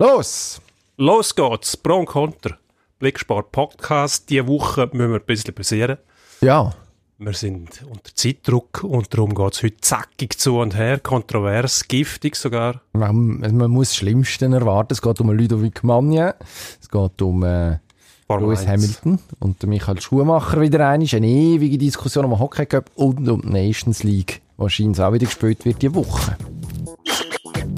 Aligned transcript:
Los! 0.00 0.62
Los 0.96 1.34
geht's, 1.34 1.76
Pro 1.76 1.98
und 1.98 2.06
Contra. 2.06 2.56
Blicksport 2.98 3.52
Podcast. 3.52 4.30
Diese 4.30 4.48
Woche 4.48 4.88
müssen 4.94 5.10
wir 5.10 5.20
ein 5.20 5.26
bisschen 5.26 5.52
basieren. 5.52 5.98
Ja. 6.40 6.72
Wir 7.18 7.34
sind 7.34 7.84
unter 7.86 8.14
Zeitdruck 8.14 8.82
und 8.82 9.12
darum 9.12 9.34
geht's 9.34 9.62
heute 9.62 9.76
zackig 9.82 10.38
zu 10.38 10.56
und 10.58 10.74
her, 10.74 11.00
kontrovers, 11.00 11.86
giftig 11.86 12.36
sogar. 12.36 12.80
Man, 12.94 13.40
man 13.40 13.70
muss 13.70 13.90
das 13.90 13.96
Schlimmste 13.96 14.46
erwarten. 14.46 14.94
Es 14.94 15.02
geht 15.02 15.20
um 15.20 15.32
Ludovic 15.32 15.84
Magnin, 15.84 16.32
es 16.80 16.88
geht 16.88 17.20
um 17.20 17.42
äh, 17.42 17.76
Lewis 18.30 18.66
Hamilton 18.66 19.18
und 19.38 19.62
Michael 19.64 20.00
Schumacher 20.00 20.62
wieder 20.62 20.88
einmal. 20.88 21.08
Eine 21.12 21.28
ewige 21.28 21.76
Diskussion 21.76 22.24
um 22.24 22.30
den 22.30 22.38
Hockey 22.38 22.64
Cup 22.64 22.90
und 22.94 23.28
um 23.28 23.42
die 23.42 23.48
Nations 23.50 24.02
League. 24.02 24.40
Wahrscheinlich 24.56 24.98
auch 24.98 25.12
wieder 25.12 25.26
gespielt 25.26 25.62
wird 25.66 25.82
diese 25.82 25.94
Woche. 25.94 26.38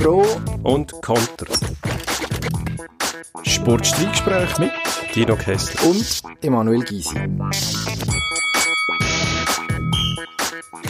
Pro 0.03 0.25
und 0.65 0.91
Contra. 1.01 1.47
Sportstreitgespräch 3.45 4.59
mit 4.59 4.73
Dino 5.15 5.37
Kessler 5.37 5.89
und 5.89 6.23
Emanuel 6.43 6.83
Gysi. 6.83 7.15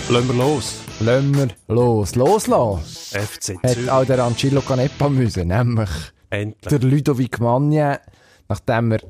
Lassen 0.09 0.28
wir 0.28 0.34
los. 0.34 0.80
Lassen 1.01 1.34
wir 1.34 1.48
los. 1.68 2.14
Loslassen. 2.14 2.80
FC 3.20 3.62
Hat 3.62 3.73
Zürich. 3.73 3.90
auch 3.90 4.06
der 4.06 4.24
Angelo 4.24 4.62
Canepa 4.62 5.10
müssen, 5.10 5.48
nämlich 5.48 5.90
Endlich. 6.30 6.70
der 6.70 6.79
Ludovic 6.79 7.38
Magnin, 7.38 7.98
nachdem 8.48 8.92
er 8.92 9.01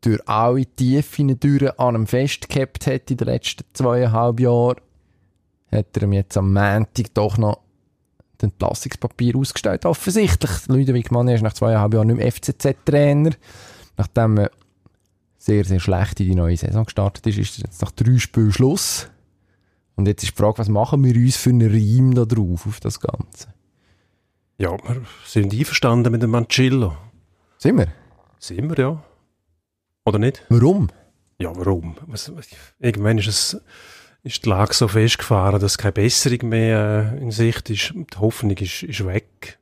durch 0.00 0.26
alle 0.26 0.64
Tiefen 0.64 1.38
durch 1.38 1.78
an 1.78 1.96
einem 1.96 2.06
Fest 2.06 2.48
gehabt 2.48 2.86
hat 2.86 3.10
in 3.10 3.18
den 3.18 3.26
letzten 3.26 3.64
zweieinhalb 3.74 4.40
Jahren, 4.40 4.80
hat 5.70 5.96
er 5.98 6.02
ihm 6.02 6.14
jetzt 6.14 6.38
am 6.38 6.54
Montag 6.54 7.12
doch 7.12 7.36
noch 7.36 7.58
Entlassungspapier 8.42 9.36
ausgestellt. 9.36 9.84
Offensichtlich. 9.84 10.50
Ludovic 10.68 11.10
Magnin 11.10 11.36
ist 11.36 11.42
nach 11.42 11.52
zweieinhalb 11.52 11.94
Jahren 11.94 12.08
nicht 12.08 12.16
mehr 12.16 12.30
FCZ-Trainer. 12.30 13.30
Nachdem 13.96 14.38
er 14.38 14.50
sehr, 15.38 15.64
sehr 15.64 15.80
schlecht 15.80 16.20
in 16.20 16.26
die 16.26 16.34
neue 16.34 16.56
Saison 16.56 16.84
gestartet 16.84 17.26
ist, 17.26 17.38
ist 17.38 17.58
jetzt 17.58 17.82
nach 17.82 17.90
drei 17.90 18.18
Spielen 18.18 18.52
Schluss. 18.52 19.08
Und 19.96 20.06
jetzt 20.06 20.22
ist 20.22 20.32
die 20.32 20.36
Frage, 20.36 20.58
was 20.58 20.68
machen 20.68 21.04
wir 21.04 21.14
uns 21.14 21.36
für 21.36 21.50
einen 21.50 21.70
Reim 21.70 22.14
da 22.14 22.24
drauf, 22.24 22.66
auf 22.66 22.80
das 22.80 23.00
Ganze? 23.00 23.48
Ja, 24.58 24.70
wir 24.70 25.02
sind 25.26 25.52
einverstanden 25.52 26.12
mit 26.12 26.22
dem 26.22 26.30
Mancillo. 26.30 26.96
Sind 27.58 27.78
wir? 27.78 27.88
Sind 28.38 28.70
wir 28.70 28.78
ja. 28.78 29.02
Oder 30.04 30.18
nicht? 30.18 30.44
Warum? 30.48 30.88
Ja, 31.38 31.50
warum? 31.56 31.96
Irgendwann 32.78 33.18
ist, 33.18 33.26
es, 33.26 33.60
ist 34.24 34.44
die 34.44 34.48
Lage 34.48 34.74
so 34.74 34.88
festgefahren, 34.88 35.60
dass 35.60 35.78
keine 35.78 35.92
Besserung 35.92 36.48
mehr 36.48 37.12
äh, 37.16 37.22
in 37.22 37.30
Sicht 37.30 37.70
ist. 37.70 37.92
Die 37.94 38.18
Hoffnung 38.18 38.56
ist, 38.56 38.82
ist 38.82 39.04
weg. 39.06 39.58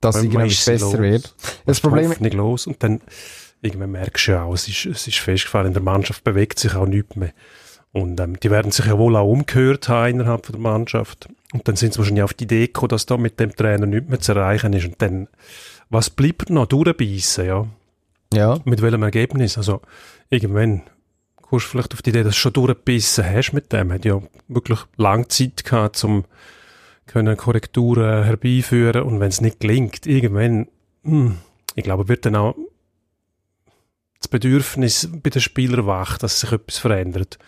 Dass 0.00 0.16
es 0.16 0.22
Man 0.22 0.30
irgendwann 0.30 0.46
ist 0.48 0.64
sie 0.64 0.70
besser 0.72 0.86
los. 0.86 0.98
wird. 0.98 1.34
Das 1.66 1.80
Problem, 1.80 2.10
Hoffnung 2.10 2.32
los. 2.32 2.66
Und 2.66 2.82
dann 2.82 3.00
irgendwann 3.60 3.92
merkst 3.92 4.28
du 4.28 4.32
ja 4.32 4.42
auch, 4.44 4.54
es 4.54 4.68
ist, 4.68 4.86
es 4.86 5.06
ist 5.06 5.18
festgefahren, 5.18 5.68
in 5.68 5.72
der 5.74 5.82
Mannschaft 5.82 6.24
bewegt 6.24 6.58
sich 6.58 6.74
auch 6.74 6.86
nichts 6.86 7.16
mehr. 7.16 7.32
Und 7.92 8.20
ähm, 8.20 8.38
die 8.40 8.50
werden 8.50 8.72
sich 8.72 8.86
ja 8.86 8.98
wohl 8.98 9.16
auch 9.16 9.30
umgehört 9.30 9.88
haben 9.88 10.20
innerhalb 10.20 10.46
von 10.46 10.52
der 10.54 10.60
Mannschaft. 10.60 11.28
Und 11.52 11.66
dann 11.66 11.76
sind 11.76 11.94
sie 11.94 11.98
wahrscheinlich 11.98 12.24
auf 12.24 12.34
die 12.34 12.44
Idee 12.44 12.66
gekommen, 12.66 12.90
dass 12.90 13.06
da 13.06 13.16
mit 13.16 13.40
dem 13.40 13.54
Trainer 13.54 13.86
nichts 13.86 14.08
mehr 14.08 14.20
zu 14.20 14.32
erreichen 14.32 14.72
ist. 14.74 14.84
Und 14.86 15.00
dann, 15.00 15.28
was 15.88 16.10
bleibt 16.10 16.50
noch? 16.50 16.66
Durchbeissen, 16.66 17.46
ja. 17.46 17.66
ja, 18.34 18.58
Mit 18.64 18.82
welchem 18.82 19.02
Ergebnis? 19.02 19.56
Also, 19.56 19.80
irgendwann 20.28 20.82
kommst 21.48 21.66
du 21.66 21.70
vielleicht 21.70 21.94
auf 21.94 22.02
die 22.02 22.10
Idee, 22.10 22.22
dass 22.22 22.34
du 22.34 22.40
schon 22.40 22.52
durchgebissen 22.52 23.24
hast 23.24 23.52
mit 23.52 23.72
dem. 23.72 23.92
Hat 23.92 24.04
ja 24.04 24.20
wirklich 24.48 24.80
lange 24.96 25.28
Zeit 25.28 25.64
gehabt, 25.64 26.02
um 26.04 26.24
Korrekturen 27.06 28.24
herbeiführen. 28.24 29.02
Und 29.02 29.20
wenn 29.20 29.28
es 29.28 29.40
nicht 29.40 29.60
gelingt, 29.60 30.06
irgendwann, 30.06 30.68
hm, 31.04 31.38
ich 31.74 31.84
glaube, 31.84 32.08
wird 32.08 32.26
dann 32.26 32.36
auch 32.36 32.54
das 34.18 34.28
Bedürfnis 34.28 35.08
bei 35.22 35.30
den 35.30 35.42
Spielern 35.42 35.86
wach, 35.86 36.18
dass 36.18 36.40
sich 36.40 36.52
etwas 36.52 36.78
verändert. 36.78 37.38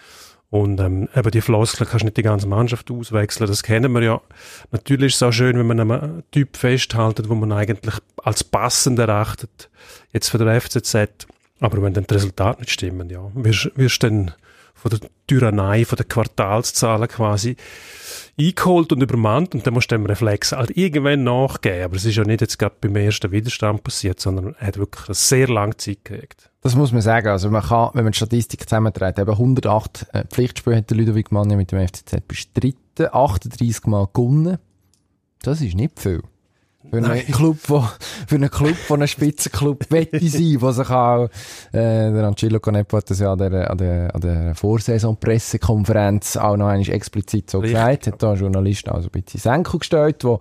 Und 0.51 0.81
ähm, 0.81 1.09
eben 1.15 1.31
die 1.31 1.43
Floskel 1.43 1.87
kannst 1.87 2.03
du 2.03 2.07
nicht 2.07 2.17
die 2.17 2.23
ganze 2.23 2.47
Mannschaft 2.47 2.91
auswechseln, 2.91 3.49
das 3.49 3.63
kennen 3.63 3.93
wir 3.93 4.03
ja. 4.03 4.21
Natürlich 4.71 5.13
ist 5.13 5.17
es 5.17 5.23
auch 5.23 5.33
schön, 5.33 5.59
wenn 5.59 5.67
man 5.67 5.91
einen 5.91 6.23
Typ 6.31 6.57
festhaltet, 6.57 7.29
wo 7.29 7.35
man 7.35 7.53
eigentlich 7.53 7.97
als 8.23 8.45
passend 8.45 8.99
erachtet, 8.99 9.69
jetzt 10.13 10.31
für 10.31 10.39
der 10.39 10.59
FCZ. 10.59 11.27
Aber 11.61 11.83
wenn 11.83 11.95
dann 11.95 12.07
die 12.07 12.15
Resultate 12.15 12.61
nicht 12.61 12.71
stimmen, 12.71 13.11
ja, 13.11 13.31
wirst, 13.35 13.71
wirst 13.77 14.03
dann 14.03 14.33
von 14.75 14.91
der 14.91 15.01
Tyrannei, 15.27 15.85
von 15.85 15.97
den 15.97 16.09
Quartalszahlen 16.09 17.09
quasi 17.09 17.57
eingeholt 18.39 18.93
und 18.93 19.03
übermannt 19.03 19.55
und 19.55 19.67
dann 19.67 19.75
musst 19.75 19.91
du 19.91 19.97
dem 19.97 20.07
Reflex 20.07 20.53
halt 20.53 20.77
irgendwann 20.77 21.25
nachgeben. 21.25 21.85
Aber 21.85 21.97
es 21.97 22.05
ist 22.05 22.17
ja 22.17 22.25
nicht 22.25 22.41
jetzt 22.41 22.59
gerade 22.59 22.77
beim 22.81 22.95
ersten 22.95 23.33
Widerstand 23.33 23.83
passiert, 23.83 24.21
sondern 24.21 24.55
er 24.61 24.69
hat 24.69 24.79
wirklich 24.79 25.09
eine 25.09 25.15
sehr 25.15 25.49
lange 25.49 25.77
Zeit 25.77 26.05
gekriegt. 26.05 26.51
das 26.61 26.77
muss 26.77 26.93
man 26.93 27.03
sagen. 27.03 27.29
Also 27.29 27.51
man 27.51 27.63
kann, 27.63 27.91
wenn 27.95 28.05
man 28.05 28.13
die 28.13 28.17
Statistik 28.17 28.69
zusammenträgt, 28.69 29.19
eben 29.19 29.31
108 29.31 30.07
äh, 30.13 30.25
Pflichtspiele 30.27 30.77
hat 30.77 30.91
der 30.91 30.97
Ludovic 30.97 31.33
Magnin 31.33 31.59
mit 31.59 31.73
dem 31.73 31.85
FCZ 31.87 32.27
bestritten, 32.29 33.09
38 33.11 33.87
Mal 33.87 34.07
gewonnen. 34.13 34.59
Das 35.43 35.61
ist 35.61 35.75
nicht 35.75 35.99
viel. 35.99 36.23
Für 36.91 36.97
einen 36.97 37.09
Nein. 37.09 37.27
Club, 37.27 37.59
wo, 37.67 37.85
für 38.27 38.37
einen 38.37 38.51
Club, 38.51 38.75
von 38.75 39.01
einem 39.01 39.09
Spitzenclub 39.09 39.85
wette 39.91 40.27
sein, 40.27 40.57
wo 40.61 40.71
sich 40.73 40.89
auch, 40.89 41.25
äh, 41.73 42.11
der 42.13 42.25
Angelo 42.25 42.61
Canepa 42.61 42.97
hat 42.99 43.11
das 43.11 43.21
ja 43.21 43.33
an 43.33 43.39
der, 43.39 43.71
an 43.71 43.79
der, 43.79 44.15
an 44.15 44.21
der 44.21 44.55
Vorsaison-Pressekonferenz 44.55 46.37
auch 46.37 46.57
noch 46.57 46.69
einmal 46.69 46.89
explizit 46.89 47.51
so 47.51 47.59
Richtig. 47.59 47.77
gesagt, 47.77 48.07
hat 48.07 48.23
da 48.23 48.33
ein 48.33 48.39
Journalist 48.39 48.89
also 48.89 49.09
ein 49.13 49.23
bisschen 49.23 49.41
Senkel 49.41 49.81
gestellt, 49.81 50.25
wo 50.25 50.41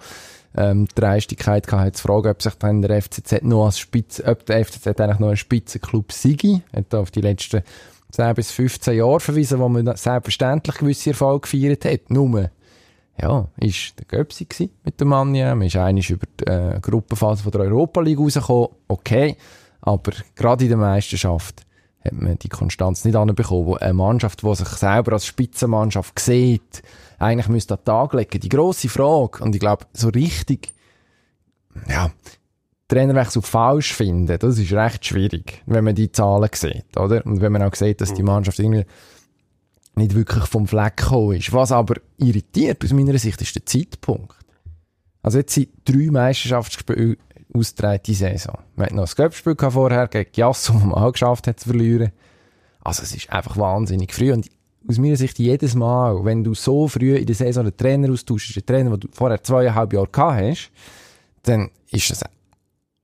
ähm, 0.56 0.88
die 0.88 0.96
Dreistigkeit 0.96 1.69
hatte, 1.72 1.91
zu 1.91 2.03
fragen, 2.03 2.30
ob 2.30 2.41
sich 2.41 2.53
dann 2.56 2.81
der 2.81 3.02
FCZ 3.02 3.44
noch 3.44 3.66
als 3.66 3.80
Spitze, 3.80 4.24
ob 4.25 4.46
der 4.46 4.63
FCZ 4.66 4.88
eigentlich 4.88 5.19
noch 5.19 5.30
ein 5.30 5.38
Spitzenclub 5.38 6.12
sei. 6.12 6.62
Hat 6.74 6.86
da 6.90 7.00
auf 7.00 7.12
die 7.12 7.22
letzten 7.22 7.62
10 8.12 8.36
bis 8.36 8.52
15 8.52 8.97
Jahre 8.97 9.19
verwiesen, 9.19 9.59
wo 9.59 9.68
man 9.68 9.86
selbstverständlich 9.96 10.78
gewisse 10.78 11.09
Erfolge 11.09 11.41
gefeiert 11.41 11.86
hat. 11.86 12.09
Nur, 12.09 12.50
ja, 13.19 13.47
ist 13.57 13.97
der 13.97 14.05
Göpsi 14.05 14.45
gsi 14.45 14.69
mit 14.83 15.00
dem 15.01 15.09
Mann, 15.09 15.33
ja. 15.33 15.55
Man 15.55 15.67
ist 15.67 15.75
eigentlich 15.75 16.09
über 16.09 16.28
die 16.39 16.45
äh, 16.45 16.79
Gruppenphase 16.79 17.44
von 17.44 17.51
der 17.51 17.61
Europa 17.61 18.01
League 18.01 18.19
rausgekommen. 18.19 18.69
Okay. 18.88 19.35
Aber 19.81 20.11
gerade 20.35 20.66
in 20.66 20.69
der 20.69 20.78
Meisterschaft 20.78 21.66
hat 22.03 22.13
man 22.13 22.38
die 22.38 22.50
Konstanz 22.50 23.06
nicht 23.06 23.16
anbekommen, 23.16 23.66
wo 23.66 23.75
eine 23.75 23.94
Mannschaft, 23.94 24.44
die 24.44 24.56
sich 24.56 24.67
selber 24.67 25.13
als 25.13 25.25
Spitzenmannschaft 25.25 26.19
sieht, 26.19 26.83
eigentlich 27.19 27.47
müsste 27.47 27.75
an 27.75 27.79
den 27.81 27.85
Tag 27.85 28.13
legen. 28.13 28.39
Die 28.39 28.50
grosse 28.50 28.89
Frage, 28.89 29.44
und 29.44 29.56
ich 29.56 29.59
glaube, 29.59 29.85
so 29.94 30.09
richtig, 30.09 30.73
ja, 31.89 32.11
Trainerwechsel 32.88 33.41
falsch 33.41 33.94
finden, 33.94 34.39
das 34.39 34.57
ist 34.57 34.72
recht 34.72 35.06
schwierig, 35.06 35.61
wenn 35.66 35.83
man 35.83 35.95
die 35.95 36.11
Zahlen 36.11 36.50
sieht, 36.53 36.97
oder? 36.97 37.25
Und 37.25 37.41
wenn 37.41 37.51
man 37.51 37.63
auch 37.63 37.75
sieht, 37.75 38.00
dass 38.00 38.13
die 38.13 38.23
Mannschaft 38.23 38.59
irgendwie 38.59 38.85
nicht 39.97 40.16
wirklich 40.16 40.46
vom 40.46 40.68
Fleck 40.68 40.97
gekommen 40.97 41.38
ist. 41.38 41.53
Was 41.53 41.72
aber 41.72 41.96
irritiert 42.18 42.84
aus 42.84 42.94
meiner 42.94 43.18
Sicht 43.18 43.41
ist 43.41 43.56
der 43.56 43.66
Zeitpunkt. 43.66 44.35
Also 45.22 45.40
jetzt 45.40 45.53
sind 45.53 45.69
drei 45.85 46.09
Meisterschaftsspiele 46.09 47.18
ausgetragen 47.53 48.02
die 48.06 48.13
Saison. 48.13 48.57
Wir 48.75 48.86
hatten 48.86 48.96
noch 48.96 49.07
ein 49.07 49.16
Göppspiel 49.16 49.56
vorher 49.57 50.07
gegen 50.07 50.30
Jasso, 50.34 50.74
wo 50.74 50.86
man 50.86 51.03
auch 51.03 51.12
geschafft 51.12 51.47
hat 51.47 51.59
zu 51.59 51.69
verlieren. 51.69 52.12
Also 52.80 53.03
es 53.03 53.13
ist 53.13 53.30
einfach 53.30 53.57
wahnsinnig 53.57 54.13
früh 54.13 54.31
und 54.31 54.50
aus 54.88 54.97
meiner 55.00 55.18
Sicht 55.18 55.38
jedes 55.40 55.75
Mal, 55.75 56.24
wenn 56.24 56.44
du 56.44 56.53
so 56.53 56.88
früh 56.88 57.16
in 57.16 57.25
der 57.25 57.36
Saison 57.36 57.66
einen 57.66 57.75
Trainer 57.75 58.12
austauschst, 58.12 58.56
einen 58.56 58.66
Trainer, 58.66 58.91
den 58.91 59.02
du 59.02 59.07
vorher 59.12 59.44
zweieinhalb 59.44 59.91
Jahre 59.91 60.07
gehabt 60.07 60.41
hast, 60.41 60.72
dann 61.44 61.69
ist 61.91 62.09
das 62.09 62.24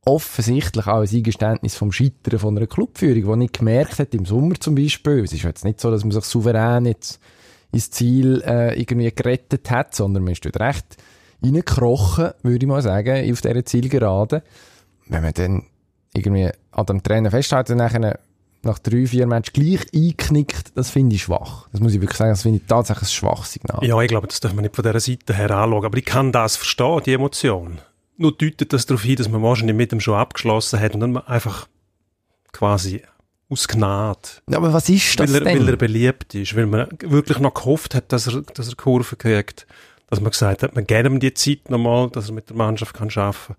offensichtlich 0.05 0.87
auch 0.87 1.01
ein 1.01 1.09
Eingeständnis 1.09 1.75
vom 1.75 1.91
Scheitern 1.91 2.39
von 2.39 2.57
einer 2.57 2.67
Clubführung, 2.67 3.31
die 3.31 3.37
nicht 3.37 3.59
gemerkt 3.59 3.99
hat, 3.99 4.13
im 4.13 4.25
Sommer 4.25 4.55
zum 4.59 4.75
Beispiel. 4.75 5.23
Es 5.23 5.33
ist 5.33 5.43
jetzt 5.43 5.63
nicht 5.63 5.79
so, 5.79 5.91
dass 5.91 6.03
man 6.03 6.11
sich 6.11 6.25
souverän 6.25 6.85
jetzt 6.85 7.19
ins 7.71 7.89
Ziel 7.89 8.43
äh, 8.45 8.79
irgendwie 8.79 9.11
gerettet 9.11 9.71
hat, 9.71 9.95
sondern 9.95 10.23
man 10.23 10.33
ist 10.33 10.45
dort 10.45 10.59
recht 10.59 10.97
reingekrochen, 11.41 12.31
würde 12.43 12.65
ich 12.65 12.67
mal 12.69 12.81
sagen, 12.81 13.31
auf 13.31 13.41
dieser 13.41 13.65
Zielgerade. 13.65 14.43
Wenn 15.07 15.23
man 15.23 15.33
dann 15.33 15.63
irgendwie 16.13 16.49
an 16.71 16.85
dem 16.85 17.03
Trainer 17.03 17.31
festhält 17.31 17.69
und 17.69 17.77
nachher 17.77 18.19
nach 18.61 18.79
drei, 18.79 19.05
vier 19.05 19.27
Matches 19.27 19.53
gleich 19.53 19.81
einknickt, 19.93 20.77
das 20.77 20.89
finde 20.89 21.15
ich 21.15 21.23
schwach. 21.23 21.67
Das 21.71 21.81
muss 21.81 21.93
ich 21.93 22.01
wirklich 22.01 22.17
sagen, 22.17 22.31
das 22.31 22.43
finde 22.43 22.59
ich 22.59 22.67
tatsächlich 22.67 23.09
ein 23.09 23.13
schwaches 23.13 23.53
Signal. 23.53 23.83
Ja, 23.83 23.99
ich 24.01 24.07
glaube, 24.07 24.27
das 24.27 24.39
darf 24.39 24.53
man 24.53 24.63
nicht 24.63 24.75
von 24.75 24.83
dieser 24.83 24.99
Seite 24.99 25.33
her 25.33 25.51
anschauen. 25.51 25.85
Aber 25.85 25.97
ich 25.97 26.05
kann 26.05 26.31
das 26.31 26.55
verstehen, 26.55 27.01
die 27.05 27.13
Emotion. 27.13 27.79
Nur 28.17 28.31
deutet 28.31 28.71
das 28.73 28.85
darauf 28.85 29.03
hin, 29.03 29.15
dass 29.15 29.29
man 29.29 29.41
wahrscheinlich 29.41 29.75
mit 29.75 29.91
dem 29.91 29.99
schon 29.99 30.15
abgeschlossen 30.15 30.79
hat 30.79 30.93
und 30.93 30.99
dann 30.99 31.17
einfach 31.17 31.67
quasi 32.51 33.01
aus 33.49 33.67
Gnade. 33.67 34.19
Ja, 34.49 34.57
Aber 34.57 34.73
was 34.73 34.89
ist 34.89 35.19
das 35.19 35.31
Weil 35.31 35.41
er, 35.41 35.45
denn? 35.45 35.59
weil 35.59 35.69
er 35.69 35.77
beliebt 35.77 36.35
ist, 36.35 36.55
weil 36.55 36.65
man 36.65 36.87
wirklich 37.01 37.39
noch 37.39 37.53
gehofft 37.53 37.95
hat, 37.95 38.11
dass 38.11 38.27
er, 38.27 38.41
dass 38.41 38.69
er 38.69 38.75
Kurve 38.75 39.15
kriegt. 39.15 39.65
Dass 40.09 40.21
man 40.21 40.31
gesagt 40.31 40.61
hat, 40.63 40.75
man 40.75 40.85
gibt 40.85 41.05
ihm 41.07 41.19
die 41.19 41.33
Zeit 41.33 41.69
nochmal, 41.69 42.09
dass 42.09 42.29
er 42.29 42.35
mit 42.35 42.49
der 42.49 42.55
Mannschaft 42.55 42.93
kann 42.95 43.09
arbeiten 43.09 43.47
kann. 43.47 43.55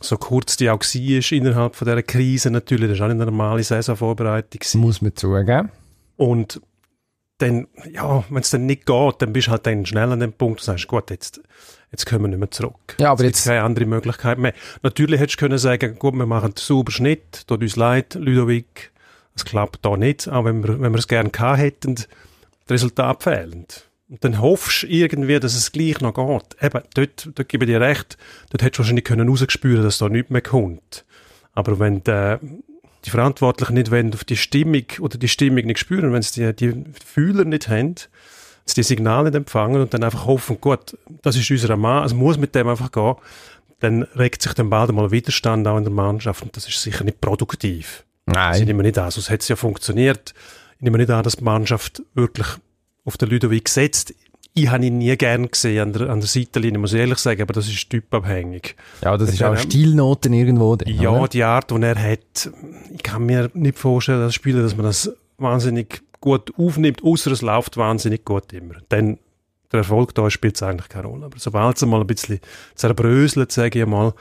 So 0.00 0.16
kurz 0.16 0.56
die 0.56 0.70
auch 0.70 0.80
war 0.80 1.32
innerhalb 1.32 1.74
von 1.74 1.86
dieser 1.86 2.02
Krise 2.02 2.50
natürlich, 2.50 2.90
das 2.90 2.98
war 3.00 3.06
auch 3.06 3.12
nicht 3.12 3.22
eine 3.22 3.30
normale 3.30 3.62
Saisonvorbereitung. 3.64 4.60
gewesen. 4.60 4.80
muss 4.80 5.00
man 5.02 5.16
zugeben. 5.16 5.70
Und 6.16 6.60
dann, 7.38 7.68
ja, 7.92 8.24
wenn 8.28 8.40
es 8.40 8.50
dann 8.50 8.66
nicht 8.66 8.86
geht, 8.86 9.14
dann 9.18 9.32
bist 9.32 9.46
du 9.46 9.52
halt 9.52 9.66
dann 9.66 9.86
schnell 9.86 10.12
an 10.12 10.20
dem 10.20 10.32
Punkt 10.32 10.60
und 10.60 10.64
sagst, 10.64 10.88
gut, 10.88 11.10
jetzt, 11.10 11.40
jetzt 11.90 12.04
können 12.04 12.22
wir 12.22 12.28
nicht 12.28 12.38
mehr 12.38 12.50
zurück. 12.50 12.96
Ja, 12.98 13.12
aber 13.12 13.24
jetzt... 13.24 13.44
keine 13.44 13.62
andere 13.62 13.86
Möglichkeit 13.86 14.38
mehr. 14.38 14.52
Natürlich 14.82 15.20
hättest 15.20 15.40
du 15.40 15.44
können 15.44 15.58
sagen, 15.58 15.98
gut, 15.98 16.14
wir 16.14 16.26
machen 16.26 16.46
einen 16.46 16.56
sauberen 16.56 16.92
Schnitt, 16.92 17.46
tut 17.46 17.62
uns 17.62 17.76
leid, 17.76 18.14
Ludovic, 18.14 18.92
es 19.34 19.44
klappt 19.44 19.84
da 19.84 19.96
nicht, 19.96 20.28
auch 20.28 20.44
wenn 20.44 20.62
wir, 20.66 20.80
wenn 20.80 20.92
wir 20.92 20.98
es 20.98 21.08
gerne 21.08 21.30
gehabt 21.30 21.58
hätten, 21.58 21.94
das 21.94 22.06
Resultat 22.68 23.22
fehlend. 23.22 23.84
Und 24.08 24.24
dann 24.24 24.40
hoffst 24.40 24.82
du 24.82 24.86
irgendwie, 24.86 25.38
dass 25.38 25.54
es 25.54 25.70
gleich 25.70 26.00
noch 26.00 26.14
geht. 26.14 26.62
Eben, 26.62 26.82
dort, 26.94 27.30
dort 27.34 27.48
gebe 27.48 27.64
ich 27.64 27.70
dir 27.70 27.80
recht, 27.80 28.16
dort 28.50 28.62
hättest 28.62 28.78
du 28.78 28.82
wahrscheinlich 28.82 29.04
können 29.04 29.28
rausgespüren, 29.28 29.84
dass 29.84 29.98
da 29.98 30.08
nichts 30.08 30.30
mehr 30.30 30.42
kommt. 30.42 31.04
Aber 31.52 31.78
wenn 31.78 32.02
der, 32.04 32.40
die 33.04 33.10
Verantwortlichen 33.10 33.74
nicht 33.74 33.90
wollen, 33.90 34.12
auf 34.12 34.24
die 34.24 34.36
Stimmung 34.36 34.84
oder 35.00 35.18
die 35.18 35.28
Stimmung 35.28 35.64
nicht 35.66 35.78
spüren, 35.78 36.12
wenn 36.12 36.22
sie 36.22 36.52
die, 36.52 36.72
die 36.72 36.84
Fühler 37.04 37.44
nicht 37.44 37.68
haben, 37.68 37.94
sie 38.64 38.74
die 38.74 38.82
Signale 38.82 39.30
nicht 39.30 39.36
empfangen 39.36 39.80
und 39.80 39.94
dann 39.94 40.04
einfach 40.04 40.26
hoffen, 40.26 40.60
gut, 40.60 40.96
das 41.22 41.36
ist 41.36 41.50
unser 41.50 41.76
Mann, 41.76 42.04
es 42.04 42.14
muss 42.14 42.38
mit 42.38 42.54
dem 42.54 42.68
einfach 42.68 42.92
gehen, 42.92 43.14
dann 43.80 44.02
regt 44.02 44.42
sich 44.42 44.52
dann 44.54 44.70
bald 44.70 44.90
einmal 44.90 45.10
Widerstand 45.10 45.66
auch 45.66 45.78
in 45.78 45.84
der 45.84 45.92
Mannschaft 45.92 46.42
und 46.42 46.56
das 46.56 46.68
ist 46.68 46.82
sicher 46.82 47.04
nicht 47.04 47.20
produktiv. 47.20 48.04
Nein. 48.26 48.60
Ich 48.60 48.66
nehme 48.66 48.82
nicht 48.82 48.98
an, 48.98 49.10
sonst 49.10 49.30
hätte 49.30 49.42
es 49.42 49.48
ja 49.48 49.56
funktioniert. 49.56 50.34
Ich 50.76 50.82
nehme 50.82 50.98
nicht 50.98 51.10
an, 51.10 51.22
dass 51.22 51.36
die 51.36 51.44
Mannschaft 51.44 52.02
wirklich 52.14 52.46
auf 53.04 53.16
den 53.16 53.30
Ludovic 53.30 53.64
gesetzt. 53.64 54.14
Ich 54.62 54.70
habe 54.70 54.86
ihn 54.86 54.98
nie 54.98 55.16
gern 55.16 55.50
gesehen 55.50 55.82
an 55.82 55.92
der, 55.92 56.10
an 56.10 56.20
der 56.20 56.28
Seitenlinie, 56.28 56.78
muss 56.78 56.92
ich 56.92 57.00
ehrlich 57.00 57.18
sagen, 57.18 57.42
aber 57.42 57.52
das 57.52 57.68
ist 57.68 57.90
typabhängig. 57.90 58.76
Ja, 59.02 59.16
das 59.16 59.32
ist 59.32 59.42
auch 59.42 59.56
Stilnoten 59.56 60.32
irgendwo. 60.32 60.76
Dann, 60.76 60.92
ja, 60.92 61.10
oder? 61.10 61.28
die 61.28 61.44
Art, 61.44 61.70
die 61.70 61.82
er 61.82 62.12
hat, 62.12 62.50
ich 62.94 63.02
kann 63.02 63.26
mir 63.26 63.50
nicht 63.54 63.78
vorstellen, 63.78 64.22
als 64.22 64.34
Spieler, 64.34 64.62
dass 64.62 64.76
man 64.76 64.86
das 64.86 65.12
wahnsinnig 65.38 66.02
gut 66.20 66.52
aufnimmt, 66.58 67.02
außer 67.04 67.30
es 67.30 67.42
läuft 67.42 67.76
wahnsinnig 67.76 68.24
gut 68.24 68.52
immer. 68.52 68.74
Dann 68.88 69.18
der 69.72 69.78
Erfolg 69.78 70.14
da 70.14 70.30
spielt 70.30 70.56
es 70.56 70.62
eigentlich 70.62 70.88
keine 70.88 71.08
Rolle. 71.08 71.26
Aber 71.26 71.38
sobald 71.38 71.76
es 71.76 71.84
mal 71.84 72.00
ein 72.00 72.06
bisschen 72.06 72.40
zerbröselt, 72.74 73.52
sage 73.52 73.80
ich 73.80 73.86
mal, 73.86 74.14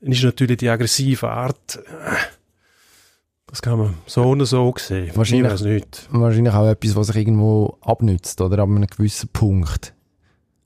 ist 0.00 0.22
natürlich 0.22 0.58
die 0.58 0.68
aggressive 0.68 1.28
Art, 1.28 1.76
äh, 1.76 2.16
das 3.54 3.62
kann 3.62 3.78
man 3.78 3.94
so 4.06 4.24
oder 4.24 4.46
so 4.46 4.74
sehen. 4.76 5.12
Wahrscheinlich, 5.14 5.60
nicht. 5.60 6.08
wahrscheinlich 6.10 6.52
auch 6.52 6.66
etwas, 6.66 6.96
was 6.96 7.06
sich 7.06 7.14
irgendwo 7.14 7.78
abnützt, 7.82 8.40
oder? 8.40 8.58
Ab 8.58 8.68
einem 8.68 8.84
gewissen 8.84 9.28
Punkt. 9.28 9.94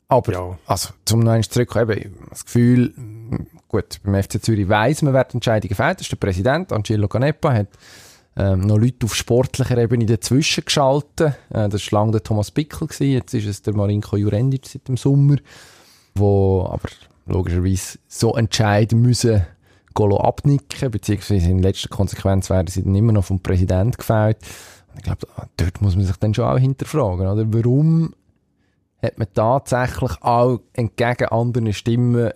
Aber, 0.08 0.32
ja. 0.32 0.58
also, 0.64 0.94
zum 1.04 1.20
noch 1.20 1.32
einmal 1.32 1.44
zurückkommen, 1.44 2.16
das 2.30 2.46
Gefühl, 2.46 2.94
gut, 3.68 4.00
beim 4.02 4.22
FC 4.22 4.42
Zürich 4.42 4.70
weiss 4.70 5.02
man, 5.02 5.12
wer 5.12 5.24
die 5.24 5.34
Entscheidungen 5.34 5.74
fällt. 5.74 5.96
Das 5.96 6.06
ist 6.06 6.12
der 6.12 6.16
Präsident, 6.16 6.72
Angelo 6.72 7.08
Canepa, 7.08 7.52
hat 7.52 7.68
ähm, 8.36 8.60
noch 8.60 8.78
Leute 8.78 9.04
auf 9.04 9.14
sportlicher 9.14 9.76
Ebene 9.76 10.06
dazwischen 10.06 10.64
geschaltet. 10.64 11.34
Äh, 11.50 11.68
das 11.68 11.92
war 11.92 12.00
lange 12.00 12.12
der 12.12 12.22
Thomas 12.22 12.50
Pickel, 12.50 12.88
gewesen. 12.88 13.12
jetzt 13.12 13.34
ist 13.34 13.44
es 13.44 13.60
der 13.60 13.76
Marinko 13.76 14.16
Jurendic 14.16 14.64
seit 14.64 14.88
dem 14.88 14.96
Sommer, 14.96 15.36
wo 16.14 16.62
aber 16.62 16.88
logischerweise 17.26 17.98
so 18.08 18.34
entscheiden 18.34 19.02
müssen, 19.02 19.44
Golo 19.98 20.18
abnicken, 20.18 20.92
beziehungsweise 20.92 21.50
in 21.50 21.58
letzter 21.58 21.88
Konsequenz 21.88 22.48
werden 22.50 22.68
sie 22.68 22.84
dann 22.84 22.94
immer 22.94 23.10
noch 23.10 23.24
vom 23.24 23.40
Präsident 23.40 23.98
gefällt. 23.98 24.36
ich 24.96 25.02
glaube, 25.02 25.26
dort 25.56 25.82
muss 25.82 25.96
man 25.96 26.04
sich 26.04 26.16
dann 26.18 26.32
schon 26.32 26.44
auch 26.44 26.56
hinterfragen, 26.56 27.26
oder? 27.26 27.44
Warum 27.52 28.14
hat 29.02 29.18
man 29.18 29.26
tatsächlich 29.34 30.12
auch 30.22 30.60
entgegen 30.72 31.26
anderen 31.30 31.72
Stimmen, 31.72 32.30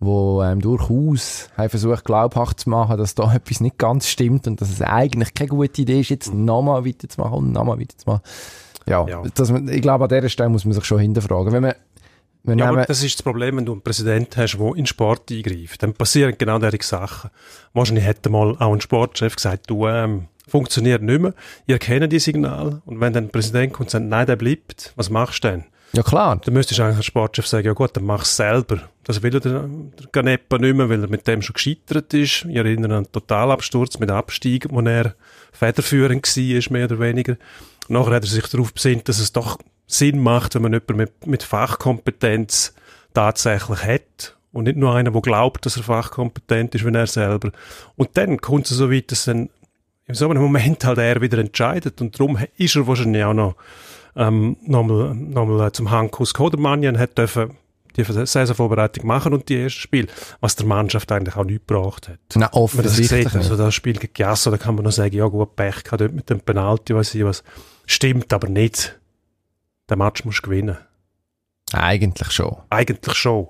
wo 0.00 0.42
ähm, 0.42 0.60
durchaus 0.60 1.48
haben 1.56 1.70
versucht 1.70 2.04
glaubhaft 2.04 2.58
zu 2.58 2.70
machen, 2.70 2.98
dass 2.98 3.14
da 3.14 3.32
etwas 3.34 3.60
nicht 3.60 3.78
ganz 3.78 4.08
stimmt 4.08 4.48
und 4.48 4.60
dass 4.60 4.68
es 4.68 4.82
eigentlich 4.82 5.34
keine 5.34 5.50
gute 5.50 5.82
Idee 5.82 6.00
ist, 6.00 6.08
jetzt 6.08 6.34
nochmal 6.34 6.84
weiterzumachen 6.84 7.38
und 7.38 7.52
nochmal 7.52 7.78
weiterzumachen. 7.78 8.22
Ja, 8.88 9.06
ja. 9.06 9.22
Dass 9.34 9.52
man, 9.52 9.68
ich 9.68 9.82
glaube, 9.82 10.04
an 10.04 10.08
dieser 10.08 10.28
Stelle 10.28 10.48
muss 10.48 10.64
man 10.64 10.74
sich 10.74 10.84
schon 10.84 10.98
hinterfragen. 10.98 11.52
Wenn 11.52 11.62
man 11.62 11.74
wir 12.48 12.56
ja, 12.56 12.68
aber 12.68 12.84
das 12.84 13.02
ist 13.02 13.18
das 13.18 13.22
Problem, 13.22 13.56
wenn 13.56 13.66
du 13.66 13.72
einen 13.72 13.82
Präsidenten 13.82 14.36
hast, 14.40 14.58
der 14.58 14.74
in 14.74 14.86
Sport 14.86 15.30
eingreift. 15.30 15.82
Dann 15.82 15.94
passieren 15.94 16.34
genau 16.36 16.58
solche 16.58 16.82
Sachen. 16.82 17.30
Wahrscheinlich 17.72 18.04
hätte 18.04 18.30
mal 18.30 18.56
auch 18.58 18.72
ein 18.72 18.80
Sportchef 18.80 19.36
gesagt, 19.36 19.70
du, 19.70 19.86
ähm, 19.86 20.28
funktioniert 20.48 21.02
nicht 21.02 21.20
mehr. 21.20 21.34
Ich 21.66 21.72
erkenne 21.72 22.08
die 22.08 22.18
Signale. 22.18 22.82
Und 22.86 23.00
wenn 23.00 23.12
dann 23.12 23.24
ein 23.24 23.30
Präsident 23.30 23.72
kommt 23.72 23.88
und 23.88 23.90
sagt, 23.90 24.04
nein, 24.06 24.26
der 24.26 24.36
bleibt, 24.36 24.92
was 24.96 25.10
machst 25.10 25.44
du 25.44 25.48
denn? 25.48 25.64
Ja, 25.92 26.02
klar. 26.02 26.38
Dann 26.44 26.54
müsstest 26.54 26.78
du 26.78 26.82
eigentlich 26.82 26.98
als 26.98 27.06
Sportchef 27.06 27.46
sagen, 27.46 27.66
ja 27.66 27.72
gut, 27.72 27.96
dann 27.96 28.04
mach 28.04 28.22
es 28.22 28.36
selber. 28.36 28.80
Das 29.04 29.22
will 29.22 29.30
der, 29.30 29.40
der 29.40 29.68
Ganepa 30.12 30.58
nicht 30.58 30.76
mehr, 30.76 30.88
weil 30.88 31.02
er 31.02 31.08
mit 31.08 31.26
dem 31.26 31.40
schon 31.40 31.54
gescheitert 31.54 32.12
ist. 32.12 32.44
Ich 32.44 32.56
erinnere 32.56 32.92
an 32.92 32.96
einen 33.04 33.12
Totalabsturz 33.12 33.98
mit 33.98 34.10
Abstieg, 34.10 34.66
wo 34.70 34.80
er 34.80 35.14
federführend 35.52 36.26
war, 36.26 36.72
mehr 36.72 36.84
oder 36.84 36.98
weniger. 36.98 37.36
Nachher 37.88 38.16
hat 38.16 38.24
er 38.24 38.28
sich 38.28 38.46
darauf 38.48 38.74
besinnt, 38.74 39.08
dass 39.08 39.18
es 39.18 39.32
doch 39.32 39.58
Sinn 39.88 40.22
macht, 40.22 40.54
wenn 40.54 40.62
man 40.62 40.72
jemanden 40.72 40.96
mit, 40.96 41.26
mit 41.26 41.42
Fachkompetenz 41.42 42.74
tatsächlich 43.14 43.82
hat 43.82 44.36
und 44.52 44.64
nicht 44.64 44.76
nur 44.76 44.94
einer, 44.94 45.10
der 45.10 45.22
glaubt, 45.22 45.66
dass 45.66 45.76
er 45.76 45.82
fachkompetent 45.82 46.74
ist, 46.74 46.84
wenn 46.84 46.94
er 46.94 47.06
selber. 47.06 47.50
Und 47.96 48.10
dann 48.14 48.40
kommt 48.40 48.70
es 48.70 48.76
so 48.76 48.92
weit, 48.92 49.10
dass 49.10 49.24
dann 49.24 49.48
in 50.06 50.14
so 50.14 50.28
einem 50.28 50.42
Moment 50.42 50.84
halt 50.84 50.98
er 50.98 51.20
wieder 51.20 51.38
entscheidet 51.38 52.00
und 52.00 52.18
darum 52.18 52.38
ist 52.56 52.76
er 52.76 52.86
wahrscheinlich 52.86 53.24
auch 53.24 53.34
noch 53.34 53.56
ähm, 54.14 54.56
nochmal, 54.62 55.14
nochmal 55.14 55.72
zum 55.72 55.90
Hankus 55.90 56.34
Kodermann 56.34 56.98
hat 56.98 57.16
dürfen 57.18 57.56
die 57.96 58.04
Saisonvorbereitung 58.04 59.06
machen 59.06 59.34
und 59.34 59.48
die 59.48 59.56
erste 59.56 59.80
Spiel, 59.80 60.06
was 60.40 60.54
der 60.54 60.66
Mannschaft 60.66 61.10
eigentlich 61.10 61.36
auch 61.36 61.44
nicht 61.44 61.66
gebracht 61.66 62.08
hat. 62.08 62.18
Na, 62.36 62.52
offensichtlich. 62.52 63.24
Das, 63.24 63.34
also 63.34 63.56
das 63.56 63.74
Spiel 63.74 63.94
gegen 63.94 64.12
Jasso, 64.16 64.50
da 64.52 64.56
kann 64.56 64.76
man 64.76 64.84
noch 64.84 64.92
sagen, 64.92 65.16
ja 65.16 65.26
gut, 65.26 65.56
Pech 65.56 65.82
gehabt 65.82 66.00
dort 66.00 66.12
mit 66.12 66.30
dem 66.30 66.40
Penalty, 66.40 66.94
weiß 66.94 67.16
ich 67.16 67.24
was. 67.24 67.42
Stimmt 67.86 68.32
aber 68.32 68.48
nicht 68.48 68.98
den 69.90 69.98
Match 69.98 70.24
musst 70.24 70.38
du 70.38 70.42
gewinnen. 70.50 70.76
Eigentlich 71.72 72.30
schon. 72.30 72.56
Eigentlich 72.70 73.16
schon. 73.16 73.48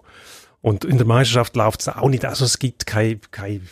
Und 0.60 0.84
in 0.84 0.98
der 0.98 1.06
Meisterschaft 1.06 1.56
läuft 1.56 1.80
es 1.80 1.88
auch 1.88 2.08
nicht. 2.08 2.24
Also 2.24 2.44
es 2.44 2.58
gibt 2.58 2.86
kein, 2.86 3.20
kein 3.30 3.66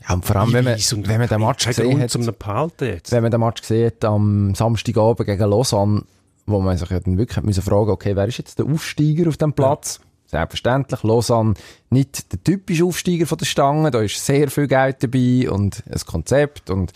ja, 0.00 0.14
und 0.14 0.24
vor 0.24 0.36
allem, 0.36 0.52
wenn 0.52 0.64
man, 0.64 0.78
wenn 0.78 1.18
man 1.18 1.28
den 1.28 1.40
Match 1.40 1.66
gesehen 1.66 2.00
hat, 2.00 2.14
wenn 2.14 3.22
man 3.22 3.30
den 3.30 3.40
Match 3.40 3.60
gesehen 3.60 3.86
hat 3.86 4.04
am 4.04 4.54
Samstagabend 4.54 5.26
gegen 5.26 5.48
Lausanne, 5.48 6.02
wo 6.46 6.60
man 6.60 6.76
sich 6.76 6.90
ja 6.90 6.98
dann 6.98 7.18
wirklich 7.18 7.44
müssen 7.44 7.62
fragen, 7.62 7.90
okay, 7.90 8.16
wer 8.16 8.26
ist 8.26 8.38
jetzt 8.38 8.58
der 8.58 8.66
Aufsteiger 8.66 9.28
auf 9.28 9.36
dem 9.36 9.52
Platz? 9.52 10.00
Ja. 10.00 10.38
Selbstverständlich, 10.38 11.02
Lausanne 11.02 11.54
nicht 11.90 12.32
der 12.32 12.42
typische 12.42 12.84
Aufsteiger 12.84 13.26
von 13.26 13.38
der 13.38 13.44
Stange, 13.44 13.90
da 13.90 14.00
ist 14.00 14.24
sehr 14.24 14.50
viel 14.50 14.66
Geld 14.66 15.02
dabei 15.02 15.50
und 15.50 15.84
ein 15.86 16.00
Konzept 16.06 16.70
und 16.70 16.92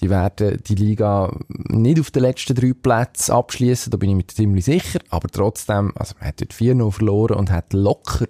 die 0.00 0.10
werden 0.10 0.62
die 0.66 0.74
Liga 0.74 1.34
nicht 1.48 2.00
auf 2.00 2.10
den 2.10 2.22
letzten 2.22 2.54
drei 2.54 2.72
Plätzen 2.74 3.32
abschließen, 3.32 3.90
da 3.90 3.96
bin 3.96 4.10
ich 4.10 4.16
mir 4.16 4.26
ziemlich 4.26 4.64
sicher. 4.64 4.98
Aber 5.08 5.28
trotzdem, 5.28 5.92
also 5.96 6.14
man 6.18 6.28
hat 6.28 6.40
dort 6.40 6.52
4-0 6.52 6.90
verloren 6.92 7.36
und 7.36 7.50
hat 7.50 7.72
locker 7.72 8.26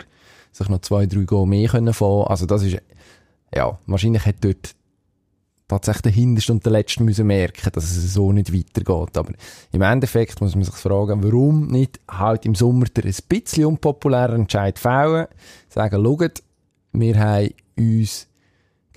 sich 0.52 0.68
noch 0.68 0.80
zwei, 0.80 1.06
drei 1.06 1.24
Go 1.24 1.44
mehr 1.44 1.68
können 1.68 1.92
fahren. 1.92 2.28
Also 2.28 2.46
das 2.46 2.62
ist, 2.62 2.78
ja, 3.54 3.78
wahrscheinlich 3.86 4.24
hat 4.24 4.36
dort 4.40 4.74
tatsächlich 5.68 6.02
der 6.02 6.12
Hinterste 6.12 6.52
und 6.52 6.64
der 6.64 6.72
Letzte 6.72 7.02
müssen 7.02 7.26
merken, 7.26 7.70
dass 7.72 7.84
es 7.84 8.14
so 8.14 8.32
nicht 8.32 8.52
weitergeht. 8.52 9.16
Aber 9.16 9.32
im 9.72 9.82
Endeffekt 9.82 10.40
muss 10.40 10.54
man 10.54 10.64
sich 10.64 10.74
fragen, 10.74 11.22
warum 11.24 11.66
nicht 11.66 12.00
halt 12.08 12.46
im 12.46 12.54
Sommer 12.54 12.86
der 12.86 13.04
ein 13.04 13.14
bisschen 13.28 13.66
unpopulärer 13.66 14.34
Entscheid 14.34 14.78
fällen, 14.78 15.26
sagen, 15.68 16.04
schaut, 16.04 16.42
wir 16.92 17.18
haben 17.18 17.50
uns 17.76 18.28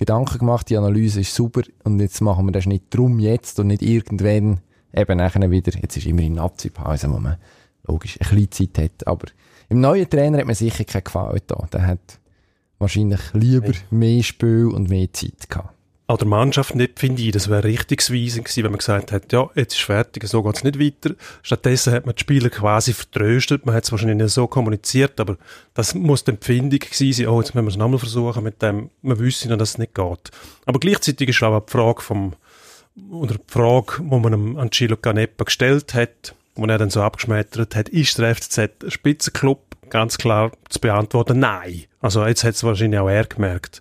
Gedanken 0.00 0.38
gemacht, 0.38 0.70
die 0.70 0.78
Analyse 0.78 1.20
ist 1.20 1.34
super 1.34 1.60
und 1.84 2.00
jetzt 2.00 2.22
machen 2.22 2.46
wir 2.46 2.52
das 2.52 2.64
nicht 2.64 2.84
drum 2.88 3.18
jetzt 3.18 3.60
und 3.60 3.66
nicht 3.66 3.82
irgendwann 3.82 4.60
eben 4.94 5.18
nachher 5.18 5.50
wieder, 5.50 5.72
jetzt 5.78 5.96
ist 5.98 6.06
immer 6.06 6.22
in 6.22 6.32
Nazi-Pause, 6.32 7.12
wo 7.12 7.18
man 7.18 7.36
logisch 7.86 8.18
ein 8.18 8.34
bisschen 8.34 8.72
Zeit 8.72 8.84
hat, 8.84 9.06
aber 9.06 9.26
im 9.68 9.80
neuen 9.80 10.08
Trainer 10.08 10.38
hat 10.38 10.46
man 10.46 10.54
sicher 10.54 10.84
keinen 10.84 11.04
Gefallen 11.04 11.40
da. 11.46 11.68
Der 11.72 11.86
hat 11.86 12.18
wahrscheinlich 12.78 13.20
lieber 13.34 13.72
mehr 13.90 14.22
Spiel 14.22 14.68
und 14.68 14.88
mehr 14.88 15.12
Zeit 15.12 15.48
gehabt 15.48 15.74
auch 16.10 16.18
der 16.18 16.26
Mannschaft 16.26 16.74
nicht, 16.74 16.98
finde 16.98 17.22
ich. 17.22 17.30
Das 17.30 17.48
wäre 17.48 17.62
richtungsweisend 17.62 18.44
gewesen, 18.44 18.64
wenn 18.64 18.72
man 18.72 18.78
gesagt 18.78 19.12
hätte, 19.12 19.36
ja, 19.36 19.48
jetzt 19.54 19.74
ist 19.74 19.82
fertig, 19.82 20.26
so 20.26 20.42
geht's 20.42 20.64
nicht 20.64 20.80
weiter. 20.80 21.14
Stattdessen 21.42 21.92
hat 21.92 22.04
man 22.04 22.16
die 22.16 22.20
Spieler 22.20 22.50
quasi 22.50 22.92
vertröstet. 22.92 23.64
Man 23.64 23.76
hat 23.76 23.84
es 23.84 23.92
wahrscheinlich 23.92 24.18
nicht 24.18 24.34
so 24.34 24.48
kommuniziert, 24.48 25.20
aber 25.20 25.36
das 25.72 25.94
muss 25.94 26.24
die 26.24 26.32
Empfindung 26.32 26.80
gewesen 26.80 27.12
sein, 27.12 27.28
oh, 27.28 27.40
jetzt 27.40 27.54
müssen 27.54 27.64
wir 27.64 27.70
es 27.70 27.76
nochmal 27.76 28.00
versuchen 28.00 28.42
mit 28.42 28.60
dem, 28.60 28.90
wir 29.02 29.18
wissen, 29.20 29.56
dass 29.56 29.70
es 29.70 29.78
nicht 29.78 29.94
geht. 29.94 30.30
Aber 30.66 30.80
gleichzeitig 30.80 31.28
ist 31.28 31.42
auch 31.44 31.64
die 31.64 31.70
Frage 31.70 32.02
vom, 32.02 32.34
oder 33.10 33.36
die 33.36 33.52
Frage, 33.52 34.00
wo 34.00 34.18
man 34.18 34.34
an 34.34 34.58
Angelo 34.58 34.96
Canepa 34.96 35.44
gestellt 35.44 35.94
hat, 35.94 36.34
wo 36.56 36.66
er 36.66 36.78
dann 36.78 36.90
so 36.90 37.02
abgeschmettert 37.02 37.76
hat, 37.76 37.88
ist 37.88 38.18
der 38.18 38.34
FCZ 38.34 38.58
ein 38.58 38.90
Spitzenclub? 38.90 39.60
Ganz 39.90 40.18
klar 40.18 40.50
zu 40.68 40.80
beantworten, 40.80 41.38
nein. 41.38 41.84
Also 42.00 42.24
jetzt 42.26 42.42
hat 42.42 42.54
es 42.54 42.64
wahrscheinlich 42.64 42.98
auch 42.98 43.08
er 43.08 43.24
gemerkt 43.24 43.80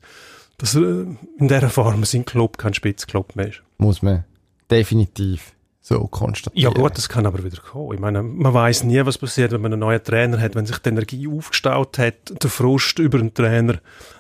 dass 0.60 0.76
äh, 0.76 0.80
in 0.80 1.18
dieser 1.40 1.70
Form 1.70 2.04
sein 2.04 2.26
Club 2.26 2.58
kein 2.58 2.74
Spitzclub 2.76 3.36
mehr 3.36 3.50
ist. 3.50 3.64
Muss 3.78 4.02
man 4.02 4.26
definitiv 4.70 5.54
so 5.82 6.08
konstatieren. 6.08 6.74
Ja 6.74 6.82
gut, 6.82 6.98
das 6.98 7.10
kann 7.10 7.26
aber 7.26 7.44
wieder 7.44 7.62
kommen. 7.62 7.94
Ich 7.94 8.00
meine, 8.00 8.22
man 8.22 8.54
weiß 8.54 8.84
nie, 8.84 9.04
was 9.06 9.18
passiert, 9.18 9.52
wenn 9.52 9.62
man 9.62 9.74
einen 9.74 9.80
neuen 9.80 10.04
Trainer 10.04 10.40
hat, 10.40 10.56
wenn 10.56 10.66
sich 10.66 10.78
die 10.78 10.90
Energie 10.90 11.28
aufgestaut 11.28 11.98
hat, 11.98 12.44
der 12.44 12.50
Frust 12.50 13.00
über 13.00 13.18
einen 13.18 13.34
Trainer, 13.34 13.80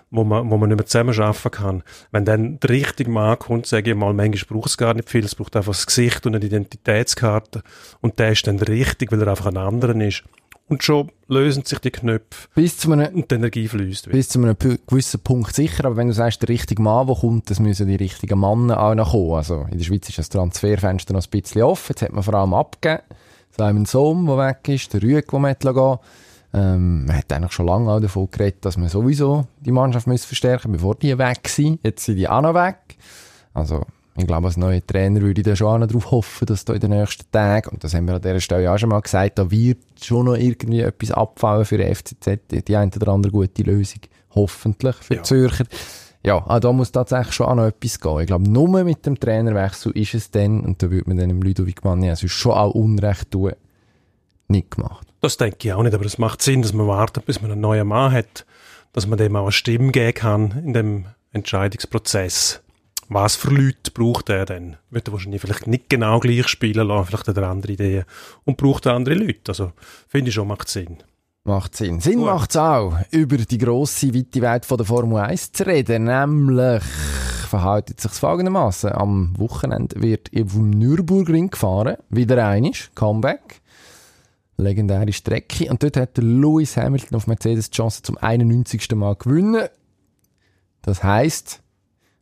wo 0.09 0.23
man, 0.23 0.49
wo 0.49 0.57
man 0.57 0.69
nicht 0.69 0.79
mehr 0.79 0.87
zusammen 0.87 1.19
arbeiten 1.19 1.51
kann. 1.51 1.83
Wenn 2.11 2.25
dann 2.25 2.59
der 2.59 2.69
richtige 2.71 3.11
Mann 3.11 3.37
kommt, 3.37 3.67
sage 3.67 3.91
ich 3.91 3.97
mal, 3.97 4.13
manchmal 4.13 4.57
braucht 4.57 4.69
es 4.69 4.77
gar 4.77 4.93
nicht 4.95 5.09
viel, 5.09 5.23
es 5.23 5.35
braucht 5.35 5.55
einfach 5.55 5.73
das 5.73 5.85
Gesicht 5.85 6.25
und 6.25 6.35
eine 6.35 6.45
Identitätskarte 6.45 7.61
und 8.01 8.17
der 8.17 8.31
ist 8.31 8.47
dann 8.47 8.57
der 8.57 8.69
richtige, 8.69 9.11
weil 9.11 9.21
er 9.21 9.29
einfach 9.29 9.47
ein 9.47 9.57
anderer 9.57 9.95
ist. 9.95 10.23
Und 10.69 10.83
schon 10.83 11.11
lösen 11.27 11.65
sich 11.65 11.79
die 11.79 11.89
Knöpfe 11.89 12.47
bis 12.53 12.77
zu 12.77 12.91
einem, 12.91 13.13
und 13.13 13.31
die 13.31 13.35
Energie 13.35 13.67
fließt. 13.67 14.09
Bis 14.11 14.29
zu 14.29 14.39
einem 14.39 14.55
gewissen 14.57 15.19
Punkt 15.19 15.55
sicher, 15.55 15.85
aber 15.85 15.97
wenn 15.97 16.07
du 16.07 16.13
sagst, 16.13 16.43
der 16.43 16.49
richtige 16.49 16.81
Mann, 16.81 17.07
der 17.07 17.15
kommt, 17.15 17.49
das 17.49 17.59
müssen 17.59 17.87
die 17.87 17.95
richtigen 17.95 18.39
Männer 18.39 18.79
auch 18.79 18.93
noch 18.93 19.11
kommen. 19.11 19.33
Also 19.33 19.65
in 19.71 19.79
der 19.79 19.85
Schweiz 19.85 20.07
ist 20.09 20.19
das 20.19 20.29
Transferfenster 20.29 21.13
noch 21.13 21.23
ein 21.23 21.41
bisschen 21.41 21.63
offen, 21.63 21.93
jetzt 21.93 22.03
hat 22.03 22.13
man 22.13 22.23
vor 22.23 22.35
allem 22.35 22.53
abgegeben. 22.53 23.01
Simon 23.49 23.85
Sohm, 23.85 24.27
der 24.27 24.37
weg 24.37 24.69
ist, 24.69 24.93
der 24.93 25.01
Rüeg, 25.01 25.27
der 25.31 25.73
gehen 25.73 25.97
ähm, 26.53 27.05
man 27.05 27.17
hat 27.17 27.31
eigentlich 27.31 27.51
schon 27.51 27.67
lange 27.67 27.91
auch 27.91 27.99
davon 27.99 28.29
geredet, 28.31 28.65
dass 28.65 28.77
man 28.77 28.89
sowieso 28.89 29.45
die 29.59 29.71
Mannschaft 29.71 30.07
müssen 30.07 30.25
verstärken 30.25 30.71
bevor 30.71 30.95
die 30.95 31.17
weg 31.17 31.47
sind. 31.47 31.79
Jetzt 31.83 32.05
sind 32.05 32.15
die 32.15 32.27
auch 32.27 32.41
noch 32.41 32.55
weg. 32.55 32.97
Also, 33.53 33.85
ich 34.19 34.27
glaube, 34.27 34.47
als 34.47 34.57
neuer 34.57 34.85
Trainer 34.85 35.21
würde 35.21 35.41
ich 35.41 35.45
da 35.45 35.55
schon 35.55 35.67
auch 35.67 35.77
noch 35.77 35.87
darauf 35.87 36.11
hoffen, 36.11 36.45
dass 36.45 36.65
da 36.65 36.73
in 36.73 36.79
den 36.79 36.91
nächsten 36.91 37.29
Tagen, 37.31 37.69
und 37.69 37.83
das 37.83 37.93
haben 37.93 38.07
wir 38.07 38.15
an 38.15 38.21
dieser 38.21 38.39
Stelle 38.39 38.71
auch 38.71 38.77
schon 38.77 38.89
mal 38.89 38.99
gesagt, 39.01 39.39
da 39.39 39.49
wird 39.49 39.79
schon 40.01 40.25
noch 40.25 40.35
irgendwie 40.35 40.81
etwas 40.81 41.11
abfallen 41.11 41.65
für 41.65 41.77
den 41.77 41.93
FCZ, 41.93 42.39
die 42.67 42.75
eine 42.75 42.91
oder 42.95 43.11
andere 43.11 43.31
gute 43.31 43.63
Lösung, 43.63 44.01
hoffentlich, 44.35 44.95
für 44.97 45.15
ja. 45.15 45.21
die 45.21 45.27
Zürcher. 45.27 45.65
Ja, 46.23 46.35
auch 46.35 46.59
da 46.59 46.73
muss 46.73 46.91
tatsächlich 46.91 47.33
schon 47.33 47.47
auch 47.47 47.55
noch 47.55 47.67
etwas 47.67 47.99
gehen. 47.99 48.19
Ich 48.19 48.27
glaube, 48.27 48.49
nur 48.49 48.83
mit 48.83 49.05
dem 49.05 49.19
Trainerwechsel 49.19 49.93
ist 49.93 50.13
es 50.13 50.31
dann, 50.31 50.61
und 50.61 50.83
da 50.83 50.91
würde 50.91 51.07
man 51.07 51.17
dann 51.17 51.29
dem 51.29 51.41
Ludovic 51.41 51.85
Manni 51.85 52.09
also 52.09 52.27
schon 52.27 52.51
auch 52.51 52.71
Unrecht 52.71 53.31
tun, 53.31 53.53
nicht 54.49 54.71
gemacht. 54.71 55.07
Das 55.21 55.37
denke 55.37 55.57
ich 55.61 55.73
auch 55.73 55.83
nicht, 55.83 55.93
aber 55.93 56.05
es 56.05 56.17
macht 56.17 56.41
Sinn, 56.41 56.61
dass 56.61 56.73
man 56.73 56.87
wartet, 56.87 57.25
bis 57.25 57.41
man 57.41 57.51
einen 57.51 57.61
neuen 57.61 57.87
Mann 57.87 58.11
hat, 58.11 58.45
dass 58.91 59.07
man 59.07 59.17
dem 59.17 59.35
auch 59.35 59.43
eine 59.43 59.51
Stimme 59.51 59.91
geben 59.91 60.13
kann 60.13 60.61
in 60.65 60.73
dem 60.73 61.05
Entscheidungsprozess. 61.31 62.61
Was 63.09 63.35
für 63.35 63.49
Leute 63.49 63.91
braucht 63.91 64.29
er 64.29 64.45
denn? 64.45 64.77
Wird 64.89 65.07
er 65.07 65.13
wahrscheinlich 65.13 65.41
vielleicht 65.41 65.67
nicht 65.67 65.89
genau 65.89 66.19
gleich 66.19 66.47
spielen 66.47 66.87
lassen, 66.87 67.07
vielleicht 67.07 67.27
hat 67.27 67.37
er 67.37 67.49
andere 67.49 67.73
Ideen 67.73 68.05
und 68.45 68.57
braucht 68.57 68.87
andere 68.87 69.15
Leute. 69.15 69.49
Also, 69.49 69.71
finde 70.07 70.29
ich 70.29 70.35
schon, 70.35 70.47
macht 70.47 70.69
Sinn. 70.69 70.97
Macht 71.43 71.75
Sinn. 71.75 71.99
Sinn 71.99 72.19
macht 72.19 72.51
es 72.51 72.57
auch, 72.57 72.97
über 73.11 73.37
die 73.37 73.57
grosse, 73.57 74.13
weite 74.13 74.41
Welt 74.41 74.65
von 74.65 74.77
der 74.77 74.85
Formel 74.85 75.17
1 75.17 75.51
zu 75.51 75.65
reden. 75.65 76.03
Nämlich 76.03 76.83
verhaltet 77.49 77.99
sich 77.99 78.11
folgendermaßen. 78.11 78.91
Am 78.91 79.33
Wochenende 79.37 79.99
wird 80.01 80.31
dem 80.31 80.69
Nürburgring 80.69 81.49
gefahren. 81.49 81.97
Wieder 82.09 82.47
einisch. 82.47 82.91
Comeback 82.93 83.61
legendäre 84.59 85.11
Strecke. 85.11 85.69
Und 85.69 85.81
dort 85.81 85.97
hat 85.97 86.17
der 86.17 86.23
Lewis 86.23 86.77
Hamilton 86.77 87.15
auf 87.15 87.27
Mercedes 87.27 87.69
die 87.69 87.77
Chance 87.77 88.03
zum 88.03 88.17
91. 88.17 88.91
Mal 88.91 89.15
gewinnen. 89.15 89.67
Das 90.81 91.03
heisst, 91.03 91.61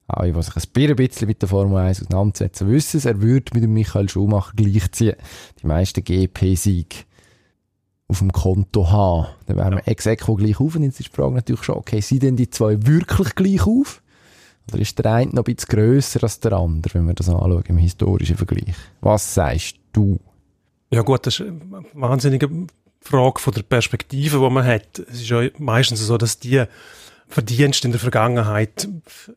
alle, 0.08 0.32
die 0.32 0.42
sich 0.42 0.56
ein 0.56 0.96
bisschen 0.96 1.28
mit 1.28 1.42
der 1.42 1.50
Formel 1.50 1.78
1 1.78 2.04
auseinandersetzen, 2.04 2.70
wissen 2.70 2.98
es, 2.98 3.06
er 3.06 3.22
würde 3.22 3.52
mit 3.54 3.64
dem 3.64 3.74
Michael 3.74 4.08
Schumacher 4.08 4.54
gleichziehen. 4.56 5.16
Die 5.62 5.68
meisten 5.68 6.04
GP-Siege 6.04 7.04
auf 8.08 8.20
dem 8.20 8.32
Konto 8.32 8.90
haben. 8.90 9.28
Dann 9.48 9.58
wären 9.58 9.76
wir 9.76 9.88
exakt 9.88 10.26
gleich 10.26 10.60
auf. 10.60 10.76
Und 10.76 10.84
jetzt 10.84 11.00
ist 11.00 11.10
die 11.10 11.16
Frage 11.16 11.36
natürlich 11.36 11.64
schon, 11.64 11.76
okay, 11.76 12.00
sind 12.00 12.24
denn 12.24 12.38
die 12.38 12.50
zwei 12.50 12.78
wirklich 12.86 13.36
gleich 13.36 13.68
auf? 13.68 14.02
Oder 14.72 14.82
ist 14.82 14.98
der 15.00 15.14
eine 15.14 15.32
noch 15.32 15.46
ein 15.46 15.56
bisschen 15.56 15.70
grösser 15.70 16.24
als 16.24 16.40
der 16.40 16.54
andere, 16.54 16.96
wenn 16.96 17.08
wir 17.08 17.14
das 17.14 17.30
anschauen 17.30 17.64
im 17.68 17.78
historischen 17.78 18.38
Vergleich? 18.38 18.76
Was 19.02 19.34
sagst 19.34 19.78
du? 19.94 20.20
Ja 20.90 21.02
gut, 21.02 21.26
das 21.26 21.40
ist 21.40 21.48
eine 21.48 21.84
wahnsinnige 21.94 22.50
Frage 23.02 23.40
von 23.40 23.54
der 23.54 23.64
Perspektive, 23.64 24.40
die 24.40 24.50
man 24.50 24.66
hat. 24.66 25.00
Es 25.00 25.22
ist 25.22 25.30
ja 25.30 25.42
meistens 25.58 26.00
so, 26.00 26.18
dass 26.18 26.40
die 26.40 26.64
Verdienste 27.28 27.88
in 27.88 27.92
der 27.92 28.00
Vergangenheit, 28.00 28.88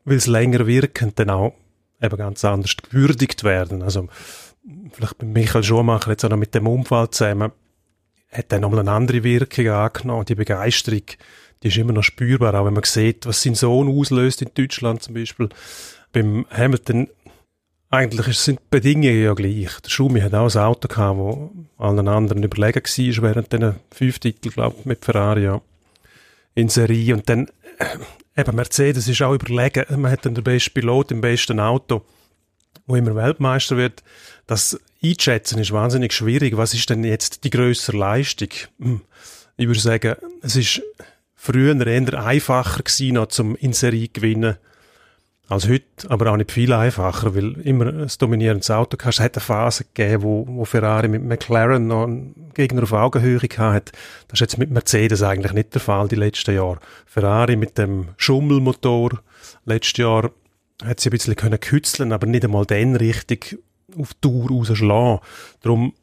weil 0.04 0.16
es 0.16 0.26
länger 0.26 0.66
wirken, 0.66 1.12
dann 1.16 1.30
auch 1.30 1.54
eben 2.00 2.16
ganz 2.16 2.44
anders 2.44 2.76
gewürdigt 2.76 3.44
werden. 3.44 3.82
Also 3.82 4.08
vielleicht 4.92 5.18
bei 5.18 5.26
Michael 5.26 5.64
Schumacher 5.64 6.10
jetzt 6.10 6.24
auch 6.24 6.30
noch 6.30 6.36
mit 6.36 6.54
dem 6.54 6.66
Unfall 6.66 7.10
zusammen, 7.10 7.52
hat 8.30 8.52
dann 8.52 8.60
nochmal 8.60 8.80
eine 8.80 8.92
andere 8.92 9.24
Wirkung 9.24 9.68
angenommen. 9.68 10.24
Die 10.24 10.34
Begeisterung, 10.34 11.02
die 11.62 11.68
ist 11.68 11.76
immer 11.76 11.92
noch 11.92 12.04
spürbar, 12.04 12.54
auch 12.54 12.66
wenn 12.66 12.74
man 12.74 12.84
sieht, 12.84 13.26
was 13.26 13.42
sein 13.42 13.54
Sohn 13.54 13.88
auslöst 13.88 14.42
in 14.42 14.50
Deutschland 14.54 15.02
zum 15.02 15.14
Beispiel. 15.14 15.48
Beim 16.12 16.46
Hamilton 16.50 17.08
eigentlich 17.90 18.38
sind 18.38 18.60
die 18.60 18.64
Bedingungen 18.70 19.22
ja 19.22 19.34
gleich. 19.34 19.80
Der 19.80 19.90
Schumi 19.90 20.20
hat 20.20 20.32
auch 20.32 20.54
ein 20.54 20.62
Auto 20.62 20.86
gehabt, 20.86 21.18
wo 21.18 21.50
allen 21.76 22.06
anderen 22.06 22.42
überlegen 22.42 22.84
war, 22.84 23.22
während 23.22 23.52
diesen 23.52 23.74
fünf 23.90 24.20
Titel, 24.20 24.50
glaube 24.50 24.76
ich, 24.78 24.84
mit 24.86 25.04
Ferrari, 25.04 25.44
ja, 25.44 25.60
in 26.54 26.68
Serie. 26.68 27.14
Und 27.14 27.28
dann, 27.28 27.48
eben, 28.36 28.56
Mercedes 28.56 29.08
ist 29.08 29.22
auch 29.22 29.34
überlegen, 29.34 29.84
man 30.00 30.10
hat 30.10 30.26
dann 30.26 30.34
den 30.34 30.44
besten 30.44 30.74
Pilot 30.74 31.10
im 31.10 31.20
besten 31.20 31.60
Auto, 31.60 32.02
wo 32.86 32.96
immer 32.96 33.14
Weltmeister 33.14 33.76
wird. 33.76 34.02
Das 34.46 34.78
einschätzen 35.02 35.58
ist 35.58 35.72
wahnsinnig 35.72 36.12
schwierig. 36.12 36.56
Was 36.56 36.74
ist 36.74 36.90
denn 36.90 37.04
jetzt 37.04 37.44
die 37.44 37.50
größere 37.50 37.96
Leistung? 37.96 38.48
Hm. 38.80 39.00
Ich 39.56 39.66
würde 39.66 39.80
sagen, 39.80 40.16
es 40.42 40.56
ist 40.56 40.82
früher 41.34 41.86
eher 41.86 42.24
einfacher 42.24 42.82
gewesen, 42.82 43.14
noch 43.14 43.26
zum 43.26 43.56
in 43.56 43.72
Serie 43.72 44.08
gewinnen 44.08 44.56
als 45.50 45.68
heute, 45.68 45.84
aber 46.08 46.30
auch 46.30 46.36
nicht 46.36 46.52
viel 46.52 46.72
einfacher, 46.72 47.34
weil 47.34 47.60
immer 47.62 47.86
ein 47.88 48.10
dominierendes 48.18 48.70
Auto 48.70 48.96
hast. 49.02 49.18
Es 49.18 49.20
hat 49.20 49.36
eine 49.36 49.42
Phase 49.42 49.84
gegeben, 49.84 50.22
wo, 50.22 50.46
wo 50.48 50.64
Ferrari 50.64 51.08
mit 51.08 51.24
McLaren 51.24 51.88
noch 51.88 52.04
einen 52.04 52.52
Gegner 52.54 52.84
auf 52.84 52.92
Augenhöhe 52.92 53.40
hatte. 53.58 53.92
Das 54.28 54.36
ist 54.36 54.40
jetzt 54.40 54.58
mit 54.58 54.70
Mercedes 54.70 55.24
eigentlich 55.24 55.52
nicht 55.52 55.74
der 55.74 55.80
Fall 55.80 56.06
die 56.06 56.14
letzten 56.14 56.54
Jahre. 56.54 56.78
Ferrari 57.04 57.56
mit 57.56 57.78
dem 57.78 58.10
Schummelmotor 58.16 59.20
letztes 59.64 59.98
Jahr 59.98 60.30
hat 60.84 61.00
sie 61.00 61.08
ein 61.08 61.12
bisschen 61.12 61.34
können 61.34 61.58
kützeln, 61.58 62.12
aber 62.12 62.28
nicht 62.28 62.44
einmal 62.44 62.64
den 62.64 62.94
richtig 62.94 63.58
auf 63.98 64.14
Tour 64.20 64.50
rausschlagen. 64.50 65.18
Darum 65.62 65.94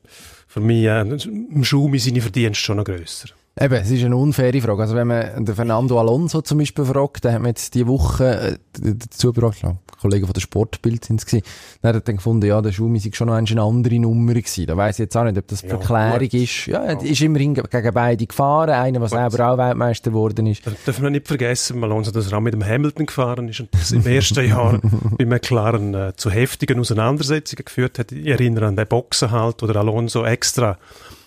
für 0.47 0.59
mich 0.59 0.83
äh, 0.83 1.63
Schumi 1.63 1.99
seine 1.99 2.19
Verdienste 2.19 2.65
schon 2.65 2.77
noch 2.77 2.83
grösser. 2.83 3.29
Eben, 3.59 3.73
es 3.73 3.89
ist 3.89 4.03
eine 4.03 4.15
unfaire 4.15 4.61
Frage. 4.61 4.81
Also 4.81 4.95
wenn 4.95 5.07
man 5.07 5.43
den 5.43 5.55
Fernando 5.55 5.99
Alonso 5.99 6.41
zum 6.41 6.59
Beispiel 6.59 6.85
fragt, 6.85 7.23
der 7.23 7.33
hat 7.33 7.41
man 7.41 7.49
jetzt 7.49 7.73
diese 7.73 7.87
Woche 7.87 8.57
äh, 8.79 8.93
dazu 8.95 9.33
gebracht, 9.33 9.63
ja, 9.63 9.75
Kollegen 9.99 10.27
von 10.27 10.33
der 10.33 10.41
Sportbild 10.41 11.05
sind 11.05 11.19
es 11.19 11.25
gewesen, 11.25 11.43
der 11.81 11.95
hat 11.95 12.07
dann 12.07 12.17
gefunden, 12.17 12.45
ja, 12.45 12.61
der 12.61 12.71
Schumi 12.71 12.99
sei 12.99 13.09
schon 13.13 13.27
noch 13.27 13.33
eine 13.33 13.61
andere 13.61 13.99
Nummer 13.99 14.35
gewesen. 14.35 14.67
Da 14.67 14.77
weiss 14.77 14.99
ich 14.99 15.05
jetzt 15.05 15.17
auch 15.17 15.23
nicht, 15.23 15.39
ob 15.39 15.47
das 15.47 15.63
ja, 15.63 15.69
Verklärung 15.69 16.19
gut. 16.19 16.33
ist. 16.35 16.67
Ja, 16.67 16.83
er 16.83 17.01
ist 17.01 17.19
immerhin 17.21 17.55
gegen 17.55 17.93
beide 17.93 18.27
gefahren. 18.27 18.69
Einer, 18.69 18.99
der 18.99 19.09
selber 19.09 19.51
auch 19.51 19.57
Weltmeister 19.57 20.11
geworden 20.11 20.45
ist. 20.45 20.67
Das 20.67 20.75
darf 20.85 20.99
man 20.99 21.13
nicht 21.13 21.27
vergessen, 21.27 21.83
Alonso, 21.83 22.11
dass 22.11 22.31
er 22.31 22.37
auch 22.37 22.41
mit 22.41 22.53
dem 22.53 22.63
Hamilton 22.63 23.07
gefahren 23.07 23.49
ist 23.49 23.59
und 23.59 23.73
das 23.73 23.91
im 23.91 24.05
ersten 24.05 24.47
Jahr 24.47 24.79
bei 25.17 25.25
McLaren 25.25 25.95
äh, 25.95 26.13
zu 26.15 26.29
heftigen 26.29 26.79
Auseinandersetzungen 26.79 27.65
geführt 27.65 27.97
hat. 27.97 28.11
Ich 28.11 28.27
erinnere 28.27 28.67
an 28.67 28.75
den 28.75 28.87
Boxenhalt, 28.87 29.63
wo 29.63 29.65
der 29.65 29.77
Alonso 29.77 30.23
extra 30.25 30.77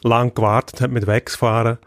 lang 0.03 0.33
gewartet 0.33 0.81
hat 0.81 0.93
mit 0.93 1.09
weggefahren 1.09 1.79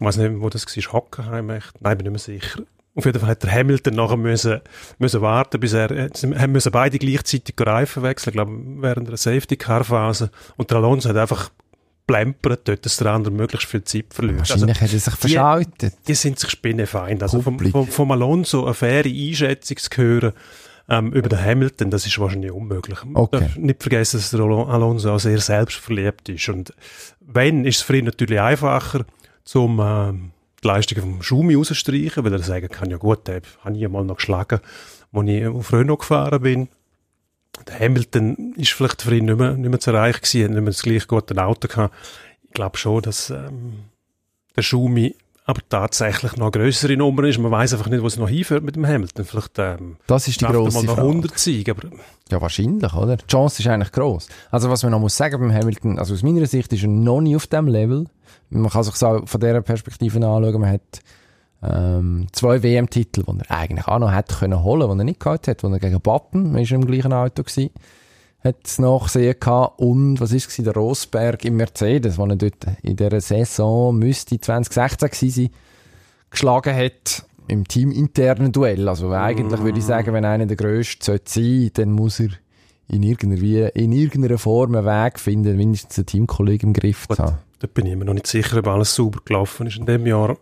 ich 0.00 0.06
weiß 0.06 0.16
nicht, 0.16 0.40
wo 0.40 0.48
das 0.48 0.66
war, 0.66 0.92
Hockenheim 0.92 1.50
echt? 1.50 1.80
Nein, 1.80 1.98
bin 1.98 2.10
nicht 2.10 2.26
mehr 2.26 2.40
sicher. 2.40 2.62
Auf 2.94 3.04
jeden 3.04 3.20
Fall 3.20 3.28
hat 3.28 3.42
der 3.42 3.52
Hamilton 3.52 3.94
nachher 3.94 4.16
müssen, 4.16 4.60
müssen 4.98 5.20
warten, 5.20 5.60
bis 5.60 5.74
er, 5.74 6.10
sie 6.12 6.34
haben 6.34 6.52
müssen 6.52 6.72
beide 6.72 6.98
gleichzeitig 6.98 7.54
Reifen 7.58 8.02
wechseln, 8.02 8.32
glaube 8.32 8.52
während 8.78 9.08
einer 9.08 9.16
Safety-Car-Phase. 9.16 10.30
Und 10.56 10.70
der 10.70 10.78
Alonso 10.78 11.08
hat 11.08 11.16
einfach 11.16 11.50
plempert 12.06 12.66
dort, 12.66 12.84
dass 12.84 12.96
der 12.96 13.12
andere 13.12 13.32
möglichst 13.32 13.68
viel 13.68 13.84
Zeit 13.84 14.06
verliert. 14.10 14.40
Wahrscheinlich 14.40 14.70
also, 14.70 14.80
hat 14.80 14.92
er 14.92 14.98
sich 14.98 15.14
verschaltet. 15.14 15.92
Die, 15.92 16.06
die 16.08 16.14
sind 16.14 16.38
sich 16.38 16.50
spinnefeind. 16.50 17.22
Also 17.22 17.40
vom, 17.40 17.58
vom, 17.58 17.86
vom 17.86 18.10
Alonso 18.10 18.64
eine 18.64 18.74
faire 18.74 19.04
Einschätzung 19.04 19.76
zu 19.76 19.90
hören, 19.96 20.32
ähm, 20.88 21.12
über 21.12 21.28
den 21.28 21.40
Hamilton, 21.40 21.90
das 21.90 22.04
ist 22.06 22.18
wahrscheinlich 22.18 22.50
unmöglich. 22.50 22.98
Okay. 23.14 23.36
Man 23.38 23.42
darf 23.42 23.56
nicht 23.56 23.82
vergessen, 23.82 24.18
dass 24.18 24.30
der 24.30 24.40
Alonso 24.40 25.12
auch 25.12 25.20
sehr 25.20 25.38
selbstverliebt 25.38 26.28
ist. 26.28 26.48
Und 26.48 26.74
wenn, 27.20 27.64
ist 27.64 27.76
es 27.76 27.82
für 27.82 27.96
ihn 27.96 28.06
natürlich 28.06 28.40
einfacher, 28.40 29.04
um 29.54 29.80
äh, 29.80 30.12
die 30.62 30.66
Leistungen 30.66 31.02
vom 31.02 31.22
Schumi 31.22 31.54
rauszustreichen, 31.54 32.24
weil 32.24 32.32
er 32.32 32.40
sagen 32.40 32.68
kann, 32.68 32.90
ja 32.90 32.96
gut, 32.96 33.26
den 33.26 33.42
habe 33.64 33.76
ich 33.76 33.88
mal 33.88 34.04
noch 34.04 34.16
geschlagen, 34.16 34.60
als 35.12 35.28
ich 35.28 35.46
auf 35.46 35.72
Renault 35.72 36.00
gefahren 36.00 36.42
bin. 36.42 36.68
Der 37.66 37.78
Hamilton 37.78 38.54
ist 38.56 38.72
vielleicht 38.72 39.02
für 39.02 39.14
ihn 39.14 39.24
nicht 39.26 39.38
mehr, 39.38 39.54
nicht 39.54 39.70
mehr 39.70 39.80
zu 39.80 39.90
erreichen 39.90 40.20
gewesen, 40.22 40.52
nicht 40.52 40.62
mehr 40.62 40.72
das 40.72 40.82
gleich 40.82 41.06
gute 41.06 41.36
Auto 41.42 41.68
gehabt. 41.68 41.94
Ich 42.44 42.52
glaube 42.52 42.78
schon, 42.78 43.02
dass 43.02 43.30
ähm, 43.30 43.84
der 44.56 44.62
Schumi 44.62 45.14
aber 45.44 45.60
tatsächlich 45.68 46.36
noch 46.36 46.52
eine 46.52 46.62
grössere 46.62 46.96
Nummer 46.96 47.24
ist. 47.24 47.38
Man 47.38 47.50
weiß 47.50 47.72
einfach 47.72 47.88
nicht, 47.88 48.02
wo 48.02 48.06
es 48.06 48.16
noch 48.16 48.28
hinführt 48.28 48.62
mit 48.62 48.76
dem 48.76 48.86
Hamilton. 48.86 49.24
Vielleicht 49.24 49.58
ähm, 49.58 49.96
das 50.06 50.28
ist 50.28 50.40
die 50.40 50.44
grosse 50.44 50.86
mal 50.86 50.98
100 50.98 51.38
Siege, 51.38 51.72
aber 51.72 51.88
ja, 52.30 52.40
wahrscheinlich, 52.40 52.94
oder? 52.94 53.16
Die 53.16 53.26
Chance 53.26 53.62
ist 53.62 53.68
eigentlich 53.68 53.92
groß. 53.92 54.28
Also 54.50 54.70
was 54.70 54.82
man 54.82 54.92
noch 54.92 55.00
muss 55.00 55.16
sagen 55.16 55.40
beim 55.40 55.52
Hamilton, 55.52 55.98
also 55.98 56.14
aus 56.14 56.22
meiner 56.22 56.46
Sicht 56.46 56.72
ist 56.72 56.82
er 56.82 56.88
noch 56.88 57.20
nie 57.20 57.36
auf 57.36 57.46
dem 57.46 57.66
Level. 57.66 58.06
Man 58.50 58.70
kann 58.70 58.84
sich 58.84 58.94
so 58.94 59.22
von 59.24 59.40
dieser 59.40 59.62
Perspektive 59.62 60.16
anschauen, 60.18 60.60
man 60.60 60.70
hat 60.72 61.00
ähm, 61.62 62.26
zwei 62.32 62.62
WM-Titel, 62.62 63.24
die 63.24 63.38
er 63.38 63.50
eigentlich 63.50 63.86
auch 63.86 63.98
noch 63.98 64.12
hätte 64.12 64.34
können 64.34 64.62
holen, 64.62 64.90
die 64.90 64.98
er 64.98 65.04
nicht 65.04 65.20
gehabt 65.20 65.48
hat, 65.48 65.62
wo 65.62 65.68
er 65.68 65.78
gegen 65.78 66.00
Button, 66.00 66.52
man 66.52 66.62
ist 66.62 66.72
im 66.72 66.86
gleichen 66.86 67.12
Auto 67.12 67.42
gewesen, 67.42 67.70
hat 68.42 68.56
es 68.64 68.78
nachgesehen 68.78 69.36
gehabt. 69.38 69.78
Und 69.78 70.20
was 70.20 70.32
ist 70.32 70.48
es 70.48 70.64
der 70.64 70.74
Rosberg 70.74 71.44
im 71.44 71.56
Mercedes, 71.56 72.18
wo 72.18 72.26
er 72.26 72.36
dort 72.36 72.66
in 72.82 72.96
dieser 72.96 73.20
Saison 73.20 73.96
müsste 73.98 74.40
2016 74.40 75.08
gewesen 75.08 75.30
sein, 75.30 75.50
geschlagen 76.30 76.74
hat. 76.74 77.24
im 77.48 77.66
teaminternen 77.66 78.52
Duell. 78.52 78.88
Also 78.88 79.10
eigentlich 79.10 79.60
würde 79.60 79.78
ich 79.78 79.84
sagen, 79.84 80.14
wenn 80.14 80.24
einer 80.24 80.46
der 80.46 80.56
Grösste 80.56 81.04
sein 81.04 81.20
sollte, 81.26 81.70
dann 81.70 81.92
muss 81.92 82.20
er 82.20 82.30
in 82.88 83.02
irgendeiner, 83.02 83.74
in 83.76 83.92
irgendeiner 83.92 84.38
Form 84.38 84.74
einen 84.74 84.86
Weg 84.86 85.18
finden, 85.18 85.56
mindestens 85.56 85.98
ein 85.98 86.06
Teamkollege 86.06 86.66
im 86.66 86.72
Griff 86.72 87.06
zu 87.08 87.18
haben. 87.18 87.38
Da 87.58 87.66
bin 87.66 87.86
ich 87.86 87.96
mir 87.96 88.04
noch 88.04 88.14
nicht 88.14 88.26
sicher, 88.26 88.58
ob 88.58 88.68
alles 88.68 88.94
sauber 88.94 89.20
gelaufen 89.24 89.66
ist 89.66 89.76
in 89.76 89.86
dem 89.86 90.06
Jahr, 90.06 90.36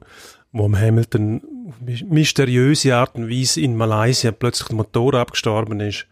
wo 0.53 0.65
am 0.65 0.79
Hamilton 0.79 1.43
auf 1.69 1.75
mysteriöse 2.09 2.95
Art 2.95 3.17
und 3.17 3.29
Weise 3.29 3.61
in 3.61 3.77
Malaysia 3.77 4.31
plötzlich 4.31 4.69
der 4.69 4.77
Motor 4.77 5.15
abgestorben 5.15 5.81
ist. 5.81 6.07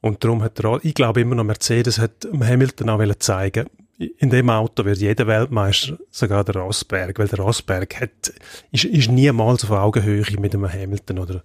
Und 0.00 0.22
darum 0.22 0.42
hat 0.42 0.60
er, 0.60 0.84
ich 0.84 0.94
glaube 0.94 1.20
immer 1.20 1.34
noch, 1.34 1.44
Mercedes 1.44 1.98
hat 1.98 2.26
Hamilton 2.32 2.90
auch 2.90 3.14
zeigen 3.16 3.66
in 3.98 4.30
dem 4.30 4.48
Auto 4.48 4.84
wird 4.84 4.98
jeder 4.98 5.26
Weltmeister, 5.26 5.98
sogar 6.10 6.44
der 6.44 6.56
Rosberg, 6.56 7.18
weil 7.18 7.26
der 7.26 7.40
Rosberg 7.40 8.00
hat, 8.00 8.32
ist, 8.70 8.84
ist 8.84 9.10
niemals 9.10 9.64
auf 9.64 9.72
Augenhöhe 9.72 10.24
mit 10.38 10.54
einem 10.54 10.72
Hamilton 10.72 11.18
oder 11.18 11.42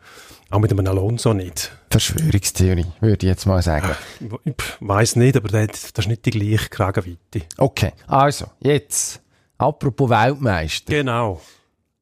auch 0.51 0.59
mit 0.59 0.71
einem 0.71 0.85
Alonso 0.85 1.33
nicht. 1.33 1.71
Verschwörungstheorie, 1.89 2.85
würde 2.99 3.25
ich 3.25 3.29
jetzt 3.29 3.47
mal 3.47 3.61
sagen. 3.63 3.89
Ich 4.43 4.53
weiss 4.79 5.15
nicht, 5.15 5.35
aber 5.35 5.47
das 5.49 5.91
ist 5.97 6.07
nicht 6.07 6.25
die 6.27 6.29
gleiche 6.29 6.69
Kragenweite. 6.69 7.41
Okay, 7.57 7.93
also, 8.05 8.45
jetzt, 8.59 9.19
apropos 9.57 10.09
Weltmeister. 10.09 10.93
Genau. 10.93 11.41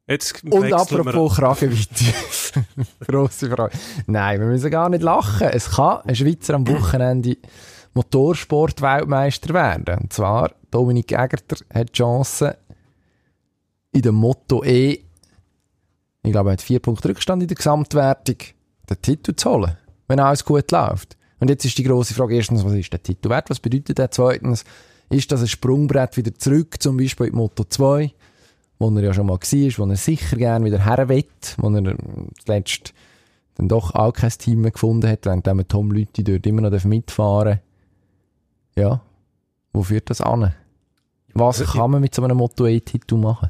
Jetzt 0.07 0.43
Und 0.43 0.73
apropos 0.73 1.35
Kragenweite. 1.37 2.05
Grosse 3.07 3.49
Frage. 3.49 3.77
Nein, 4.07 4.39
wir 4.39 4.47
müssen 4.47 4.69
gar 4.69 4.89
nicht 4.89 5.03
lachen. 5.03 5.47
Es 5.47 5.71
kann 5.71 6.01
ein 6.05 6.15
Schweizer 6.15 6.55
am 6.55 6.67
Wochenende 6.67 7.37
Motorsport-Weltmeister 7.93 9.53
werden. 9.53 9.99
Und 9.99 10.13
zwar, 10.13 10.51
Dominik 10.69 11.11
Egerter 11.11 11.57
hat 11.73 11.89
die 11.89 11.93
Chance, 11.93 12.57
in 13.91 14.01
dem 14.01 14.15
Motto 14.15 14.63
E, 14.63 15.03
ich 16.23 16.31
glaube, 16.31 16.51
er 16.51 16.53
hat 16.53 16.61
vier 16.61 16.79
Punkte 16.79 17.09
Rückstand 17.09 17.41
in 17.41 17.47
der 17.47 17.57
Gesamtwertung, 17.57 18.37
den 18.89 19.01
Titel 19.01 19.35
zu 19.35 19.49
holen, 19.49 19.77
wenn 20.07 20.19
alles 20.19 20.45
gut 20.45 20.71
läuft. 20.71 21.17
Und 21.39 21.49
jetzt 21.49 21.65
ist 21.65 21.77
die 21.77 21.83
große 21.83 22.13
Frage 22.13 22.35
erstens, 22.35 22.63
was 22.63 22.73
ist 22.73 22.93
der 22.93 23.01
Titel 23.01 23.29
wert? 23.29 23.49
Was 23.49 23.59
bedeutet 23.59 23.97
der? 23.97 24.11
Zweitens, 24.11 24.63
ist 25.09 25.31
das 25.31 25.41
ein 25.41 25.47
Sprungbrett 25.47 26.15
wieder 26.15 26.33
zurück, 26.35 26.81
zum 26.81 26.97
Beispiel 26.97 27.27
in 27.27 27.35
Moto 27.35 27.63
2, 27.63 28.13
wo 28.81 28.89
er 28.95 29.03
ja 29.03 29.13
schon 29.13 29.27
mal 29.27 29.33
war, 29.33 29.39
wo 29.77 29.89
er 29.89 29.95
sicher 29.95 30.37
gerne 30.37 30.65
wieder 30.65 30.83
her 30.83 31.07
will, 31.09 31.25
wo 31.57 31.69
er 31.69 31.95
zuletzt 32.43 32.93
dann 33.55 33.67
doch 33.67 33.93
auch 33.93 34.13
kein 34.13 34.31
Team 34.31 34.61
mehr 34.61 34.71
gefunden 34.71 35.09
hat, 35.09 35.25
während 35.25 35.69
Tom 35.69 35.91
Lüthi 35.91 36.23
dort 36.23 36.45
immer 36.47 36.61
noch 36.61 36.83
mitfahren 36.83 37.59
darf. 38.75 38.83
Ja. 38.83 39.01
Wo 39.73 39.83
führt 39.83 40.09
das 40.09 40.21
an? 40.21 40.53
Was 41.33 41.63
kann 41.63 41.91
man 41.91 42.01
mit 42.01 42.13
so 42.13 42.23
einem 42.23 42.37
Motto 42.37 42.65
E-Titel 42.65 43.15
machen? 43.15 43.49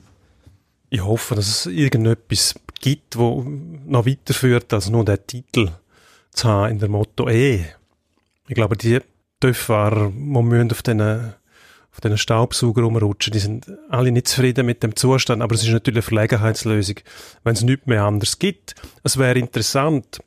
Ich 0.90 1.04
hoffe, 1.04 1.36
dass 1.36 1.48
es 1.48 1.66
irgendetwas 1.66 2.56
gibt, 2.80 3.18
wo 3.18 3.46
noch 3.86 4.06
weiterführt, 4.06 4.74
als 4.74 4.90
nur 4.90 5.06
den 5.06 5.26
Titel 5.26 5.72
zu 6.32 6.48
haben 6.48 6.72
in 6.72 6.80
der 6.80 6.90
Motto 6.90 7.30
E. 7.30 7.66
Ich 8.48 8.56
glaube, 8.56 8.76
die 8.76 9.00
Töpffahrer, 9.40 10.10
die 10.10 10.20
müssen 10.20 10.72
auf 10.72 10.84
diesen 10.84 11.34
auf 11.92 12.00
diesen 12.00 12.18
Staubsauger 12.18 12.84
rumrutschen, 12.84 13.34
die 13.34 13.40
sind 13.40 13.66
alle 13.90 14.12
nicht 14.12 14.28
zufrieden 14.28 14.66
mit 14.66 14.82
dem 14.82 14.96
Zustand, 14.96 15.42
aber 15.42 15.56
es 15.56 15.64
ist 15.64 15.70
natürlich 15.70 15.98
eine 15.98 16.02
Verlegenheitslösung, 16.04 16.96
wenn 17.44 17.54
es 17.54 17.64
nichts 17.64 17.86
mehr 17.86 18.04
anders 18.04 18.40
gibt. 18.40 18.76
Es 19.04 19.18
wäre 19.18 19.38
interessant, 19.38 20.20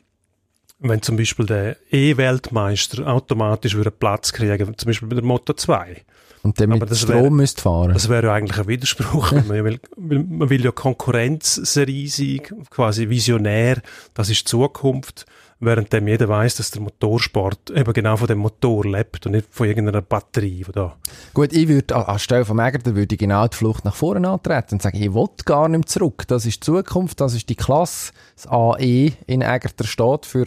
wenn 0.80 1.00
zum 1.00 1.16
Beispiel 1.16 1.46
der 1.46 1.76
E-Weltmeister 1.90 3.06
automatisch 3.06 3.74
einen 3.74 3.92
Platz 3.98 4.32
kriegen, 4.32 4.76
zum 4.76 4.86
Beispiel 4.86 5.08
bei 5.08 5.14
der 5.14 5.24
Moto 5.24 5.54
2. 5.54 6.04
Und 6.44 6.60
der 6.60 6.68
mit 6.68 6.94
Strom 6.94 7.22
wär, 7.22 7.30
müsste 7.30 7.62
fahren. 7.62 7.94
Das 7.94 8.10
wäre 8.10 8.26
ja 8.26 8.34
eigentlich 8.34 8.58
ein 8.58 8.68
Widerspruch. 8.68 9.32
man, 9.48 9.64
will, 9.64 9.80
man 9.96 10.50
will 10.50 10.62
ja 10.62 10.72
Konkurrenz 10.72 11.54
sehr 11.54 11.88
riesig, 11.88 12.54
quasi 12.68 13.08
visionär, 13.08 13.80
das 14.12 14.28
ist 14.28 14.46
Zukunft, 14.46 15.24
während 15.58 15.90
dem 15.94 16.06
jeder 16.06 16.28
weiß, 16.28 16.56
dass 16.56 16.70
der 16.70 16.82
Motorsport 16.82 17.70
eben 17.70 17.90
genau 17.94 18.18
von 18.18 18.26
dem 18.26 18.40
Motor 18.40 18.84
lebt 18.84 19.24
und 19.24 19.32
nicht 19.32 19.48
von 19.50 19.66
irgendeiner 19.66 20.02
Batterie. 20.02 20.66
Da. 20.70 20.94
Gut, 21.32 21.54
ich 21.54 21.66
würde 21.66 21.96
anstelle 22.06 22.44
von 22.44 22.56
Megerter 22.56 22.94
würde 22.94 23.14
ich 23.14 23.18
genau 23.18 23.48
die 23.48 23.56
Flucht 23.56 23.86
nach 23.86 23.94
vorne 23.94 24.28
antreten 24.28 24.74
und 24.74 24.82
sagen, 24.82 25.02
ich 25.02 25.14
will 25.14 25.28
gar 25.46 25.70
nicht 25.70 25.88
zurück. 25.88 26.24
Das 26.28 26.44
ist 26.44 26.56
die 26.56 26.60
Zukunft, 26.60 27.22
das 27.22 27.32
ist 27.32 27.48
die 27.48 27.56
Klasse. 27.56 28.12
Das 28.36 28.48
AE 28.48 29.12
in 29.26 29.40
Egerter 29.40 29.84
steht 29.84 30.26
für 30.26 30.44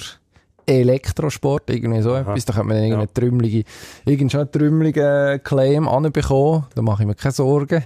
Elektrosport, 0.67 1.69
irgendwie 1.69 2.01
so 2.01 2.13
Aha. 2.13 2.21
etwas. 2.21 2.45
Da 2.45 2.53
könnte 2.53 2.67
man 2.67 2.77
irgendeine 2.77 3.03
ja. 3.03 3.09
trümmelige, 3.13 3.63
irgendeinen 4.05 4.51
trümmeligen 4.51 5.41
Claim 5.43 5.87
anbekommen. 5.87 6.65
Da 6.75 6.81
mache 6.81 7.03
ich 7.03 7.07
mir 7.07 7.15
keine 7.15 7.31
Sorgen. 7.31 7.83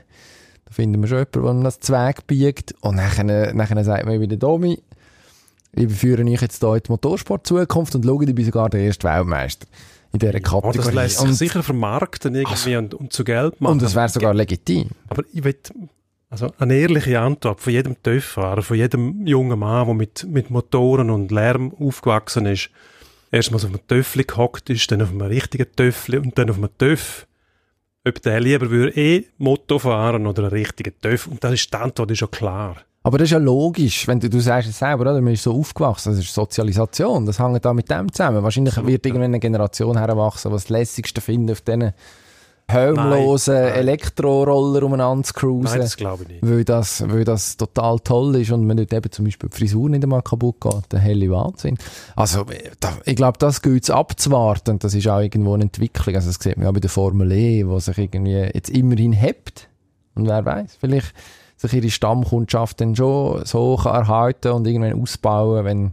Da 0.66 0.72
finden 0.72 1.02
wir 1.02 1.08
schon 1.08 1.26
jemanden, 1.34 1.62
der 1.62 1.72
das 1.72 1.80
Zweig 1.80 2.28
biegt. 2.28 2.74
Und 2.82 2.96
nachher, 2.96 3.54
nachher 3.54 3.84
sagt 3.84 4.06
man 4.06 4.20
wieder, 4.20 4.36
Domi, 4.36 4.82
ich 5.74 5.92
führe 5.92 6.24
euch 6.24 6.42
jetzt 6.42 6.60
hier 6.60 6.74
in 6.74 6.82
die 6.86 6.92
Motorsport-Zukunft 6.92 7.96
und 7.96 8.06
schaue, 8.06 8.26
ich 8.26 8.36
bin 8.36 8.46
sogar 8.46 8.70
der 8.70 8.82
erste 8.82 9.08
Weltmeister 9.08 9.68
in 10.14 10.20
dieser 10.20 10.40
Kategorie. 10.40 10.78
Ja, 10.78 10.84
das 10.84 10.94
lässt 10.94 11.20
sich 11.20 11.34
sicher 11.34 11.64
vermarkten 11.64 12.36
irgendwie 12.36 12.76
also, 12.76 12.86
und, 12.86 12.94
und 12.96 13.14
zu 13.14 13.24
Geld 13.24 13.62
machen. 13.62 13.74
Und 13.74 13.82
es 13.84 13.96
wäre 13.96 14.10
sogar 14.10 14.34
legitim. 14.34 14.90
Aber 15.08 15.24
ich 15.32 15.44
will 15.44 15.56
also 16.32 16.50
eine 16.60 16.76
ehrliche 16.76 17.20
Antwort 17.20 17.60
von 17.60 17.74
jedem 17.74 18.02
TÜV-Fahrer, 18.02 18.62
von 18.62 18.78
jedem 18.78 19.28
jungen 19.28 19.60
Mann, 19.60 19.86
der 19.86 19.96
mit, 19.96 20.26
mit 20.30 20.50
Motoren 20.50 21.10
und 21.10 21.30
Lärm 21.30 21.74
aufgewachsen 21.78 22.46
ist, 22.46 22.70
erstmal 23.32 23.60
auf 23.60 23.66
einem 23.66 23.86
Töffli 23.86 24.24
gehockt 24.24 24.70
ist, 24.70 24.90
dann 24.92 25.02
auf 25.02 25.10
einem 25.10 25.24
richtigen 25.24 25.68
Töffli 25.76 26.18
und 26.18 26.38
dann 26.38 26.50
auf 26.50 26.56
einem 26.56 26.70
TÜV. 26.78 27.28
Ob 28.08 28.22
der 28.22 28.40
lieber 28.40 28.70
würde 28.70 28.96
eh 28.96 29.26
Moto 29.38 29.78
fahren 29.78 30.26
oder 30.26 30.44
einen 30.44 30.54
richtigen 30.54 30.94
TÜV. 31.02 31.28
Und 31.28 31.44
das 31.44 31.54
ist 31.54 31.72
die 31.72 31.78
Antwort 31.78 32.10
ist 32.12 32.20
schon 32.20 32.32
klar. 32.32 32.78
Aber 33.04 33.18
das 33.18 33.26
ist 33.26 33.32
ja 33.32 33.38
logisch, 33.38 34.08
wenn 34.08 34.22
du, 34.22 34.30
du 34.30 34.40
sagst 34.40 34.70
es 34.70 34.80
selber, 34.80 35.02
oder? 35.02 35.20
man 35.20 35.34
ist 35.34 35.44
so 35.44 35.54
aufgewachsen, 35.54 36.14
das 36.14 36.20
ist 36.20 36.34
Sozialisation, 36.34 37.26
das 37.26 37.40
hängt 37.40 37.66
da 37.66 37.74
mit 37.74 37.90
dem 37.90 38.10
zusammen. 38.10 38.42
Wahrscheinlich 38.42 38.78
wird 38.86 39.06
irgendwann 39.06 39.32
eine 39.32 39.40
Generation 39.40 39.98
heranwachsen, 39.98 40.50
die 40.50 40.56
das 40.56 40.70
Lässigste 40.70 41.20
finden 41.20 41.52
auf 41.52 41.62
diesen 41.62 41.92
helmlosen 42.68 43.56
Elektroroller 43.56 44.84
umeinander 44.84 45.24
zu 45.24 45.34
cruisen. 45.34 45.64
Nein, 45.64 45.80
das 45.80 45.98
glaube 45.98 46.24
ich 46.24 46.30
nicht. 46.30 46.40
Weil 46.42 46.64
das, 46.64 47.04
weil 47.08 47.24
das 47.24 47.58
total 47.58 48.00
toll 48.00 48.36
ist 48.38 48.52
und 48.52 48.66
man 48.66 48.78
nicht 48.78 48.94
eben 48.94 49.12
zum 49.12 49.26
Beispiel 49.26 49.50
die 49.50 49.58
Frisur 49.58 49.90
nicht 49.90 50.04
einmal 50.04 50.22
kaputt 50.22 50.62
geht. 50.62 50.92
Der 50.92 51.00
helle 51.00 51.30
Wahnsinn. 51.30 51.78
Also, 52.16 52.46
da, 52.80 52.94
ich 53.06 53.16
glaube, 53.16 53.38
das 53.40 53.62
gilt 53.62 53.84
es 53.84 53.90
abzuwarten 53.90 54.80
das 54.80 54.94
ist 54.94 55.08
auch 55.08 55.20
irgendwo 55.20 55.54
eine 55.54 55.64
Entwicklung. 55.64 56.16
Also, 56.16 56.30
das 56.30 56.38
sieht 56.42 56.58
man 56.58 56.68
auch 56.68 56.74
bei 56.74 56.80
der 56.80 56.90
Formel 56.90 57.32
E, 57.32 57.68
wo 57.68 57.80
sich 57.80 57.98
irgendwie 57.98 58.50
jetzt 58.54 58.70
immerhin 58.70 59.14
hebt. 59.14 59.68
Und 60.16 60.28
wer 60.28 60.46
weiß, 60.46 60.78
vielleicht 60.80 61.14
sich 61.58 61.74
ihre 61.74 61.90
Stammkundschaft 61.90 62.82
dann 62.82 62.96
schon 62.96 63.46
so 63.46 63.80
erhalten 63.84 64.52
und 64.52 64.68
irgendwann 64.68 65.00
ausbauen, 65.00 65.64
wenn 65.66 65.92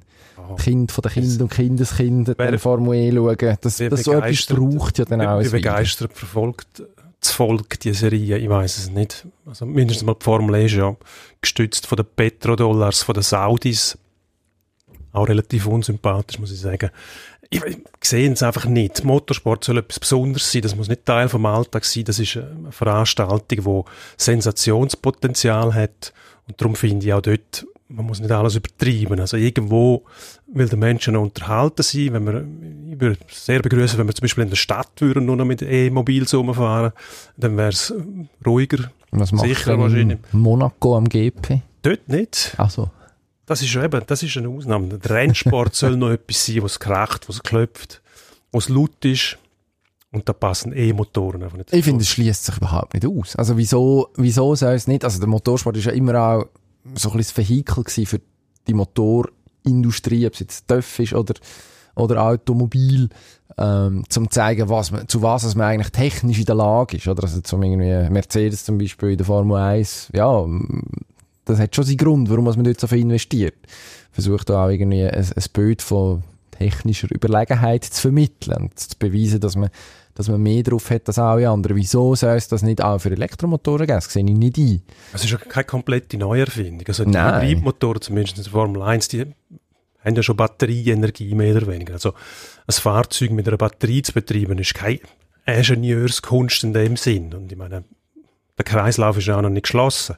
oh. 0.50 0.56
Kind 0.56 0.92
von 0.92 1.02
den 1.02 1.12
Kindern 1.12 1.42
und 1.42 1.50
Kindeskinder 1.50 2.34
wer, 2.37 2.58
Formel 2.58 2.94
E 2.94 3.12
schauen. 3.12 3.56
Das, 3.61 3.76
das 3.76 4.04
so 4.04 4.12
etwas 4.12 4.46
braucht 4.46 4.98
ja 4.98 5.04
dann 5.04 5.20
auch. 5.22 5.40
Wie 5.40 5.48
begeistert 5.48 6.12
verfolgt 6.12 6.82
das 7.20 7.32
Volk 7.32 7.80
die 7.80 7.92
Serie? 7.92 8.38
Ich 8.38 8.48
weiß 8.48 8.78
es 8.78 8.90
nicht. 8.90 9.26
Also 9.46 9.66
mindestens 9.66 10.06
mal 10.06 10.14
die 10.14 10.24
Formel 10.24 10.56
E 10.56 10.66
ist 10.66 10.74
ja 10.74 10.96
gestützt 11.40 11.87
von 11.87 11.96
den 11.96 12.06
Petrodollars, 12.06 13.02
von 13.02 13.14
den 13.14 13.22
Saudis. 13.22 13.98
Auch 15.12 15.28
relativ 15.28 15.66
unsympathisch, 15.66 16.38
muss 16.38 16.52
ich 16.52 16.61
sagen. 16.61 16.90
Ich, 17.50 17.64
ich 17.64 17.78
sehe 18.02 18.30
es 18.30 18.42
einfach 18.42 18.66
nicht. 18.66 19.04
Motorsport 19.04 19.64
soll 19.64 19.78
etwas 19.78 20.00
Besonderes 20.00 20.52
sein. 20.52 20.62
Das 20.62 20.76
muss 20.76 20.88
nicht 20.88 21.06
Teil 21.06 21.28
vom 21.28 21.46
Alltag 21.46 21.84
sein. 21.84 22.04
Das 22.04 22.18
ist 22.18 22.37
eine 22.37 22.70
Veranstaltung, 22.70 23.84
die 23.87 23.90
Sensationspotenzial 24.22 25.74
hat. 25.74 26.12
Und 26.46 26.61
darum 26.61 26.74
finde 26.74 27.06
ich 27.06 27.12
auch 27.14 27.22
dort 27.22 27.66
man 27.88 28.07
muss 28.07 28.20
nicht 28.20 28.31
alles 28.31 28.55
übertreiben. 28.55 29.18
Also 29.18 29.37
irgendwo 29.37 30.05
will 30.46 30.68
der 30.68 30.79
Mensch 30.79 31.07
noch 31.09 31.22
unterhalten 31.22 31.83
sein. 31.83 32.12
Wenn 32.12 32.27
wir, 32.27 32.92
ich 32.92 33.01
würde 33.01 33.18
sehr 33.29 33.61
begrüßen, 33.61 33.98
wenn 33.98 34.07
wir 34.07 34.14
zum 34.14 34.22
Beispiel 34.22 34.44
in 34.44 34.51
der 34.51 34.57
Stadt 34.57 34.90
würden, 34.98 35.27
nur 35.27 35.37
noch 35.37 35.44
mit 35.44 35.62
E-Mobils 35.62 36.35
rumfahren, 36.35 36.92
dann 37.37 37.57
wäre 37.57 37.70
es 37.70 37.92
ruhiger. 38.44 38.90
Was 39.11 39.33
macht 39.33 39.46
sicher 39.46 39.79
wahrscheinlich. 39.79 40.18
Monaco 40.33 40.96
am 40.96 41.09
GP? 41.09 41.62
Dort 41.83 42.09
nicht. 42.09 42.55
Ach 42.59 42.70
so. 42.70 42.90
Das 43.46 43.62
ist 43.62 43.74
eben, 43.74 44.03
das 44.07 44.22
ist 44.22 44.37
eine 44.37 44.51
Ausnahme. 44.51 44.98
Der 44.98 45.11
Rennsport 45.11 45.74
soll 45.74 45.96
noch 45.96 46.11
etwas 46.11 46.44
sein, 46.44 46.62
was 46.62 46.79
kracht, 46.79 47.29
was 47.31 47.42
klopft, 47.42 48.03
was 48.53 48.68
laut 48.68 49.03
ist. 49.05 49.38
Und 50.11 50.29
da 50.29 50.33
passen 50.35 50.72
E-Motoren 50.74 51.42
einfach 51.42 51.57
nicht. 51.57 51.72
Ich 51.72 51.85
finde, 51.85 52.03
es 52.03 52.09
schließt 52.11 52.44
sich 52.46 52.57
überhaupt 52.57 52.94
nicht 52.94 53.07
aus. 53.07 53.37
Also 53.37 53.57
wieso, 53.57 54.09
wieso 54.16 54.55
soll 54.55 54.74
es 54.74 54.87
nicht? 54.87 55.05
Also 55.05 55.18
der 55.18 55.29
Motorsport 55.29 55.77
ist 55.77 55.85
ja 55.85 55.92
immer 55.92 56.14
auch 56.20 56.46
so 56.94 57.10
ein 57.10 57.16
bisschen 57.16 57.34
das 57.34 57.36
Vehikel 57.36 57.84
für 58.06 58.20
die 58.66 58.74
Motorindustrie, 58.74 60.26
ob 60.26 60.34
es 60.34 60.40
jetzt 60.40 60.68
TÜV 60.68 60.98
ist 61.00 61.14
oder, 61.14 61.34
oder 61.94 62.22
Automobil, 62.22 63.08
ähm, 63.56 64.04
zum 64.08 64.30
zeigen, 64.30 64.68
was 64.68 64.90
man, 64.90 65.08
zu 65.08 65.22
was 65.22 65.54
man 65.54 65.66
eigentlich 65.66 65.90
technisch 65.90 66.38
in 66.38 66.44
der 66.44 66.54
Lage 66.54 66.96
ist. 66.96 67.08
Oder? 67.08 67.24
Also 67.24 67.40
zum 67.40 67.62
irgendwie 67.62 68.10
Mercedes 68.10 68.64
zum 68.64 68.78
Beispiel 68.78 69.10
in 69.10 69.16
der 69.16 69.26
Formel 69.26 69.56
1, 69.56 70.10
ja, 70.14 70.46
das 71.44 71.58
hat 71.58 71.74
schon 71.74 71.84
seinen 71.84 71.96
Grund, 71.96 72.30
warum 72.30 72.44
man 72.44 72.62
dort 72.62 72.80
so 72.80 72.86
viel 72.86 73.00
investiert. 73.00 73.56
Versucht 74.12 74.50
auch 74.50 74.68
irgendwie 74.68 75.04
ein, 75.04 75.24
ein 75.24 75.44
Bild 75.52 75.82
von 75.82 76.22
technischer 76.50 77.08
Überlegenheit 77.10 77.84
zu 77.84 78.00
vermitteln 78.00 78.64
und 78.64 78.78
zu 78.78 78.96
beweisen, 78.98 79.40
dass 79.40 79.56
man 79.56 79.70
dass 80.18 80.28
man 80.28 80.42
mehr 80.42 80.64
drauf 80.64 80.90
hat 80.90 81.07
als 81.07 81.20
alle 81.20 81.48
anderen. 81.48 81.76
Wieso 81.76 82.16
soll 82.16 82.37
es 82.37 82.48
das 82.48 82.62
nicht 82.62 82.83
auch 82.83 82.98
für 82.98 83.12
Elektromotoren 83.12 83.87
geben? 83.87 83.98
Das 83.98 84.12
sehe 84.12 84.24
ich 84.24 84.33
nicht 84.33 84.59
ein. 84.59 84.83
Es 85.14 85.22
ist 85.22 85.31
ja 85.31 85.38
keine 85.38 85.64
komplette 85.64 86.18
Neuerfindung. 86.18 86.85
Also 86.88 87.04
die 87.04 87.12
Nein. 87.12 87.40
Hybridmotoren, 87.40 88.02
zumindest 88.02 88.37
in 88.37 88.42
der 88.42 88.50
Formel 88.50 88.83
1, 88.83 89.07
die 89.07 89.20
haben 89.20 90.16
ja 90.16 90.22
schon 90.24 90.37
Batterieenergie 90.37 91.37
mehr 91.37 91.54
oder 91.54 91.68
weniger. 91.68 91.94
Also 91.94 92.14
ein 92.66 92.72
Fahrzeug 92.72 93.31
mit 93.31 93.46
einer 93.46 93.59
Batterie 93.59 94.02
zu 94.02 94.12
betreiben, 94.12 94.59
ist 94.59 94.74
keine 94.74 94.98
Ingenieurskunst 95.46 96.64
in 96.64 96.72
dem 96.72 96.96
Sinn. 96.96 97.33
Und 97.33 97.52
ich 97.52 97.57
meine, 97.57 97.85
der 98.59 98.64
Kreislauf 98.64 99.18
ist 99.18 99.28
ja 99.28 99.38
auch 99.38 99.42
noch 99.42 99.50
nicht 99.50 99.66
geschlossen. 99.66 100.16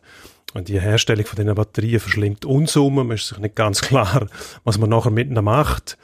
Und 0.54 0.68
die 0.68 0.80
Herstellung 0.80 1.26
von 1.26 1.36
diesen 1.36 1.54
Batterien 1.54 2.00
verschlingt 2.00 2.46
Unsummen. 2.46 3.08
Man 3.08 3.16
ist 3.16 3.28
sich 3.28 3.38
nicht 3.38 3.54
ganz 3.54 3.82
klar, 3.82 4.28
was 4.64 4.78
man 4.78 4.88
nachher 4.88 5.10
mit 5.10 5.28
ihnen 5.28 5.44
macht. 5.44 5.98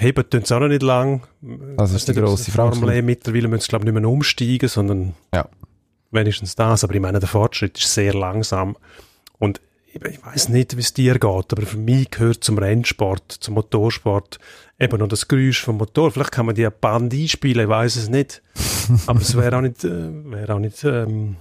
Heben 0.00 0.30
tun 0.30 0.44
sie 0.44 0.54
auch 0.54 0.60
noch 0.60 0.68
nicht 0.68 0.82
lang. 0.82 1.22
Das 1.76 1.92
ist 1.92 2.06
die 2.06 2.14
grosse 2.14 2.52
Frage. 2.52 2.76
Formel 2.76 3.02
mittlerweile 3.02 3.48
müssen 3.48 3.62
sie, 3.62 3.68
glaube 3.68 3.84
ich, 3.84 3.92
nicht 3.92 4.00
mehr 4.00 4.08
umsteigen, 4.08 4.68
sondern 4.68 5.14
Ja. 5.34 5.48
wenigstens 6.12 6.54
das. 6.54 6.84
Aber 6.84 6.94
ich 6.94 7.00
meine, 7.00 7.18
der 7.18 7.28
Fortschritt 7.28 7.76
ist 7.78 7.92
sehr 7.92 8.14
langsam. 8.14 8.76
Und 9.40 9.60
ich, 9.92 10.00
ich 10.04 10.24
weiß 10.24 10.50
nicht, 10.50 10.76
wie 10.76 10.82
es 10.82 10.94
dir 10.94 11.14
geht, 11.14 11.24
aber 11.24 11.62
für 11.62 11.78
mich 11.78 12.10
gehört 12.12 12.44
zum 12.44 12.58
Rennsport, 12.58 13.32
zum 13.32 13.54
Motorsport 13.54 14.38
eben 14.78 14.98
noch 15.00 15.08
das 15.08 15.26
Geräusch 15.26 15.62
vom 15.64 15.78
Motor. 15.78 16.12
Vielleicht 16.12 16.30
kann 16.30 16.46
man 16.46 16.54
die 16.54 16.68
Band 16.80 17.12
einspielen, 17.12 17.64
ich 17.64 17.68
weiß 17.68 17.96
es 17.96 18.08
nicht. 18.08 18.40
aber 19.08 19.20
es 19.20 19.36
wäre 19.36 19.56
auch 19.56 19.62
nicht, 19.62 19.82
äh, 19.82 19.90
wäre 20.30 20.54
auch 20.54 20.60
nicht 20.60 20.84
ähm, 20.84 21.34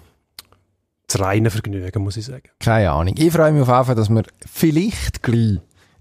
das 1.06 1.22
reine 1.22 1.52
Vergnügen, 1.52 2.02
muss 2.02 2.17
ich 2.17 2.26
sagen. 2.26 2.50
Keine 2.60 2.89
Ahnung. 2.89 3.13
Ich 3.17 3.32
freue 3.32 3.52
mich 3.52 3.62
auf 3.62 3.67
jeden 3.67 3.86
Fall, 3.86 3.96
dass 3.96 4.10
wir 4.10 4.24
vielleicht 4.50 5.22
gleich 5.22 5.60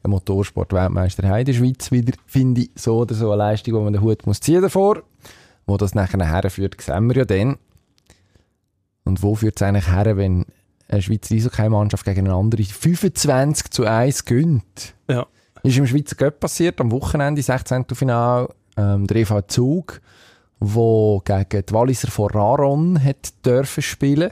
Motorsport-Weltmeister 0.08 1.38
in 1.38 1.44
der 1.44 1.52
Schweiz 1.52 1.90
wieder, 1.90 2.12
finde 2.26 2.62
ich, 2.62 2.70
so 2.74 2.98
oder 2.98 3.14
so 3.14 3.30
eine 3.30 3.38
Leistung, 3.38 3.74
wo 3.74 3.80
man 3.80 3.92
den 3.92 4.02
Hut 4.02 4.26
muss 4.26 4.40
ziehen 4.40 4.62
davor. 4.62 5.02
Wo 5.66 5.76
das 5.76 5.94
nachher 5.94 6.24
herführt, 6.24 6.80
sehen 6.80 7.08
wir 7.08 7.16
ja 7.16 7.24
dann. 7.24 7.58
Und 9.04 9.22
wo 9.22 9.34
führt 9.34 9.56
es 9.56 9.62
eigentlich 9.62 9.90
her, 9.90 10.16
wenn 10.16 10.46
eine 10.88 11.02
Schweizer 11.02 11.34
Eishockey-Mannschaft 11.34 12.04
gegen 12.04 12.26
eine 12.26 12.34
andere 12.34 12.62
25 12.62 13.70
zu 13.70 13.84
1 13.84 14.24
gönnt? 14.24 14.94
Ja. 15.08 15.26
Ist 15.62 15.78
im 15.78 15.86
Schweizer 15.86 16.16
Cup 16.16 16.40
passiert, 16.40 16.80
am 16.80 16.92
Wochenende, 16.92 17.42
16. 17.42 17.86
Final, 17.92 18.48
ähm, 18.76 19.06
der 19.06 19.16
EV 19.16 19.42
Zug, 19.48 20.00
wo 20.60 21.20
gegen 21.24 21.66
die 21.66 21.72
Walliser 21.72 22.08
von 22.08 22.30
Raron 22.30 23.02
hat 23.02 23.44
dürfen 23.44 23.82
spielen. 23.82 24.30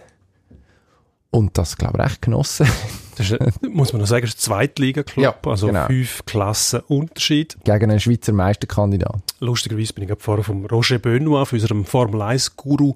Und 1.31 1.59
das, 1.59 1.77
glaube 1.77 1.99
ich, 1.99 2.05
recht 2.05 2.23
genossen. 2.23 2.67
Das 3.16 3.31
ist, 3.31 3.40
ein- 3.40 3.53
muss 3.72 3.92
man 3.92 4.00
noch 4.00 4.09
sagen, 4.09 4.24
ist 4.24 4.37
ein 4.37 4.40
Zweitliga-Club, 4.40 5.22
Ja, 5.44 5.50
also 5.50 5.66
genau. 5.68 5.87
fünf 5.87 6.24
Klassen 6.27 6.81
Unterschied. 6.88 7.57
gegen 7.64 7.90
einen 7.90 8.00
Schweizer 8.00 8.33
Meisterkandidat. 8.33 9.22
Lustigerweise 9.40 9.92
bin 9.92 10.09
ich 10.09 10.14
vorher 10.18 10.44
vom 10.44 10.66
Roger 10.66 10.98
Benoit, 10.98 11.46
von 11.48 11.57
unserem 11.59 11.85
Formel 11.85 12.20
1-Guru, 12.22 12.94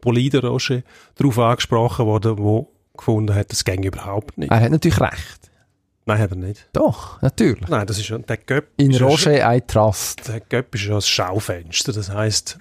Bolide 0.00 0.40
Roger, 0.46 0.82
darauf 1.16 1.38
angesprochen 1.38 2.06
worden, 2.06 2.38
wo 2.38 2.68
gefunden 2.96 3.34
hat, 3.34 3.50
das 3.52 3.64
ging 3.64 3.82
überhaupt 3.84 4.36
nicht. 4.38 4.50
Er 4.50 4.60
hat 4.60 4.70
natürlich 4.70 5.00
recht. 5.00 5.50
Nein, 6.04 6.18
hat 6.18 6.30
er 6.32 6.36
nicht. 6.36 6.68
Doch, 6.72 7.22
natürlich. 7.22 7.68
Nein, 7.68 7.86
das 7.86 7.98
ist 7.98 8.08
ja, 8.08 8.18
der 8.18 8.36
Göpp 8.36 8.66
In 8.76 8.94
Roger 8.96 9.54
I 9.54 9.60
trust. 9.60 10.26
Der 10.26 10.40
Göpp 10.40 10.74
ist 10.74 10.84
ja 10.86 10.96
ein 10.96 11.00
Schaufenster. 11.00 11.92
Das 11.92 12.10
heisst, 12.10 12.58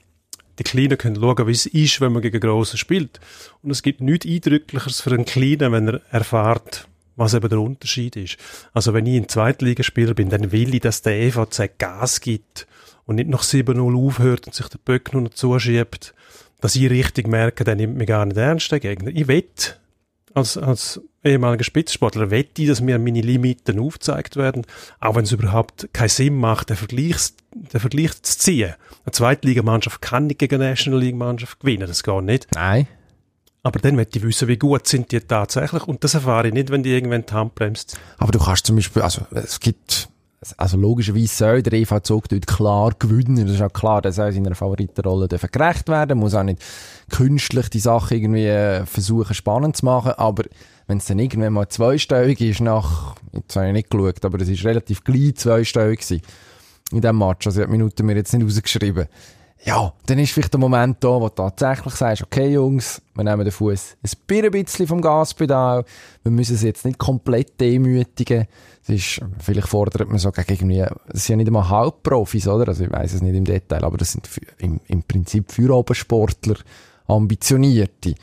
die 0.60 0.64
Kleinen 0.64 0.96
können 1.00 1.16
schauen, 1.16 1.48
wie 1.48 1.52
es 1.52 1.66
ist, 1.66 2.00
wenn 2.02 2.14
man 2.14 2.22
gegen 2.22 2.40
Grossen 2.40 2.78
spielt. 2.78 3.20
Und 3.64 3.72
es 3.72 3.82
gibt 3.82 4.00
nichts 4.00 4.28
Eindrücklicheres 4.28 5.02
für 5.02 5.10
einen 5.12 5.26
Kleinen, 5.26 5.72
wenn 5.72 5.88
er 5.88 6.02
erfährt, 6.12 6.88
was 7.16 7.34
eben 7.34 7.50
der 7.50 7.60
Unterschied 7.60 8.16
ist. 8.16 8.38
Also 8.74 8.94
wenn 8.94 9.06
ich 9.06 9.18
ein 9.18 9.28
Zweitligaspieler 9.28 10.14
bin, 10.14 10.30
dann 10.30 10.52
will 10.52 10.74
ich, 10.74 10.82
dass 10.82 11.02
der 11.02 11.20
EVZ 11.20 11.78
Gas 11.78 12.22
gibt 12.22 12.68
und 13.06 13.16
nicht 13.16 13.30
nach 13.30 13.44
7-0 13.44 14.08
aufhört 14.08 14.48
und 14.48 14.54
sich 14.54 14.68
der 14.68 14.80
Böck 14.80 15.14
nur 15.14 15.24
noch 15.24 15.32
zuschiebt, 15.32 16.14
dass 16.62 16.76
ich 16.76 16.90
richtig 16.90 17.28
merke, 17.28 17.64
der 17.64 17.76
nimmt 17.76 17.98
mich 17.98 18.08
gar 18.08 18.26
nicht 18.26 18.38
ernst, 18.38 18.72
der 18.72 18.80
Gegner. 18.80 19.12
Ich 19.14 19.28
wette, 19.28 19.76
als, 20.34 20.58
als 20.58 21.02
ehemaliger 21.24 21.64
Spitzsportler 21.64 22.32
wette 22.32 22.62
ich, 22.62 22.68
dass 22.68 22.82
mir 22.82 22.98
meine 23.00 23.22
Limiten 23.22 23.80
aufgezeigt 23.80 24.36
werden, 24.36 24.66
auch 25.00 25.16
wenn 25.16 25.24
es 25.24 25.32
überhaupt 25.32 25.90
keinen 25.94 26.10
Sinn 26.10 26.38
macht, 26.38 26.70
den 26.70 26.78
Vergleich, 26.78 27.18
den 27.54 27.80
Vergleich 27.80 28.22
zu 28.22 28.38
ziehen. 28.38 28.76
Eine 29.04 29.12
Zweitligamannschaft 29.12 30.02
kann 30.02 30.28
nicht 30.28 30.40
gegen 30.40 30.56
eine 30.56 30.70
National 30.70 31.00
League 31.00 31.16
Mannschaft 31.16 31.60
gewinnen, 31.60 31.88
das 31.88 32.04
geht 32.04 32.24
nicht. 32.24 32.48
Nein. 32.56 32.88
Aber 33.64 33.80
dann 33.80 33.96
möchte 33.96 34.18
ich 34.18 34.26
wissen, 34.26 34.48
wie 34.48 34.58
gut 34.58 34.88
sind 34.88 35.12
die 35.12 35.20
tatsächlich 35.20 35.88
und 35.88 36.04
das 36.04 36.16
erfahre 36.16 36.48
ich 36.48 36.54
nicht, 36.54 36.72
wenn 36.72 36.82
die 36.82 36.92
irgendwann 36.92 37.26
die 37.26 37.34
Hand 37.34 37.54
bremst. 37.54 37.98
Aber 38.18 38.32
du 38.32 38.40
kannst 38.40 38.66
zum 38.66 38.76
Beispiel, 38.76 39.04
also 39.04 39.22
es 39.32 39.60
gibt, 39.60 40.10
also 40.58 40.78
logischerweise 40.78 41.28
soll 41.28 41.62
der 41.62 41.74
EV 41.74 42.00
Zug 42.00 42.28
dort 42.28 42.48
klar 42.48 42.94
gewinnen. 42.98 43.46
Das 43.46 43.56
ist 43.56 43.62
auch 43.62 43.72
klar, 43.72 44.02
der 44.02 44.14
soll 44.14 44.32
seiner 44.32 44.56
Favoritenrolle 44.56 45.28
gerecht 45.28 45.90
werden, 45.90 46.18
muss 46.18 46.34
auch 46.34 46.42
nicht 46.42 46.64
künstlich 47.12 47.70
die 47.70 47.80
Sache 47.80 48.16
irgendwie 48.16 48.48
äh, 48.48 48.86
versuchen 48.88 49.36
spannend 49.36 49.78
zu 49.78 49.86
machen, 49.86 50.14
aber 50.14 50.46
wenn 50.88 50.98
es 50.98 51.06
dann 51.06 51.20
irgendwann 51.20 51.54
mal 51.54 51.70
zweistellig 51.70 52.42
ist 52.42 52.62
nach, 52.62 53.16
jetzt 53.32 53.56
habe 53.56 53.68
ich 53.68 53.74
nicht 53.74 53.92
geschaut, 53.92 54.26
aber 54.26 54.42
es 54.42 54.50
ist 54.50 54.66
relativ 54.66 55.04
gleich 55.04 55.36
zweistellig 55.36 56.22
in 56.92 57.00
diesem 57.00 57.18
Match, 57.18 57.46
also 57.46 57.64
die 57.64 57.70
Minuten 57.70 58.06
mir 58.06 58.16
jetzt 58.16 58.34
nicht 58.34 58.44
rausgeschrieben. 58.44 59.06
Ja, 59.64 59.94
dann 60.08 60.18
ist 60.18 60.32
vielleicht 60.32 60.54
der 60.54 60.60
Moment 60.60 61.04
da, 61.04 61.10
wo 61.10 61.30
du 61.30 61.36
tatsächlich 61.36 61.94
sagst, 61.94 62.24
okay 62.24 62.52
Jungs, 62.52 63.00
wir 63.14 63.24
nehmen 63.24 63.44
den 63.44 63.52
Fuß 63.52 63.98
ein 64.02 64.52
bisschen 64.52 64.88
vom 64.88 65.02
Gaspedal, 65.02 65.86
wir 66.24 66.32
müssen 66.32 66.56
es 66.56 66.64
jetzt 66.64 66.84
nicht 66.84 66.98
komplett 66.98 67.62
demütigen. 67.62 68.48
Es 68.82 68.90
ist, 68.90 69.22
vielleicht 69.38 69.68
fordert 69.68 70.10
man 70.10 70.18
so 70.18 70.32
gegen 70.32 70.72
irgendwie, 70.72 70.96
das 71.08 71.26
sind 71.26 71.34
ja 71.34 71.38
nicht 71.38 71.48
einmal 71.48 71.70
Halbprofis, 71.70 72.48
oder? 72.48 72.70
Also 72.70 72.86
ich 72.86 72.92
weiß 72.92 73.14
es 73.14 73.22
nicht 73.22 73.36
im 73.36 73.46
Detail, 73.46 73.84
aber 73.84 73.98
das 73.98 74.14
sind 74.14 74.28
im, 74.58 74.80
im 74.88 75.04
Prinzip 75.04 75.52
Feierabendsportler, 75.52 76.56
Ambitionierte. 77.06 78.16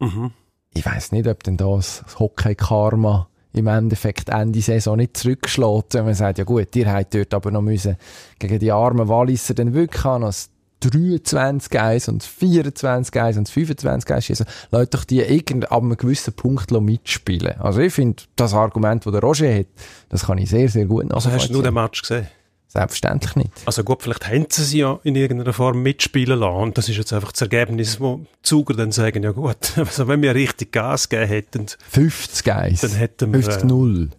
Mhm. 0.00 0.32
Ich 0.74 0.84
weiß 0.84 1.12
nicht, 1.12 1.28
ob 1.28 1.44
denn 1.44 1.58
das 1.58 2.04
Hockey-Karma 2.18 3.29
im 3.52 3.66
Endeffekt 3.66 4.28
Ende 4.28 4.60
Saison 4.60 4.96
nicht 4.96 5.16
zurückschlägt, 5.16 5.94
wenn 5.94 6.04
man 6.04 6.14
sagt, 6.14 6.38
ja 6.38 6.44
gut, 6.44 6.74
ihr 6.76 6.92
habt 6.92 7.14
dort 7.14 7.34
aber 7.34 7.50
noch 7.50 7.62
müssen 7.62 7.96
gegen 8.38 8.58
die 8.58 8.72
armen 8.72 9.08
Walliser 9.08 9.54
dann 9.54 9.74
wirklich 9.74 10.04
noch 10.04 10.20
das 10.20 10.50
23 10.80 11.78
1 11.78 12.08
und 12.08 12.22
24 12.22 13.20
1 13.20 13.36
und 13.36 13.48
25 13.48 14.10
1 14.10 14.24
schießen. 14.24 14.46
Lasst 14.70 14.94
doch 14.94 15.04
die 15.04 15.20
irgend 15.20 15.70
ab 15.70 15.82
einem 15.82 15.96
gewissen 15.96 16.32
Punkt 16.32 16.70
mitspielen. 16.70 17.60
Also 17.60 17.80
ich 17.80 17.92
finde, 17.92 18.22
das 18.36 18.54
Argument, 18.54 19.04
das 19.04 19.12
der 19.12 19.20
Roger 19.20 19.54
hat, 19.54 19.66
das 20.08 20.26
kann 20.26 20.38
ich 20.38 20.48
sehr, 20.48 20.68
sehr 20.68 20.86
gut 20.86 21.12
Also 21.12 21.30
hast 21.30 21.48
du 21.48 21.52
nur 21.52 21.62
nachvollziehen. 21.62 21.64
den 21.64 21.74
Match 21.74 22.02
gesehen? 22.02 22.26
Selbstverständlich 22.72 23.34
nicht. 23.34 23.50
Also 23.66 23.82
gut, 23.82 24.00
vielleicht 24.00 24.28
haben 24.28 24.46
sie 24.48 24.62
sie 24.62 24.78
ja 24.78 25.00
in 25.02 25.16
irgendeiner 25.16 25.52
Form 25.52 25.82
mitspielen 25.82 26.38
lassen 26.38 26.54
und 26.54 26.78
das 26.78 26.88
ist 26.88 26.98
jetzt 26.98 27.12
einfach 27.12 27.32
das 27.32 27.40
Ergebnis, 27.40 27.98
wo 27.98 28.24
Zuger 28.44 28.74
dann 28.74 28.92
sagen, 28.92 29.24
ja 29.24 29.32
gut, 29.32 29.72
also 29.76 30.06
wenn 30.06 30.22
wir 30.22 30.36
richtig 30.36 30.70
Gas 30.70 31.08
gegeben 31.08 31.28
hätten, 31.28 31.66
50 31.90 32.52
1. 32.52 32.80
Dann 32.82 32.92
hätten 32.92 33.32
wir, 33.32 33.42
50 33.42 33.64
äh, 33.64 33.66
0. 33.66 34.10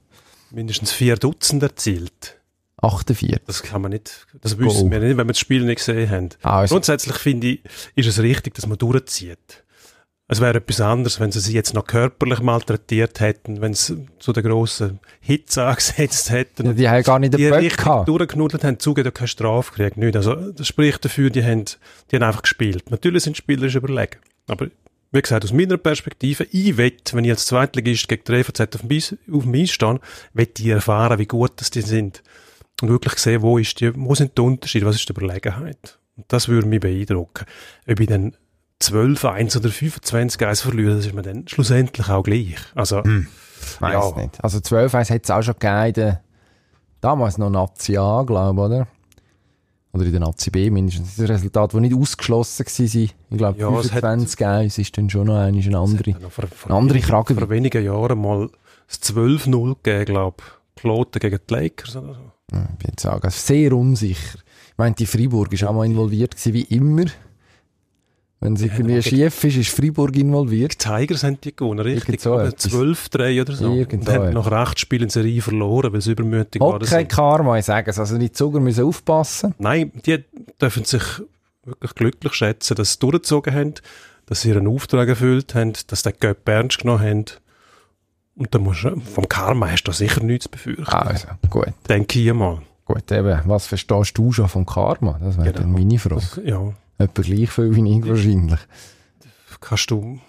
mindestens 0.52 0.92
vier 0.92 1.16
Dutzend 1.16 1.64
erzielt. 1.64 2.42
48. 2.82 3.40
Das 3.48 3.64
kann 3.64 3.82
man 3.84 3.92
nicht, 3.92 4.28
das 4.42 4.58
wissen 4.58 4.90
Go. 4.90 4.92
wir 4.92 5.00
nicht, 5.00 5.16
wenn 5.16 5.28
wir 5.28 5.34
das 5.34 5.40
Spiel 5.40 5.64
nicht 5.64 5.78
gesehen 5.78 6.10
haben. 6.10 6.30
Also, 6.42 6.76
Grundsätzlich 6.76 7.16
finde 7.16 7.48
ich, 7.48 7.62
ist 7.96 8.08
es 8.08 8.20
richtig, 8.20 8.56
dass 8.56 8.68
man 8.68 8.78
durchzieht. 8.78 9.64
Es 10.32 10.40
wäre 10.40 10.60
etwas 10.60 10.80
anderes, 10.80 11.20
wenn 11.20 11.30
sie 11.34 11.42
sie 11.42 11.52
jetzt 11.52 11.74
noch 11.74 11.86
körperlich 11.86 12.40
malträtiert 12.40 13.20
hätten, 13.20 13.60
wenn 13.60 13.74
sie 13.74 14.08
zu 14.18 14.32
der 14.32 14.44
grossen 14.44 15.02
Hitze 15.20 15.66
angesetzt 15.66 16.30
hätten. 16.30 16.68
ja, 16.68 16.72
die 16.74 16.90
haben 16.90 17.04
gar 17.04 17.20
nicht 17.20 17.34
die 17.34 17.38
den 17.40 17.50
Böck 17.50 17.60
richtig 17.60 17.84
gehabt. 17.84 18.08
durchgenudelt 18.08 18.64
haben, 18.64 18.80
zugegeben, 18.80 19.14
keine 19.14 19.28
Strafe 19.28 19.74
gekriegt. 19.74 19.98
Nicht. 19.98 20.16
Also, 20.16 20.36
das 20.36 20.66
spricht 20.66 21.04
dafür, 21.04 21.32
die 21.32 21.44
haben, 21.44 21.66
die 22.10 22.16
haben 22.16 22.24
einfach 22.24 22.44
gespielt. 22.44 22.90
Natürlich 22.92 23.24
sind 23.24 23.36
Spieler 23.36 23.68
überlegen. 23.76 24.20
Aber, 24.48 24.68
wie 25.12 25.22
gesagt, 25.22 25.44
aus 25.44 25.52
meiner 25.52 25.76
Perspektive, 25.76 26.46
ich 26.50 26.78
wette, 26.78 27.14
wenn 27.14 27.26
ich 27.26 27.32
als 27.32 27.46
Zweitligist 27.46 28.08
gegen 28.08 28.24
die 28.26 28.32
EVZ 28.32 28.62
auf 28.76 28.82
dem 28.84 28.92
Eis, 28.96 29.14
auf 29.30 29.44
dem 29.44 29.54
Eis 29.54 29.72
stehe, 29.72 30.00
wette 30.34 30.64
ich 30.64 30.70
erfahren, 30.70 31.20
wie 31.20 31.26
gut 31.26 31.52
das 31.58 31.72
die 31.72 31.82
sind. 31.82 32.24
Und 32.82 32.88
wirklich 32.88 33.16
sehen, 33.16 33.42
wo 33.42 33.58
ist 33.58 33.82
die, 33.82 33.94
wo 33.98 34.16
sind 34.16 34.38
die 34.38 34.42
Unterschiede, 34.44 34.86
was 34.86 34.96
ist 34.96 35.10
die 35.10 35.12
Überlegenheit. 35.12 36.00
Und 36.16 36.24
das 36.30 36.48
würde 36.48 36.70
mich 36.70 36.80
beeindrucken. 36.80 37.46
Ob 37.86 38.00
ich 38.00 38.08
dann 38.08 38.38
12, 38.82 39.24
1 39.26 39.56
oder 39.58 39.70
25 39.70 40.46
1 40.48 40.62
verliere, 40.62 40.96
das 40.96 41.06
ist 41.06 41.14
mir 41.14 41.22
dann 41.22 41.48
schlussendlich 41.48 42.10
auch 42.10 42.24
gleich. 42.24 42.56
Also, 42.76 42.98
Weiss 43.80 43.94
Ja. 43.94 44.12
nicht. 44.22 44.44
Also 44.44 44.60
12 44.60 44.94
1 44.96 45.10
hat 45.12 45.24
es 45.24 45.30
auch 45.32 45.42
schon 45.44 45.56
gegeben, 45.60 46.18
damals 47.00 47.38
noch 47.38 47.50
Nazi 47.50 47.96
A, 47.98 48.24
glaube 48.24 48.60
ich, 48.62 48.66
oder? 48.66 48.88
Oder 49.94 50.06
in 50.06 50.12
der 50.12 50.22
Nazi 50.22 50.50
B 50.50 50.70
mindestens. 50.70 51.10
Das 51.10 51.18
ist 51.18 51.30
ein 51.30 51.36
Resultat, 51.36 51.74
das 51.74 51.82
nicht 51.82 51.94
ausgeschlossen 51.96 52.66
war. 52.66 52.96
Ich 52.96 53.14
glaube, 53.38 53.60
Ja, 53.60 53.70
es 53.80 53.92
hat- 53.92 54.00
25 54.02 54.46
1 54.46 54.78
ist 54.78 54.98
dann 54.98 55.10
schon 55.10 55.28
noch 55.28 55.36
eine, 55.38 55.62
eine 55.62 55.78
andere. 55.78 56.14
vor, 56.30 56.48
vor, 56.48 56.70
Eine 56.72 56.80
andere 56.80 56.96
wenigen- 56.96 57.08
Krage. 57.10 57.36
vor 57.36 57.50
wenigen 57.50 57.84
Jahren 57.84 58.22
mal 58.22 58.50
das 58.88 59.02
12-0 59.02 59.76
gegeben, 59.84 60.06
glaube 60.06 60.38
ich. 60.40 60.82
Kloten 60.82 61.20
gegen 61.20 61.40
die 61.48 61.54
Lakers 61.54 61.96
oder 61.98 62.14
so. 62.16 62.32
Ich 62.54 62.58
bin 62.78 62.90
jetzt 62.90 63.02
sagen, 63.04 63.30
sehr 63.30 63.74
unsicher. 63.74 64.40
Ich 64.72 64.78
meine, 64.78 64.96
die 64.96 65.06
Freiburg 65.06 65.52
ist 65.54 65.64
auch 65.66 65.74
mal 65.74 65.86
involviert 65.86 66.32
gewesen, 66.36 66.54
wie 66.54 66.64
immer. 66.76 67.06
Wenn 68.44 68.54
es 68.54 68.64
irgendwie 68.64 68.94
aber 68.94 69.02
schief 69.04 69.44
ist, 69.44 69.56
ist 69.56 69.70
Freiburg 69.70 70.16
involviert. 70.16 70.74
Die 70.74 70.78
Tigers 70.90 71.24
haben 71.24 71.40
die 71.40 71.56
gewonnen, 71.56 71.80
richtig? 71.80 72.20
So 72.20 72.34
Aber 72.34 72.46
etwas. 72.48 72.72
12-3 72.74 73.42
oder 73.42 73.56
so. 73.56 73.72
Irgend 73.76 74.08
und 74.08 74.14
haben 74.16 74.34
nach 74.34 74.52
acht 74.52 74.80
Spielen 74.80 75.04
in 75.04 75.10
Serie 75.10 75.42
verloren, 75.44 75.94
weil 75.94 76.02
sie 76.02 76.12
übermütig 76.14 76.60
waren. 76.60 76.82
Okay, 76.82 77.06
Karma, 77.06 77.60
ich 77.60 77.66
sage 77.66 77.92
es. 77.92 78.00
Also 78.00 78.18
die 78.18 78.32
Zuger 78.32 78.60
müssen 78.60 78.84
aufpassen. 78.84 79.54
Nein, 79.60 79.92
die 80.08 80.24
dürfen 80.60 80.84
sich 80.86 81.04
wirklich 81.64 81.94
glücklich 81.94 82.34
schätzen, 82.34 82.74
dass 82.76 82.94
sie 82.94 83.00
durchgezogen 83.00 83.54
haben, 83.54 83.74
dass 84.26 84.42
sie 84.42 84.50
ihren 84.50 84.66
Auftrag 84.68 85.08
erfüllt 85.08 85.54
haben, 85.54 85.74
dass 85.86 86.02
sie 86.02 86.12
den 86.12 86.20
Göpp 86.20 86.50
ernst 86.50 86.80
genommen 86.80 87.02
haben. 87.04 87.26
Und 88.36 88.56
da 88.56 88.58
musst 88.58 88.84
du, 88.84 89.00
vom 89.02 89.30
Karma 89.30 89.70
hast 89.70 89.84
du 89.84 89.92
sicher 89.92 90.24
nichts 90.24 90.46
zu 90.46 90.50
befürchten. 90.50 90.86
Also, 90.92 91.28
gut. 91.52 91.68
Denke 91.88 92.20
ich 92.20 92.34
mal. 92.34 92.60
Gut, 92.86 93.12
eben, 93.12 93.40
was 93.46 93.68
verstehst 93.68 94.18
du 94.18 94.32
schon 94.32 94.48
vom 94.50 94.66
Karma? 94.66 95.20
Das 95.22 95.38
wäre 95.38 95.50
Genau. 95.52 95.60
dann 95.60 95.72
meine 95.74 96.00
Frage. 96.00 96.16
Das, 96.16 96.40
ja, 96.44 96.74
Etwa 97.04 97.22
gleich 97.22 97.50
viel 97.52 97.76
wie 97.76 97.98
ich 97.98 98.08
wahrscheinlich. 98.08 98.60
kannst 99.60 99.92
du 99.92 100.20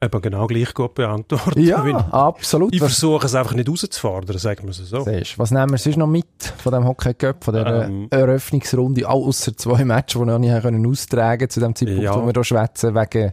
eben 0.00 0.22
genau 0.22 0.46
gleich 0.46 0.72
gut 0.74 0.94
beantworten. 0.94 1.60
Ja, 1.60 1.82
absolut. 2.12 2.72
Ich 2.72 2.78
versuche 2.80 3.26
es 3.26 3.34
einfach 3.34 3.54
nicht 3.54 3.68
rauszufordern, 3.68 4.38
sagen 4.38 4.62
wir 4.64 4.70
es 4.70 4.76
so. 4.76 5.02
siehst, 5.04 5.38
was 5.38 5.50
nehmen 5.50 5.70
wir 5.70 5.78
sonst 5.78 5.96
noch 5.96 6.06
mit 6.06 6.26
von 6.62 6.72
dem 6.72 6.84
Hockey 6.86 7.14
Cup, 7.14 7.42
von 7.44 7.54
dieser 7.54 7.86
Ähm. 7.86 8.06
Eröffnungsrunde, 8.10 9.08
außer 9.08 9.56
zwei 9.56 9.84
Matches, 9.84 10.14
die 10.14 10.18
wir 10.20 10.26
noch 10.26 10.38
nicht 10.38 10.62
können 10.62 10.86
austragen 10.86 11.50
zu 11.50 11.60
dem 11.60 11.74
Zeitpunkt, 11.74 12.02
Ja. 12.02 12.14
wo 12.14 12.24
wir 12.26 12.32
hier 12.32 12.44
schwätzen, 12.44 12.94
wegen 12.94 13.32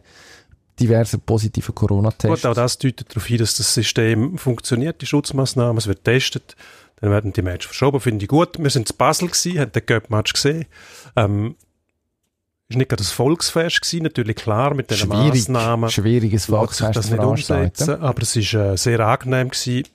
diverser 0.80 1.20
positiver 1.20 1.72
Corona-Tests. 1.72 2.42
Gut, 2.42 2.50
auch 2.50 2.56
das 2.56 2.78
deutet 2.80 3.10
darauf 3.12 3.26
hin, 3.28 3.38
dass 3.38 3.56
das 3.56 3.74
System 3.74 4.38
funktioniert, 4.38 5.02
die 5.02 5.06
Schutzmaßnahmen, 5.06 5.78
es 5.78 5.88
wird 5.88 6.04
getestet, 6.04 6.56
dann 7.00 7.12
werden 7.12 7.32
die 7.32 7.42
Matches 7.44 7.68
verschoben, 7.68 8.00
finde 8.00 8.24
ich 8.24 8.30
gut. 8.30 8.58
Wir 8.58 8.70
sind 8.70 8.90
in 8.90 8.98
Basel 8.98 9.28
gewesen, 9.28 9.60
haben 9.60 9.72
den 9.72 9.86
Cup-Match 9.86 10.34
gesehen. 10.34 10.66
Ähm, 11.16 11.56
ist 12.70 12.78
nicht 12.78 12.90
gerade 12.90 13.04
das 13.04 13.12
Volksfest 13.12 13.82
gewesen, 13.82 14.04
natürlich 14.04 14.36
klar, 14.36 14.74
mit 14.74 14.90
den 14.90 14.98
Schwierig, 14.98 15.48
Massnahmen 15.48 15.90
schwieriges 15.90 16.46
Volksfest 16.46 16.96
das 16.96 17.12
nicht 17.12 17.24
umsetzen, 17.24 18.02
aber 18.02 18.22
es 18.22 18.36
ist 18.36 18.54
äh, 18.54 18.76
sehr 18.76 19.00
angenehm 19.02 19.50
gewesen. 19.50 19.88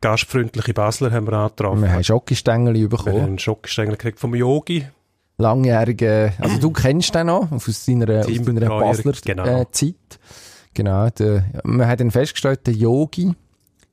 Gastfreundliche 0.00 0.74
Basler 0.74 1.10
haben 1.10 1.26
wir 1.26 1.32
angetroffen. 1.32 1.82
Wir 1.82 1.92
haben 1.92 2.04
Schokostängel 2.04 2.74
Wir 2.74 2.88
bekommen. 2.88 3.14
haben 3.16 3.24
einen 3.24 3.38
Schockstängel 3.38 3.92
gekriegt 3.96 4.20
vom 4.20 4.34
Yogi. 4.34 4.86
langjährigen, 5.38 6.32
also 6.38 6.58
du 6.58 6.70
kennst 6.70 7.14
den 7.14 7.28
noch 7.28 7.50
aus 7.50 7.84
seiner, 7.84 8.20
aus 8.20 8.26
Teambetreuer, 8.26 8.80
Basler 8.80 9.12
genau. 9.24 9.44
äh, 9.46 9.66
Zeit. 9.70 9.94
Genau, 10.74 11.08
der, 11.10 11.44
man 11.64 11.88
hat 11.88 12.00
dann 12.00 12.10
festgestellt, 12.10 12.66
der 12.66 12.74
Yogi 12.74 13.34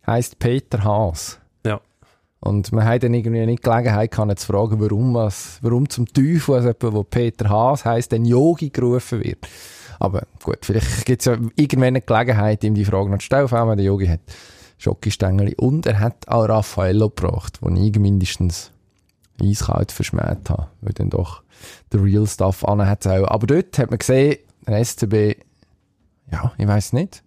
heißt 0.05 0.37
Peter 0.37 0.83
Haas. 0.83 1.39
Und 2.39 2.71
man 2.71 2.85
hat 2.85 3.03
dann 3.03 3.13
irgendwie 3.13 3.45
nicht 3.45 3.63
Gelegenheit 3.63 4.11
gehabt, 4.11 4.39
zu 4.39 4.47
fragen, 4.47 4.79
warum, 4.79 5.13
was, 5.13 5.57
warum 5.61 5.89
zum 5.89 6.05
Teufel, 6.05 6.55
also 6.55 6.67
jemand, 6.67 6.95
wo 6.95 7.03
Peter 7.03 7.49
Haas 7.49 7.85
heißt, 7.85 8.11
dann 8.11 8.25
Yogi 8.25 8.69
gerufen 8.69 9.23
wird. 9.23 9.47
Aber 9.99 10.23
gut, 10.43 10.59
vielleicht 10.61 11.05
gibt 11.05 11.21
es 11.21 11.25
ja 11.25 11.37
irgendwann 11.55 11.87
eine 11.87 12.01
Gelegenheit, 12.01 12.63
ihm 12.63 12.75
die 12.75 12.85
Frage 12.85 13.09
noch 13.09 13.17
zu 13.17 13.25
stellen, 13.25 13.47
vor 13.47 13.59
allem, 13.59 13.77
der 13.77 13.85
Yogi 13.85 14.07
hat 14.07 14.21
Schokistängeli. 14.77 15.55
Und 15.55 15.85
er 15.85 15.99
hat 15.99 16.27
auch 16.27 16.47
Raffaello 16.47 17.09
gebracht, 17.09 17.59
den 17.63 17.77
ich 17.77 17.97
mindestens 17.97 18.71
eiskalt 19.41 19.91
verschmäht 19.91 20.49
habe, 20.49 20.67
weil 20.81 20.93
dann 20.93 21.09
doch 21.09 21.41
der 21.91 22.03
Real 22.03 22.27
Stuff 22.27 22.63
hat 22.63 23.07
auch. 23.07 23.27
Aber 23.27 23.47
dort 23.47 23.77
hat 23.77 23.89
man 23.89 23.99
gesehen, 23.99 24.37
der 24.67 24.83
SCB, 24.83 25.37
ja, 26.31 26.51
ich 26.57 26.67
weiß 26.67 26.93
nicht, 26.93 27.23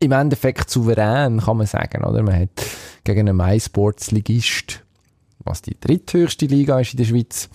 im 0.00 0.12
Endeffekt 0.12 0.70
souverän, 0.70 1.40
kann 1.40 1.56
man 1.56 1.66
sagen, 1.66 2.04
oder? 2.04 2.22
Man 2.22 2.38
hat 2.38 2.50
gegen 3.04 3.28
einen 3.28 3.36
MySports-Ligist, 3.36 4.82
was 5.40 5.62
die 5.62 5.78
dritthöchste 5.78 6.46
Liga 6.46 6.80
ist 6.80 6.92
in 6.92 6.98
der 6.98 7.04
Schweiz, 7.04 7.48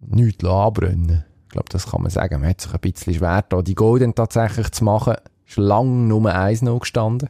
nichts 0.00 0.44
anbrennen. 0.44 1.24
Ich 1.44 1.48
glaube, 1.50 1.68
das 1.70 1.86
kann 1.90 2.02
man 2.02 2.10
sagen. 2.10 2.40
Man 2.40 2.50
hat 2.50 2.60
sich 2.60 2.72
ein 2.74 2.80
bisschen 2.80 3.14
schwer 3.14 3.44
da 3.48 3.62
die 3.62 3.74
Golden 3.74 4.14
tatsächlich 4.14 4.70
zu 4.72 4.84
machen. 4.84 5.14
Ist 5.46 5.56
lang 5.56 6.08
Nummer 6.08 6.34
1 6.34 6.62
gestanden. 6.80 7.28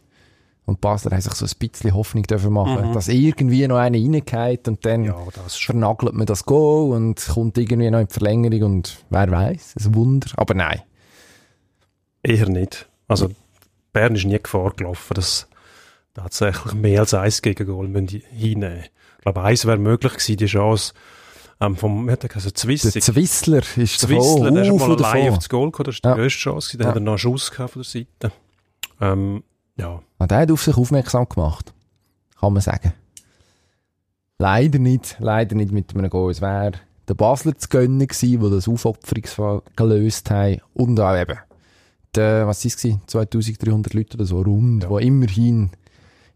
Und 0.66 0.80
Basler 0.80 1.10
haben 1.12 1.20
sich 1.20 1.34
so 1.34 1.44
ein 1.44 1.50
bisschen 1.58 1.92
Hoffnung 1.92 2.22
dürfen 2.22 2.52
machen, 2.54 2.88
Mhm. 2.88 2.92
dass 2.94 3.08
irgendwie 3.08 3.68
noch 3.68 3.76
einer 3.76 3.98
reingeht 3.98 4.66
und 4.66 4.84
dann 4.86 5.04
Ja, 5.04 5.16
vernagelt 5.46 6.14
man 6.14 6.24
das 6.26 6.46
Goal 6.46 6.92
und 6.96 7.22
kommt 7.26 7.58
irgendwie 7.58 7.90
noch 7.90 8.00
in 8.00 8.06
die 8.06 8.12
Verlängerung 8.14 8.62
und 8.76 8.96
wer 9.10 9.30
weiß, 9.30 9.74
ein 9.78 9.94
Wunder. 9.94 10.28
Aber 10.36 10.54
nein. 10.54 10.80
Eher 12.22 12.48
nicht. 12.48 12.88
Also 13.08 13.30
Bern 13.92 14.14
ist 14.14 14.24
nie 14.24 14.38
Gefahr 14.42 14.72
gelaufen, 14.74 15.12
dass 15.14 15.46
tatsächlich 16.14 16.74
mehr 16.74 17.00
als 17.00 17.12
eins 17.14 17.42
gegen 17.42 17.66
Goal 17.66 17.86
hinnehmen. 18.30 18.84
Ich 19.18 19.22
glaube, 19.22 19.42
eins 19.42 19.66
wäre 19.66 19.78
möglich 19.78 20.12
gewesen, 20.14 20.36
die 20.36 20.46
Chance 20.46 20.92
ähm, 21.60 21.76
vom, 21.76 22.06
wie 22.08 22.12
hat 22.12 22.22
er 22.24 22.28
gesagt, 22.28 22.46
Der 22.46 22.54
Zwissig. 22.54 23.02
Zwissler 23.02 23.62
ist 23.76 24.00
Zwissler, 24.00 24.50
der 24.50 24.62
ist 24.62 24.70
uh, 24.70 24.76
mal 24.78 24.86
von 24.86 25.04
allein 25.04 25.24
davon. 25.24 25.36
aufs 25.38 25.48
Goal 25.48 25.70
gekommen, 25.70 25.86
das 25.86 26.00
war 26.02 26.10
Ja. 26.10 26.14
die 26.16 26.20
grösste 26.22 26.38
Chance, 26.40 26.68
gewesen. 26.68 26.78
dann 26.78 26.84
Ja. 26.86 26.88
hat 26.90 26.96
er 26.96 27.00
noch 27.00 27.12
einen 27.12 27.18
Schuss 27.18 27.50
gehabt 27.50 27.70
von 27.72 27.82
der 27.82 27.90
Seite. 27.90 28.32
Ähm, 29.00 29.42
ja, 29.76 30.02
Ah, 30.18 30.26
der 30.26 30.38
hat 30.38 30.50
auf 30.50 30.62
sich 30.62 30.76
aufmerksam 30.76 31.28
gemacht. 31.28 31.72
Kann 32.40 32.52
man 32.52 32.62
sagen. 32.62 32.92
Leider 34.38 34.78
nicht, 34.78 35.16
leider 35.20 35.54
nicht 35.54 35.72
mit 35.72 35.94
einem 35.94 36.10
Goal. 36.10 36.30
Es 36.30 36.40
wäre 36.40 36.72
der 37.08 37.14
Basler 37.14 37.56
zu 37.56 37.68
gönnen 37.68 38.06
gewesen, 38.06 38.40
der 38.40 38.50
das 38.50 38.68
Aufopferungsfall 38.68 39.62
gelöst 39.76 40.30
haben. 40.30 40.60
Und 40.74 40.98
auch 41.00 41.16
eben, 41.16 41.38
der, 42.14 42.46
was 42.46 42.64
ist 42.64 42.84
es, 42.84 42.96
2300 43.06 43.94
Leute 43.94 44.16
oder 44.16 44.24
so 44.26 44.40
rund, 44.42 44.84
Ja. 44.84 44.98
die 44.98 45.06
immerhin 45.06 45.70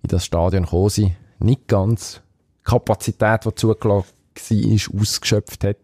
in 0.02 0.08
das 0.08 0.24
Stadion 0.24 0.64
gekommen 0.64 0.88
sind. 0.90 1.16
Nicht 1.38 1.68
ganz 1.68 2.20
die 2.60 2.70
Kapazität, 2.70 3.44
die 3.44 3.54
zugelassen 3.54 4.06
war, 4.34 5.00
ausgeschöpft 5.00 5.64
hat. 5.64 5.76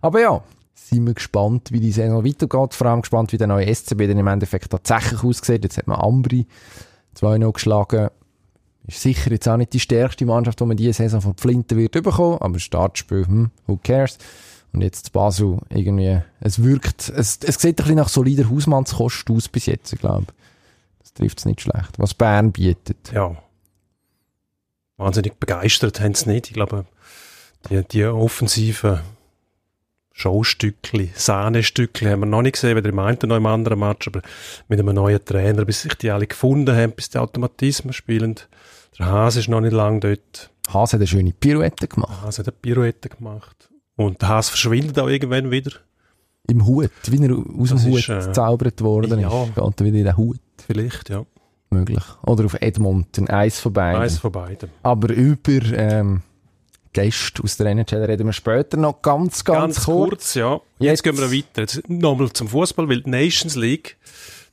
Aber 0.00 0.20
ja, 0.20 0.42
sind 0.74 1.06
wir 1.06 1.14
gespannt, 1.14 1.72
wie 1.72 1.80
die 1.80 1.92
Saison 1.92 2.24
weitergeht. 2.24 2.74
Vor 2.74 2.86
allem 2.86 3.02
gespannt, 3.02 3.32
wie 3.32 3.38
der 3.38 3.46
neue 3.46 3.72
SCB 3.72 4.08
dann 4.08 4.18
im 4.18 4.26
Endeffekt 4.26 4.70
tatsächlich 4.70 5.22
aussieht. 5.22 5.64
Jetzt 5.64 5.78
hat 5.78 5.86
man 5.86 6.00
Ambri 6.00 6.46
2-0 7.16 7.52
geschlagen. 7.52 8.08
Ist 8.86 9.00
sicher 9.00 9.30
jetzt 9.30 9.48
auch 9.48 9.56
nicht 9.56 9.72
die 9.72 9.80
stärkste 9.80 10.26
Mannschaft, 10.26 10.60
die 10.60 10.64
man 10.64 10.76
diese 10.76 10.92
Saison 10.92 11.20
von 11.20 11.36
Flinten 11.36 11.78
wird 11.78 11.92
bekommen, 11.92 12.38
aber 12.40 12.58
Startspiel, 12.58 13.26
hm, 13.26 13.50
who 13.66 13.78
cares? 13.82 14.18
Und 14.72 14.80
jetzt 14.80 15.12
Basel 15.12 15.58
irgendwie, 15.68 16.20
es 16.40 16.62
wirkt, 16.62 17.08
es, 17.10 17.38
es 17.44 17.56
sieht 17.56 17.78
ein 17.78 17.84
bisschen 17.84 17.96
nach 17.96 18.08
solider 18.08 18.50
Hausmannskost 18.50 19.30
aus 19.30 19.48
bis 19.48 19.66
jetzt, 19.66 19.92
ich 19.92 20.00
glaube. 20.00 20.26
Das 21.00 21.12
trifft 21.12 21.38
es 21.38 21.44
nicht 21.44 21.60
schlecht. 21.60 21.98
Was 21.98 22.14
Bern 22.14 22.52
bietet. 22.52 23.12
ja. 23.12 23.36
Wahnsinnig 25.02 25.34
begeistert 25.40 26.00
haben 26.00 26.14
sie 26.14 26.30
nicht. 26.30 26.48
Ich 26.48 26.54
glaube, 26.54 26.86
die, 27.68 27.82
die 27.82 28.04
offensiven 28.04 29.00
Showstückli, 30.12 31.10
Sahnestückli 31.14 32.06
haben 32.06 32.20
wir 32.20 32.26
noch 32.26 32.42
nicht 32.42 32.52
gesehen, 32.52 32.76
weder 32.76 32.90
im 32.90 32.98
einen 32.98 33.18
noch 33.24 33.36
im 33.36 33.46
anderen 33.46 33.80
Match, 33.80 34.06
aber 34.06 34.22
mit 34.68 34.78
einem 34.78 34.94
neuen 34.94 35.24
Trainer, 35.24 35.64
bis 35.64 35.82
sich 35.82 35.94
die 35.94 36.10
alle 36.10 36.26
gefunden 36.26 36.76
haben, 36.76 36.92
bis 36.92 37.10
die 37.10 37.18
Automatismen 37.18 37.92
spielen. 37.92 38.36
Der 38.98 39.06
Hase 39.06 39.40
ist 39.40 39.48
noch 39.48 39.60
nicht 39.60 39.72
lange 39.72 40.00
dort. 40.00 40.50
Haas 40.68 40.92
hat 40.92 41.00
eine 41.00 41.06
schöne 41.06 41.32
Pirouette 41.32 41.88
gemacht. 41.88 42.22
Hase 42.22 42.40
hat 42.40 42.48
eine 42.48 42.56
Pirouette 42.60 43.08
gemacht. 43.08 43.70
Und 43.96 44.20
der 44.22 44.28
Hase 44.28 44.50
verschwindet 44.50 44.98
auch 44.98 45.08
irgendwann 45.08 45.50
wieder. 45.50 45.72
Im 46.48 46.66
Hut, 46.66 46.90
wie 47.08 47.24
er 47.24 47.32
aus 47.32 47.70
Das 47.70 47.82
dem 47.82 47.90
Hut 47.90 47.98
ist, 48.00 48.08
äh, 48.08 48.18
gezaubert 48.18 48.80
worden 48.82 49.20
ja. 49.20 49.44
ist. 49.44 49.54
Geht 49.54 49.80
er 49.80 49.86
wieder 49.86 49.98
in 49.98 50.04
den 50.04 50.16
Hut. 50.16 50.40
Vielleicht, 50.66 51.08
ja. 51.08 51.24
Möglich. 51.72 52.04
Oder 52.26 52.44
auf 52.44 52.54
Edmonton, 52.60 53.28
eins 53.28 53.60
von 53.60 53.72
beiden. 53.72 54.00
Eins 54.02 54.18
von 54.18 54.32
beiden. 54.32 54.70
Aber 54.82 55.12
über 55.12 55.50
ähm, 55.76 56.22
Gäste 56.92 57.42
aus 57.42 57.56
der 57.56 57.66
NHL 57.68 58.04
reden 58.04 58.26
wir 58.26 58.32
später 58.32 58.76
noch 58.76 59.00
ganz, 59.02 59.44
ganz, 59.44 59.76
Ganz 59.76 59.84
kurz. 59.86 60.08
kurz, 60.10 60.34
ja. 60.34 60.52
Jetzt- 60.52 60.62
Jetzt, 60.78 61.02
gehen 61.04 61.18
wir 61.18 61.30
weiter. 61.32 61.62
Jetzt 61.62 61.88
nochmal 61.88 62.30
zum 62.32 62.48
Fußball, 62.48 62.88
weil 62.88 63.00
die 63.02 63.10
Nations 63.10 63.56
League, 63.56 63.96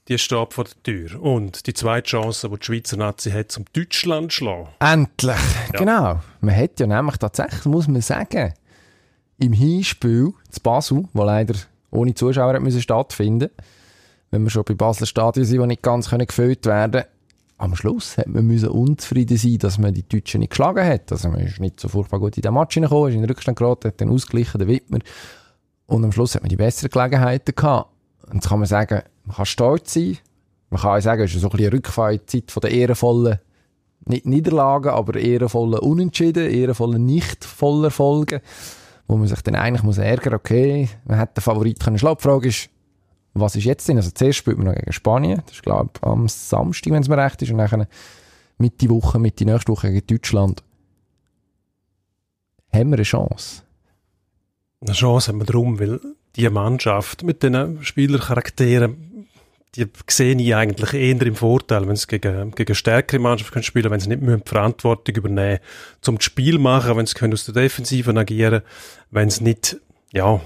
die 0.07 0.17
steht 0.17 0.53
vor 0.53 0.63
der 0.63 0.81
Tür. 0.83 1.21
Und 1.21 1.67
die 1.67 1.73
zweite 1.73 2.07
Chance, 2.09 2.47
die 2.49 2.57
die 2.57 2.65
Schweizer 2.65 2.97
Nazi 2.97 3.29
hat, 3.31 3.51
zum 3.51 3.65
Deutschland 3.73 4.31
zu 4.31 4.37
schlagen. 4.37 4.69
Endlich, 4.79 5.35
Ja. 5.73 5.79
genau. 5.79 6.19
Man 6.41 6.55
hat 6.55 6.79
ja 6.79 6.87
nämlich 6.87 7.17
tatsächlich, 7.17 7.65
muss 7.65 7.87
man 7.87 8.01
sagen, 8.01 8.53
im 9.37 9.51
Hinspiel 9.53 10.33
zu 10.49 10.59
Basel, 10.61 11.03
wo 11.13 11.23
leider 11.23 11.55
ohne 11.91 12.13
Zuschauer 12.13 12.53
hat 12.53 12.61
müssen 12.61 12.81
stattfinden, 12.81 13.49
wenn 14.31 14.43
wir 14.43 14.49
schon 14.49 14.63
bei 14.63 14.73
Basler 14.75 15.07
Stadion 15.07 15.45
sind, 15.45 15.61
die 15.61 15.67
nicht 15.67 15.81
ganz 15.81 16.09
können 16.09 16.27
gefüllt 16.27 16.65
werden 16.65 17.03
am 17.59 17.75
Schluss 17.75 18.17
hat 18.17 18.27
man 18.27 18.49
unzufrieden 18.49 19.37
sein, 19.37 19.57
dass 19.59 19.77
man 19.77 19.93
die 19.93 20.07
Deutschen 20.07 20.39
nicht 20.39 20.51
geschlagen 20.51 20.85
hat. 20.85 21.11
Also 21.11 21.27
man 21.27 21.41
ist 21.41 21.59
nicht 21.59 21.79
so 21.79 21.89
furchtbar 21.89 22.19
gut 22.19 22.37
in 22.37 22.41
den 22.41 22.53
Match 22.53 22.73
hineingekommen, 22.73 23.09
ist 23.09 23.15
in 23.15 23.21
den 23.21 23.29
Rückstand 23.29 23.57
geraten, 23.57 23.89
hat 23.89 24.01
dann 24.01 24.09
ausgeglichen, 24.09 24.59
der 24.59 24.67
Wittmer. 24.69 24.99
Und 25.85 26.05
am 26.05 26.11
Schluss 26.13 26.35
hat 26.35 26.41
man 26.41 26.49
die 26.49 26.55
besseren 26.55 26.89
Gelegenheiten 26.89 27.53
gehabt. 27.53 27.91
Und 28.27 28.35
jetzt 28.35 28.47
kann 28.47 28.59
man 28.59 28.67
sagen, 28.67 29.01
man 29.25 29.35
kann 29.35 29.45
stolz 29.45 29.93
sein. 29.93 30.17
Man 30.69 30.79
kann 30.79 30.97
auch 30.97 31.01
sagen, 31.01 31.23
es 31.23 31.35
ist 31.35 31.41
so 31.41 31.49
ein 31.49 31.57
bisschen 31.57 31.73
Rückfall 31.73 32.13
in 32.13 32.19
die 32.19 32.25
Zeit 32.25 32.51
von 32.51 32.61
der 32.61 32.71
ehrenvollen 32.71 33.39
nicht 34.05 34.25
Niederlagen, 34.25 34.89
aber 34.89 35.19
ehrenvolle 35.19 35.81
Unentschieden, 35.81 36.49
ehrenvolle 36.49 36.97
Nicht-Vollerfolge, 36.97 38.41
wo 39.07 39.17
man 39.17 39.27
sich 39.27 39.41
dann 39.41 39.55
eigentlich 39.55 39.83
muss 39.83 39.97
ärgern, 39.97 40.35
okay, 40.35 40.87
man 41.03 41.17
hat 41.17 41.35
den 41.35 41.41
Favorit 41.41 41.79
können 41.81 41.99
schlagen. 41.99 42.47
Ist, 42.47 42.69
was 43.33 43.55
ist 43.55 43.65
jetzt 43.65 43.87
denn? 43.87 43.97
Also 43.97 44.11
zuerst 44.11 44.39
spielt 44.39 44.57
man 44.57 44.67
noch 44.67 44.75
gegen 44.75 44.91
Spanien, 44.91 45.41
das 45.45 45.55
ist 45.55 45.63
glaube 45.63 45.89
ich 45.95 46.03
am 46.03 46.27
Samstag, 46.27 46.91
wenn 46.93 47.01
es 47.01 47.09
mir 47.09 47.17
recht 47.17 47.41
ist, 47.41 47.51
und 47.51 47.57
dann 47.57 47.87
Mitte 48.57 48.89
Woche, 48.89 49.19
Mitte 49.19 49.45
nächste 49.45 49.71
Woche 49.71 49.91
gegen 49.91 50.07
Deutschland. 50.07 50.63
Haben 52.73 52.89
wir 52.89 52.97
eine 52.97 53.03
Chance? 53.03 53.63
Eine 54.81 54.93
Chance 54.93 55.31
haben 55.31 55.39
wir 55.39 55.45
darum, 55.45 55.79
weil 55.79 55.99
die 56.35 56.49
Mannschaft 56.49 57.23
mit 57.23 57.41
den 57.41 57.83
Spielercharakteren, 57.83 59.27
die 59.75 59.87
sehe 60.07 60.35
ich 60.35 60.55
eigentlich 60.55 60.93
eher 60.93 61.21
im 61.21 61.35
Vorteil, 61.35 61.87
wenn 61.87 61.95
sie 61.95 62.07
gegen, 62.07 62.51
gegen 62.51 62.75
stärkere 62.75 63.19
Mannschaft 63.19 63.51
können 63.51 63.63
spielen 63.63 63.91
wenn 63.91 63.99
sie 63.99 64.09
nicht 64.09 64.21
müssen 64.21 64.43
die 64.43 64.49
Verantwortung 64.49 65.15
übernehmen 65.15 65.59
zum 66.01 66.15
das 66.15 66.25
Spiel 66.25 66.59
machen, 66.59 66.97
wenn 66.97 67.05
sie 67.05 67.15
können 67.15 67.33
aus 67.33 67.45
der 67.45 67.53
Defensive 67.53 68.15
agieren 68.15 68.61
wenn 69.11 69.29
sie 69.29 69.43
nicht, 69.43 69.77
ja, 70.11 70.41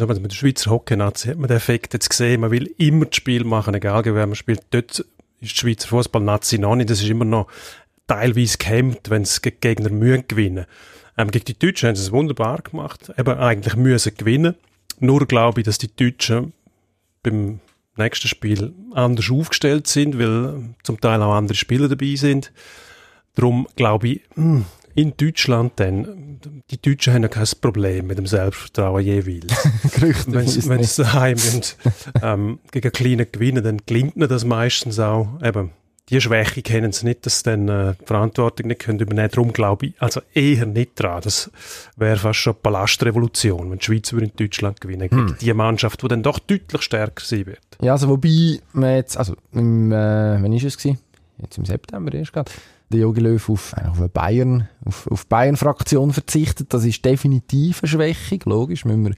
Also 0.00 0.20
mit 0.20 0.32
der 0.32 0.36
Schweizer 0.36 0.70
Hockey-Nazi 0.70 1.28
hat 1.28 1.38
man 1.38 1.48
den 1.48 1.56
Effekt 1.56 1.92
jetzt 1.94 2.10
gesehen, 2.10 2.40
man 2.40 2.50
will 2.50 2.72
immer 2.78 3.06
das 3.06 3.16
Spiel 3.16 3.44
machen, 3.44 3.74
egal 3.74 4.04
wie 4.04 4.10
man 4.10 4.34
spielt. 4.34 4.62
Dort 4.70 5.00
ist 5.00 5.06
die 5.40 5.48
Schweizer 5.48 5.88
Fußball-Nazi 5.88 6.58
noch 6.58 6.76
nicht, 6.76 6.90
das 6.90 7.02
ist 7.02 7.08
immer 7.08 7.24
noch 7.24 7.48
teilweise 8.06 8.58
gehemmt, 8.58 9.10
wenn 9.10 9.22
es 9.22 9.42
Gegner 9.42 9.90
mühen 9.90 10.24
gewinnen. 10.28 10.66
Ähm, 11.18 11.30
gegen 11.30 11.46
die 11.46 11.58
Deutschen 11.58 11.88
haben 11.88 11.96
sie 11.96 12.02
es 12.02 12.12
wunderbar 12.12 12.62
gemacht, 12.62 13.12
eben 13.16 13.38
eigentlich 13.38 13.76
müssen 13.76 14.14
gewinnen. 14.16 14.54
Nur 14.98 15.26
glaube 15.26 15.60
ich, 15.60 15.64
dass 15.64 15.78
die 15.78 15.94
Deutschen 15.94 16.52
beim 17.22 17.60
nächsten 17.96 18.28
Spiel 18.28 18.72
anders 18.92 19.30
aufgestellt 19.30 19.86
sind, 19.86 20.18
weil 20.18 20.74
zum 20.82 21.00
Teil 21.00 21.22
auch 21.22 21.34
andere 21.34 21.56
Spieler 21.56 21.88
dabei 21.88 22.14
sind. 22.14 22.52
Darum 23.34 23.66
glaube 23.76 24.08
ich, 24.08 24.20
hm, 24.34 24.64
in 24.96 25.14
Deutschland 25.16 25.74
dann, 25.76 26.40
die 26.70 26.80
Deutschen 26.80 27.14
haben 27.14 27.22
ja 27.22 27.28
kein 27.28 27.46
Problem 27.60 28.06
mit 28.08 28.18
dem 28.18 28.26
Selbstvertrauen 28.26 29.04
jeweils. 29.04 29.54
wenn 30.30 30.82
sie 30.82 31.02
daheim 31.02 31.36
und, 31.54 31.76
ähm, 32.22 32.58
gegen 32.72 32.90
kleine 32.90 33.26
gewinnen, 33.26 33.62
dann 33.62 33.82
gelingt 33.86 34.16
ihnen 34.16 34.28
das 34.28 34.44
meistens 34.44 34.98
auch. 34.98 35.28
Eben, 35.42 35.70
die 36.08 36.20
Schwäche 36.20 36.62
kennen 36.62 36.92
sie 36.92 37.06
nicht, 37.06 37.26
dass 37.26 37.40
sie 37.40 37.44
dann 37.44 37.68
äh, 37.68 37.94
die 38.00 38.06
Verantwortung 38.06 38.68
nicht 38.68 38.80
können 38.80 38.98
übernehmen 38.98 39.28
Darum 39.30 39.52
glaube 39.52 39.86
ich 39.86 39.94
also 39.98 40.22
eher 40.32 40.64
nicht 40.64 40.92
dran. 40.94 41.20
Das 41.22 41.50
wäre 41.96 42.16
fast 42.16 42.38
schon 42.38 42.54
eine 42.54 42.60
Palastrevolution, 42.62 43.70
wenn 43.70 43.78
die 43.78 43.84
Schweiz 43.84 44.12
über 44.12 44.22
in 44.22 44.32
Deutschland 44.34 44.80
gewinnen 44.80 45.10
gegen 45.10 45.28
hm. 45.28 45.36
die 45.40 45.52
Mannschaft, 45.52 46.02
die 46.02 46.08
dann 46.08 46.22
doch 46.22 46.38
deutlich 46.38 46.82
stärker 46.82 47.24
sein 47.24 47.46
wird. 47.46 47.60
Ja, 47.82 47.92
also 47.92 48.08
wobei 48.08 48.60
man 48.72 48.94
jetzt, 48.94 49.16
also 49.18 49.34
im, 49.52 49.92
äh, 49.92 49.94
wann 50.40 50.52
ist 50.52 50.64
es 50.64 50.78
gewesen? 50.78 51.00
Jetzt 51.38 51.58
im 51.58 51.66
September 51.66 52.14
erst 52.14 52.32
gerade, 52.32 52.50
der 52.90 53.00
Jogi 53.00 53.20
Löw 53.20 53.48
auf, 53.48 53.74
auf 53.74 53.98
eine 53.98 54.08
Bayern, 54.08 54.68
auf, 54.84 55.06
auf 55.10 55.26
Bayern-Fraktion 55.26 56.12
verzichtet. 56.12 56.72
Das 56.72 56.84
ist 56.84 57.04
definitiv 57.04 57.82
eine 57.82 57.88
Schwächung, 57.88 58.40
logisch, 58.44 58.84
müssen 58.84 59.06
wir 59.06 59.14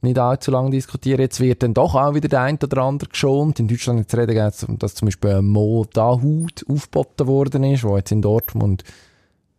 nicht 0.00 0.18
allzu 0.18 0.50
lange 0.50 0.70
diskutieren. 0.70 1.20
Jetzt 1.20 1.40
wird 1.40 1.62
dann 1.62 1.74
doch 1.74 1.94
auch 1.94 2.14
wieder 2.14 2.28
der 2.28 2.42
ein 2.42 2.58
oder 2.62 2.82
andere 2.82 3.10
geschont. 3.10 3.58
In 3.58 3.66
Deutschland 3.66 3.98
jetzt 3.98 4.16
reden 4.16 4.34
geht 4.34 4.82
dass 4.82 4.94
zum 4.94 5.06
Beispiel 5.06 5.42
Mo 5.42 5.84
Dahut 5.92 6.64
aufgeboten 6.68 7.26
worden 7.26 7.64
ist, 7.64 7.84
wo 7.84 7.96
jetzt 7.96 8.12
in 8.12 8.22
Dortmund 8.22 8.84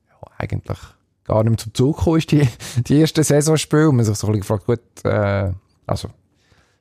ja, 0.08 0.32
eigentlich 0.38 0.80
gar 1.26 1.43
nicht 1.43 1.50
mehr 1.50 1.58
zum 1.58 1.74
Zug 1.74 1.98
gekommen 1.98 2.17
ist, 2.17 2.32
die, 2.32 2.48
die 2.88 3.00
erste 3.00 3.24
Saisonspiel. 3.24 3.91
Man 3.91 4.06
sich 4.06 4.15
so 4.15 4.28
ein 4.28 4.39
bisschen 4.39 4.41
gefragt, 4.41 4.65
gut, 4.65 5.06
äh, 5.06 5.52
also, 5.86 6.10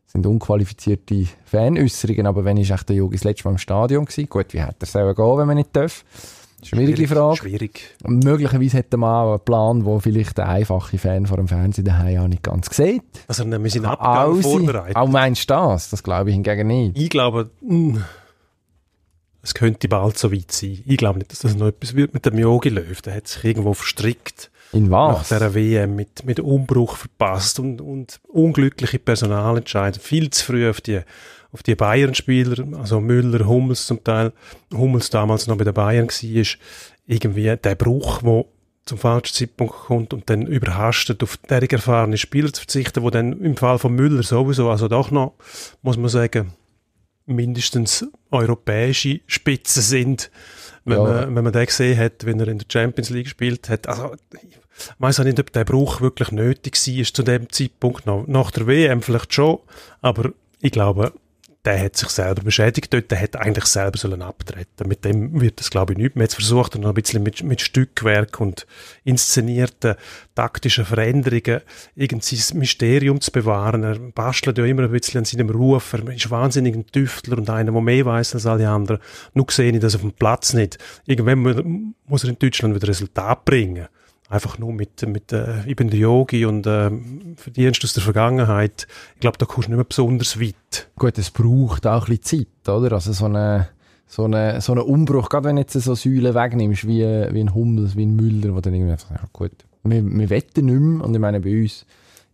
sind 0.07 0.27
unqualifizierte 0.27 1.27
Fanäußerungen, 1.45 2.27
aber 2.27 2.45
wenn 2.45 2.57
ist 2.57 2.71
echt 2.71 2.89
der 2.89 2.97
Yogi 2.97 3.17
das 3.17 3.25
letzte 3.25 3.45
Mal 3.45 3.53
im 3.53 3.59
Stadion 3.59 4.05
gewesen? 4.07 4.29
Gut, 4.29 4.55
wie 4.55 4.61
hätte 4.61 4.77
er 4.81 4.87
selber 4.87 5.15
gehen, 5.15 5.39
wenn 5.39 5.47
man 5.47 5.57
nicht 5.57 5.75
darf? 5.77 6.05
Schwierige 6.63 6.97
schwierig, 6.97 7.11
Frage. 7.11 7.37
Schwierig. 7.37 7.97
Möglicherweise 8.05 8.79
hätte 8.79 8.97
man 8.97 9.11
auch 9.11 9.31
einen 9.35 9.45
Plan, 9.45 9.85
wo 9.85 10.01
vielleicht 10.01 10.39
der 10.39 10.49
einfache 10.49 10.99
Fan 10.99 11.27
vor 11.27 11.37
dem 11.37 11.47
Fernsehen 11.47 11.85
daheim 11.85 12.21
auch 12.21 12.29
nicht 12.29 12.43
ganz 12.43 12.75
sieht. 12.75 13.03
Also 13.29 13.47
wir 13.47 13.71
sind 13.71 13.85
Abgang 13.85 14.43
vorbereitet. 14.43 14.97
Auch 14.97 15.09
meinst 15.09 15.49
du 15.49 15.55
das? 15.55 15.91
Das 15.91 16.03
glaube 16.03 16.31
ich 16.31 16.35
hingegen 16.35 16.67
nicht. 16.67 16.99
Ich 16.99 17.11
glaube, 17.11 17.51
hm, 17.61 18.03
es 19.43 19.55
könnte 19.55 19.89
bald 19.89 20.19
so 20.19 20.33
weit 20.33 20.51
sein. 20.51 20.83
Ich 20.85 20.97
glaube 20.97 21.21
nicht, 21.21 21.31
dass 21.31 21.39
das 21.41 21.55
noch 21.55 21.69
etwas 21.69 21.95
wird 21.95 22.13
mit 22.13 22.27
dem 22.27 22.39
Yogi 22.39 22.71
Löw. 22.71 23.01
Der 23.03 23.15
hat 23.15 23.29
sich 23.29 23.45
irgendwo 23.45 23.73
verstrickt. 23.73 24.51
In 24.73 24.91
was? 24.91 25.31
Nach 25.31 25.39
dieser 25.39 25.55
WM 25.55 25.97
mit, 25.97 26.25
mit 26.27 26.41
Umbruch 26.41 26.97
verpasst 26.97 27.59
und, 27.59 27.81
und 27.81 28.21
unglückliche 28.29 28.99
Personalentscheidungen. 28.99 30.05
Viel 30.05 30.31
zu 30.31 30.45
früh 30.45 30.69
auf 30.69 30.81
die 30.81 31.01
auf 31.53 31.63
die 31.63 31.75
Bayern-Spieler, 31.75 32.79
also 32.79 33.01
Müller, 33.01 33.47
Hummels 33.47 33.87
zum 33.87 34.03
Teil, 34.05 34.33
Hummels 34.73 35.11
damals 35.11 35.47
noch 35.47 35.57
bei 35.57 35.65
den 35.65 35.75
Bayern 35.75 36.09
war, 36.09 36.45
irgendwie 37.07 37.57
der 37.57 37.75
Bruch, 37.75 38.21
wo 38.23 38.49
zum 38.85 38.99
falschen 38.99 39.35
Zeitpunkt 39.35 39.75
kommt 39.75 40.15
und 40.15 40.29
dann 40.31 40.47
überhastet 40.47 41.23
auf 41.23 41.37
derige 41.37 41.77
erfahrene 41.77 42.17
Spieler 42.17 42.53
zu 42.53 42.63
verzichten, 42.63 43.03
wo 43.03 43.11
dann 43.11 43.41
im 43.41 43.57
Fall 43.57 43.79
von 43.79 43.95
Müller 43.95 44.23
sowieso, 44.23 44.71
also 44.71 44.89
doch 44.89 45.11
noch, 45.11 45.35
muss 45.83 45.97
man 45.97 46.09
sagen, 46.09 46.53
mindestens 47.27 48.07
europäische 48.31 49.21
Spitzen 49.27 49.83
sind, 49.83 50.31
wenn, 50.85 50.99
ja. 50.99 51.05
man, 51.05 51.37
wenn 51.37 51.45
man 51.45 51.53
den 51.53 51.67
gesehen 51.67 51.99
hat, 51.99 52.25
wenn 52.25 52.41
er 52.41 52.49
in 52.49 52.59
der 52.59 52.67
Champions 52.71 53.11
League 53.11 53.25
gespielt 53.25 53.69
hat. 53.69 53.87
Also, 53.87 54.15
ich 54.33 54.59
weiß 54.99 55.21
auch 55.21 55.25
nicht, 55.25 55.39
ob 55.39 55.53
der 55.53 55.65
Bruch 55.65 56.01
wirklich 56.01 56.33
nötig 56.33 56.75
war 56.75 57.05
zu 57.05 57.23
dem 57.23 57.51
Zeitpunkt 57.51 58.07
noch. 58.07 58.27
Nach 58.27 58.51
der 58.51 58.67
WM 58.67 59.03
vielleicht 59.03 59.35
schon, 59.35 59.59
aber 60.01 60.33
ich 60.61 60.73
glaube, 60.73 61.13
der 61.65 61.83
hat 61.83 61.97
sich 61.97 62.09
selber 62.09 62.43
beschädigt 62.43 62.95
dort, 62.95 63.11
der 63.11 63.19
hätte 63.19 63.41
eigentlich 63.41 63.67
selber 63.67 63.99
sollen 63.99 64.23
abtreten. 64.23 64.89
Mit 64.89 65.05
dem 65.05 65.41
wird 65.41 65.59
das, 65.59 65.71
glaube 65.71 65.93
ich, 65.93 65.99
nicht 65.99 66.15
mehr. 66.15 66.25
Jetzt 66.25 66.35
versucht 66.35 66.75
er 66.75 66.81
noch 66.81 66.91
ein 66.91 66.95
bisschen 66.95 67.23
mit, 67.23 67.43
mit 67.43 67.61
Stückwerk 67.61 68.41
und 68.41 68.67
inszenierten 69.05 69.97
taktischen 70.35 70.85
Veränderungen 70.85 71.61
irgendwie 71.97 72.37
das 72.37 72.55
Mysterium 72.55 73.21
zu 73.21 73.33
bewahren. 73.33 73.83
Er 73.83 73.99
bastelt 73.99 74.57
ja 74.57 74.65
immer 74.65 74.85
ein 74.85 74.93
bisschen 74.93 75.19
an 75.19 75.25
seinem 75.25 75.51
Ruf. 75.51 75.93
Er 75.93 76.09
ist 76.09 76.31
wahnsinnig 76.31 76.75
ein 76.75 76.87
Tüftler 76.87 77.39
und 77.39 77.51
einer, 77.51 77.73
der 77.73 77.81
mehr 77.81 78.07
weiß 78.07 78.35
als 78.35 78.47
alle 78.47 78.69
anderen. 78.69 79.01
Nur 79.35 79.47
sehe 79.51 79.73
ich 79.73 79.81
das 79.81 79.97
auf 79.97 80.03
dem 80.03 80.13
Platz 80.13 80.55
nicht. 80.55 80.79
Irgendwann 81.07 81.95
muss 82.07 82.25
er 82.25 82.31
in 82.31 82.39
Deutschland 82.39 82.75
wieder 82.75 82.89
Resultat 82.89 83.45
bringen 83.45 83.89
einfach 84.29 84.59
nur 84.59 84.73
mit, 84.73 85.07
mit 85.07 85.33
äh, 85.33 85.75
bin 85.75 85.91
der 85.91 85.99
Yogi 85.99 86.45
und 86.45 86.67
äh, 86.67 86.91
Verdienst 87.37 87.83
aus 87.85 87.95
der 87.95 88.03
Vergangenheit, 88.03 88.87
ich 89.15 89.21
glaube, 89.21 89.39
da 89.39 89.47
kommst 89.47 89.69
du 89.69 89.73
nicht 89.73 89.79
mehr 89.79 89.85
besonders 89.85 90.41
weit. 90.41 90.89
Gut, 90.97 91.19
es 91.19 91.31
braucht 91.31 91.87
auch 91.87 92.09
ein 92.09 92.17
bisschen 92.17 92.47
Zeit, 92.65 92.69
oder? 92.75 92.93
Also 92.93 93.13
so 93.13 93.25
eine 93.27 93.69
so 94.09 94.25
eine, 94.25 94.61
so 94.63 94.73
eine 94.73 94.85
Umbruch, 94.85 95.29
gerade 95.29 95.49
wenn 95.49 95.57
du 95.57 95.63
jetzt 95.63 95.75
so 95.75 95.95
Säulen 95.95 96.35
wegnimmst, 96.35 96.87
wie, 96.87 97.03
wie 97.03 97.41
ein 97.41 97.55
Hummels, 97.55 97.95
wie 97.95 98.07
ein 98.07 98.17
Müller, 98.17 98.55
wo 98.55 98.61
dann 98.61 98.73
irgendwie 98.73 98.93
einfach, 98.93 99.11
ja 99.11 99.21
gut, 99.33 99.53
wir, 99.85 100.03
wir 100.03 100.31
wetten 100.31 100.65
nicht 100.65 100.81
mehr, 100.81 101.05
und 101.05 101.15
ich 101.15 101.21
meine, 101.21 101.41
bei 101.41 101.61
uns, 101.61 101.85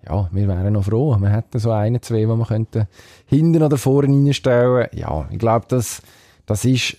ja, 0.07 0.28
wir 0.30 0.48
wären 0.48 0.72
noch 0.74 0.85
froh, 0.85 1.16
wir 1.18 1.30
hätten 1.30 1.59
so 1.59 1.72
einen, 1.72 2.00
zwei, 2.00 2.20
die 2.20 2.26
wir 2.26 2.46
könnten 2.46 2.87
hinten 3.26 3.62
oder 3.62 3.76
vorne 3.76 4.14
reinstellen. 4.14 4.88
Ja, 4.92 5.26
ich 5.30 5.38
glaube, 5.38 5.66
das, 5.68 6.00
das 6.46 6.64
ist, 6.64 6.96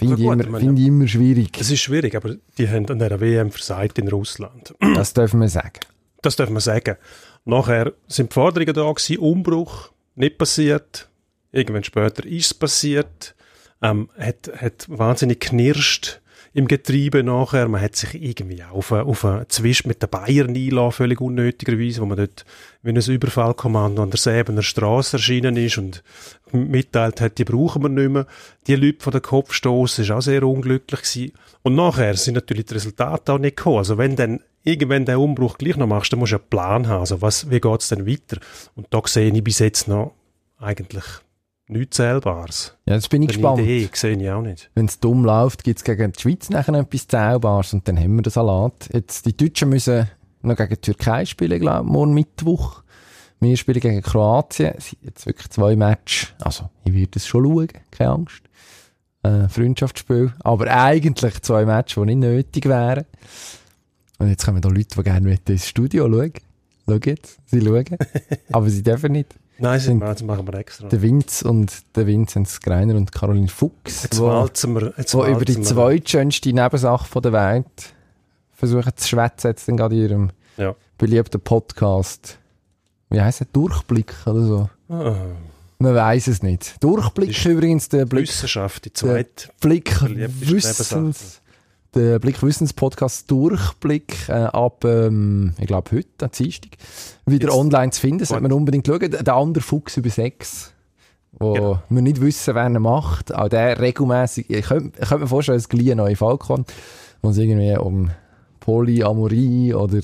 Finde 0.00 0.14
ich, 0.14 0.20
immer, 0.22 0.58
find 0.58 0.78
ich 0.78 0.86
immer 0.86 1.06
schwierig. 1.06 1.60
Es 1.60 1.70
ist 1.70 1.80
schwierig, 1.80 2.14
aber 2.14 2.36
die 2.56 2.68
haben 2.68 2.88
an 2.88 2.98
der 2.98 3.20
WM 3.20 3.50
versagt 3.50 3.98
in 3.98 4.08
Russland. 4.08 4.74
Das 4.94 5.12
dürfen 5.12 5.40
wir 5.40 5.48
sagen. 5.48 5.80
Das 6.22 6.36
dürfen 6.36 6.54
wir 6.54 6.60
sagen. 6.60 6.96
Nachher 7.44 7.92
sind 8.08 8.30
die 8.30 8.34
Forderungen 8.34 8.74
da 8.74 8.90
gewesen, 8.90 9.18
Umbruch, 9.18 9.92
nicht 10.14 10.38
passiert. 10.38 11.08
Irgendwann 11.52 11.84
später 11.84 12.24
ist 12.24 12.46
es 12.46 12.54
passiert. 12.54 13.34
Ähm, 13.82 14.08
hat, 14.18 14.50
hat 14.56 14.86
wahnsinnig 14.88 15.40
knirscht 15.40 16.19
im 16.52 16.66
Getriebe 16.66 17.22
nachher. 17.22 17.68
Man 17.68 17.80
hat 17.80 17.96
sich 17.96 18.20
irgendwie 18.20 18.62
auf, 18.64 18.92
eine, 18.92 19.04
auf 19.04 19.24
einen 19.24 19.48
Zwisch 19.48 19.84
mit 19.84 20.02
den 20.02 20.10
Bayern 20.10 20.54
einlassen, 20.54 20.92
völlig 20.92 21.20
unnötigerweise, 21.20 22.00
wo 22.00 22.06
man 22.06 22.18
dort 22.18 22.44
wie 22.82 22.90
ein 22.90 22.96
Überfallkommando 22.96 24.02
an 24.02 24.10
der 24.10 24.18
Säbener 24.18 24.62
Straße 24.62 25.16
erschienen 25.16 25.56
ist 25.56 25.78
und 25.78 26.02
mitteilt 26.52 27.20
hat, 27.20 27.38
die 27.38 27.44
brauchen 27.44 27.82
wir 27.82 27.88
nicht 27.88 28.10
mehr. 28.10 28.26
Die 28.66 28.74
Leute 28.74 29.02
von 29.02 29.12
den 29.12 29.22
Kopf 29.22 29.52
stoßen, 29.52 30.04
ist 30.04 30.10
auch 30.10 30.22
sehr 30.22 30.42
unglücklich 30.42 31.02
gewesen. 31.02 31.32
Und 31.62 31.74
nachher 31.74 32.16
sind 32.16 32.34
natürlich 32.34 32.66
die 32.66 32.74
Resultate 32.74 33.32
auch 33.32 33.38
nicht 33.38 33.56
gekommen. 33.56 33.78
Also 33.78 33.98
wenn 33.98 34.16
dann 34.16 34.40
irgendwann 34.64 35.04
den 35.04 35.16
Umbruch 35.16 35.58
gleich 35.58 35.76
noch 35.76 35.86
machst, 35.86 36.12
dann 36.12 36.18
musst 36.18 36.32
du 36.32 36.36
einen 36.36 36.48
Plan 36.48 36.88
haben. 36.88 37.00
Also 37.00 37.22
was, 37.22 37.50
wie 37.50 37.60
geht's 37.60 37.88
denn 37.88 38.06
weiter? 38.06 38.40
Und 38.74 38.86
da 38.90 39.00
sehe 39.04 39.32
ich 39.32 39.44
bis 39.44 39.58
jetzt 39.58 39.88
noch 39.88 40.14
eigentlich 40.58 41.04
nichts 41.70 41.96
Zählbares. 41.96 42.76
Ja, 42.86 42.94
jetzt 42.94 43.08
bin 43.10 43.22
ich 43.22 43.30
Eine 43.30 43.36
gespannt. 43.36 43.60
Idee 43.60 43.88
sehe 43.92 44.16
ich 44.16 44.30
auch 44.30 44.42
nicht. 44.42 44.70
Wenn 44.74 44.86
es 44.86 45.00
dumm 45.00 45.24
läuft, 45.24 45.64
gibt 45.64 45.78
es 45.78 45.84
gegen 45.84 46.12
die 46.12 46.20
Schweiz 46.20 46.50
nachher 46.50 46.74
etwas 46.74 47.08
Zählbares 47.08 47.72
und 47.72 47.86
dann 47.88 47.98
haben 47.98 48.16
wir 48.16 48.22
den 48.22 48.30
Salat. 48.30 48.88
Jetzt, 48.92 49.26
die 49.26 49.36
Deutschen 49.36 49.68
müssen 49.68 50.08
noch 50.42 50.56
gegen 50.56 50.70
die 50.70 50.80
Türkei 50.80 51.24
spielen, 51.24 51.60
glaube 51.60 51.86
ich, 51.86 51.92
morgen 51.92 52.14
Mittwoch. 52.14 52.82
Wir 53.40 53.56
spielen 53.56 53.80
gegen 53.80 54.02
Kroatien. 54.02 54.74
Es 54.76 54.90
sind 54.90 55.02
jetzt 55.02 55.24
wirklich 55.26 55.48
zwei 55.50 55.74
Matches. 55.74 56.34
Also, 56.40 56.68
ich 56.84 56.92
werde 56.92 57.10
es 57.16 57.26
schon 57.26 57.44
schauen, 57.44 57.68
keine 57.90 58.10
Angst. 58.10 58.42
Äh, 59.22 59.48
Freundschaftsspiel. 59.48 60.32
Aber 60.40 60.66
eigentlich 60.66 61.40
zwei 61.40 61.64
Matches, 61.64 61.94
die 61.94 62.14
nicht 62.14 62.18
nötig 62.18 62.66
wären. 62.66 63.04
Und 64.18 64.28
jetzt 64.28 64.44
kommen 64.44 64.60
da 64.60 64.68
Leute, 64.68 64.96
die 64.96 65.02
gerne 65.02 65.38
ins 65.48 65.66
Studio 65.66 66.06
schauen. 66.10 66.32
Schau 66.86 66.98
jetzt, 67.04 67.38
sie 67.46 67.62
schauen. 67.62 67.84
Aber 68.52 68.68
sie 68.68 68.82
dürfen 68.82 69.12
nicht. 69.12 69.34
Nein, 69.60 69.80
sind, 69.80 70.00
das 70.00 70.22
machen 70.22 70.46
wir 70.46 70.54
extra. 70.54 70.88
Der 70.88 71.02
Vince 71.02 71.48
und 71.48 71.96
der 71.96 72.06
Vinzenz 72.06 72.60
Greiner 72.60 72.94
und 72.96 73.12
Caroline 73.12 73.48
Fuchs, 73.48 74.04
jetzt 74.04 74.18
wo, 74.18 74.28
wir, 74.28 74.94
jetzt 74.96 75.14
wo 75.14 75.24
über 75.24 75.44
die 75.44 75.60
zweitschönste 75.60 76.52
Nebensache 76.52 77.20
der 77.20 77.32
Welt 77.32 77.94
versuchen 78.52 78.92
zu 78.96 79.08
schwätzen, 79.08 79.48
jetzt 79.48 79.68
dann 79.68 79.76
gerade 79.76 79.94
in 79.94 80.02
ihrem 80.02 80.30
ja. 80.56 80.74
beliebten 80.98 81.40
Podcast. 81.40 82.38
Wie 83.10 83.20
heisst 83.20 83.40
der? 83.40 83.48
Durchblick 83.52 84.14
oder 84.26 84.42
so? 84.42 84.70
Ah. 84.88 85.14
Man 85.78 85.94
weiß 85.94 86.28
es 86.28 86.42
nicht. 86.42 86.82
Durchblick 86.82 87.44
übrigens, 87.46 87.88
der 87.88 88.04
Blick. 88.04 88.28
Wissenschaft, 88.28 88.84
die 88.84 88.92
zweite. 88.92 89.48
Blick 89.60 90.00
Wissens, 90.40 91.39
der 91.94 92.18
Blick 92.18 92.42
Wissens 92.42 92.72
Podcast 92.72 93.30
Durchblick 93.30 94.28
äh, 94.28 94.32
ab, 94.32 94.84
ähm, 94.84 95.54
ich 95.58 95.66
glaube 95.66 95.90
heute, 95.92 96.08
am 96.22 96.30
Dienstag, 96.30 96.70
wieder 97.26 97.48
Jetzt, 97.48 97.56
online 97.56 97.90
zu 97.90 98.00
finden. 98.00 98.24
Sollte 98.24 98.42
man 98.42 98.52
unbedingt 98.52 98.86
schauen. 98.86 99.10
Der 99.10 99.34
andere 99.34 99.62
Fuchs 99.62 99.96
über 99.96 100.10
sechs, 100.10 100.72
wo 101.32 101.52
genau. 101.52 101.82
wir 101.88 102.02
nicht 102.02 102.20
wissen, 102.20 102.54
wer 102.54 102.66
ihn 102.66 102.80
macht. 102.80 103.34
Auch 103.34 103.48
der 103.48 103.80
regelmäßig, 103.80 104.50
ich 104.50 104.66
könnte, 104.66 105.00
ich 105.00 105.08
könnte 105.08 105.24
mir 105.24 105.28
vorstellen, 105.28 105.56
dass 105.56 105.64
es 105.64 105.68
gleich 105.68 105.86
eine 105.86 105.96
neue 105.96 106.16
Fall 106.16 106.38
kommt, 106.38 106.72
wo 107.22 107.30
es 107.30 107.38
irgendwie 107.38 107.76
um 107.76 108.10
Polyamorie 108.60 109.74
oder 109.74 110.00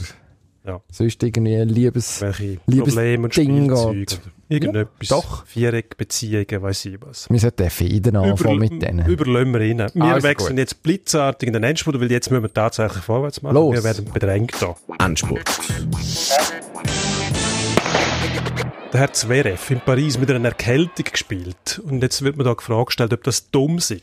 Ja. 0.67 0.81
Sonst 0.91 1.23
irgendwie 1.23 1.57
Liebes... 1.62 2.21
Welche 2.21 2.59
Liebes 2.67 2.95
Probleme 2.95 3.25
und 3.25 3.37
Ding 3.37 3.64
Spielzeuge 3.67 3.99
geht. 3.99 4.21
irgendetwas. 4.49 5.09
Ja, 5.09 5.17
doch. 5.17 5.47
Viereckbeziehungen, 5.47 6.62
weiss 6.62 6.85
ich 6.85 6.99
was. 7.01 7.31
Wir 7.31 7.39
sollten 7.39 7.71
Fäden 7.71 8.17
anfangen 8.17 8.59
mit 8.59 8.83
denen. 8.83 9.07
Überlassen 9.07 9.53
wir 9.53 9.61
rein. 9.61 9.91
Wir 9.95 10.05
Also 10.05 10.27
wechseln 10.27 10.49
gut. 10.51 10.59
jetzt 10.59 10.83
blitzartig 10.83 11.47
in 11.47 11.53
den 11.53 11.62
Endspurt, 11.62 12.01
weil 12.01 12.11
jetzt 12.11 12.31
müssen 12.33 12.43
wir 12.43 12.53
tatsächlich 12.53 13.05
vorwärts 13.05 13.43
machen. 13.43 13.55
Los. 13.55 13.75
Wir 13.77 13.85
werden 13.85 14.07
bedrängt 14.12 14.55
da. 14.61 14.75
Endspurt. 14.99 15.45
Der 18.93 19.01
Herr 19.01 19.12
Zverev 19.12 19.73
in 19.73 19.81
Paris 19.81 20.19
mit 20.19 20.31
einer 20.31 20.49
Erkältung 20.49 21.05
gespielt. 21.11 21.81
Und 21.85 22.03
jetzt 22.03 22.23
wird 22.23 22.37
mir 22.37 22.45
da 22.45 22.55
gefragt 22.55 22.87
gestellt, 22.87 23.12
ob 23.12 23.23
das 23.25 23.51
dumm 23.51 23.79
sei. 23.79 24.01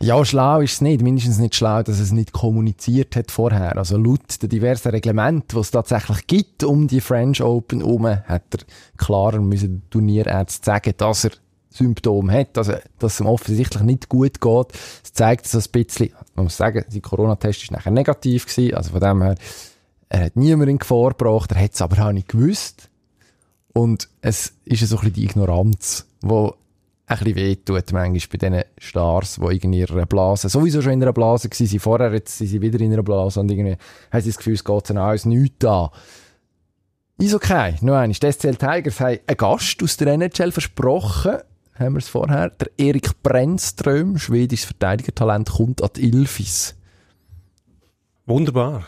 Ja, 0.00 0.24
schlau 0.24 0.60
ist 0.60 0.74
es 0.74 0.80
nicht. 0.80 1.02
Mindestens 1.02 1.38
nicht 1.38 1.54
schlau, 1.54 1.82
dass 1.82 2.00
es 2.00 2.12
nicht 2.12 2.32
kommuniziert 2.32 3.16
hat 3.16 3.30
vorher. 3.30 3.76
Also 3.76 3.96
laut 3.96 4.42
den 4.42 4.48
diversen 4.48 4.90
Reglementen, 4.90 5.48
die 5.52 5.58
es 5.58 5.70
tatsächlich 5.70 6.26
gibt 6.26 6.64
um 6.64 6.86
die 6.86 7.00
French 7.00 7.42
Open 7.42 7.80
herum, 7.80 8.06
hat 8.06 8.42
er 8.52 8.58
klarer 8.96 9.40
müssen 9.40 9.80
den 9.80 9.90
Turnierärzt 9.90 10.64
sagen, 10.64 10.92
dass 10.96 11.24
er 11.24 11.30
Symptome 11.70 12.32
hat, 12.32 12.56
also, 12.56 12.72
dass 12.98 13.14
es 13.14 13.20
ihm 13.20 13.26
offensichtlich 13.26 13.82
nicht 13.82 14.08
gut 14.08 14.40
geht. 14.40 14.66
Es 15.04 15.12
zeigt 15.12 15.46
so 15.46 15.58
ein 15.58 15.64
bisschen, 15.72 16.10
man 16.34 16.44
muss 16.44 16.56
sagen, 16.56 16.84
sein 16.88 17.02
Corona-Test 17.02 17.64
ist 17.64 17.70
nachher 17.70 17.90
negativ 17.90 18.46
gewesen, 18.46 18.74
also 18.74 18.90
von 18.90 19.00
dem 19.00 19.22
her, 19.22 19.34
er 20.08 20.24
hat 20.26 20.36
niemanden 20.36 20.70
in 20.70 20.78
Gefahr 20.78 21.10
gebracht, 21.10 21.52
er 21.52 21.62
hat 21.62 21.74
es 21.74 21.82
aber 21.82 22.06
auch 22.06 22.12
nicht 22.12 22.28
gewusst. 22.28 22.88
Und 23.72 24.08
es 24.22 24.54
ist 24.64 24.88
so 24.88 24.96
ein 24.96 25.00
bisschen 25.00 25.14
die 25.14 25.24
Ignoranz, 25.24 26.06
die 26.22 26.50
ein 27.08 27.18
bisschen 27.18 27.36
wehtut 27.36 27.92
manchmal 27.92 28.20
bei 28.30 28.38
diesen 28.38 28.64
Stars, 28.78 29.36
die 29.36 29.54
irgendwie 29.54 29.82
in 29.82 29.90
einer 29.90 30.06
Blase, 30.06 30.48
sowieso 30.48 30.82
schon 30.82 30.92
in 30.92 31.02
einer 31.02 31.12
Blase 31.12 31.48
gewesen 31.48 31.66
sind, 31.68 31.80
vorher 31.80 32.12
jetzt 32.12 32.38
sind 32.38 32.48
sie 32.48 32.60
wieder 32.60 32.80
in 32.80 32.92
einer 32.92 33.04
Blase 33.04 33.38
und 33.38 33.50
irgendwie 33.50 33.76
haben 34.10 34.20
sie 34.20 34.30
das 34.30 34.38
Gefühl, 34.38 34.54
es 34.54 34.64
geht 34.64 34.90
ihnen 34.90 34.98
alles 34.98 35.24
nichts 35.24 35.64
an. 35.64 35.90
Ist 37.18 37.34
okay. 37.34 37.76
Noch 37.80 37.94
einmal, 37.94 38.08
die 38.08 38.32
SCL 38.32 38.56
Tigers 38.56 39.00
haben 39.00 39.18
einen 39.26 39.36
Gast 39.36 39.82
aus 39.82 39.96
der 39.96 40.08
NHL 40.08 40.52
versprochen, 40.52 41.38
haben 41.78 41.94
wir 41.94 41.98
es 41.98 42.08
vorher. 42.08 42.50
Der 42.50 42.70
Erik 42.76 43.22
Brennström, 43.22 44.18
schwedisches 44.18 44.66
Verteidigertalent, 44.66 45.50
kommt 45.50 45.82
an 45.82 45.90
die 45.96 46.08
Ilfis. 46.08 46.74
Wunderbar. 48.26 48.84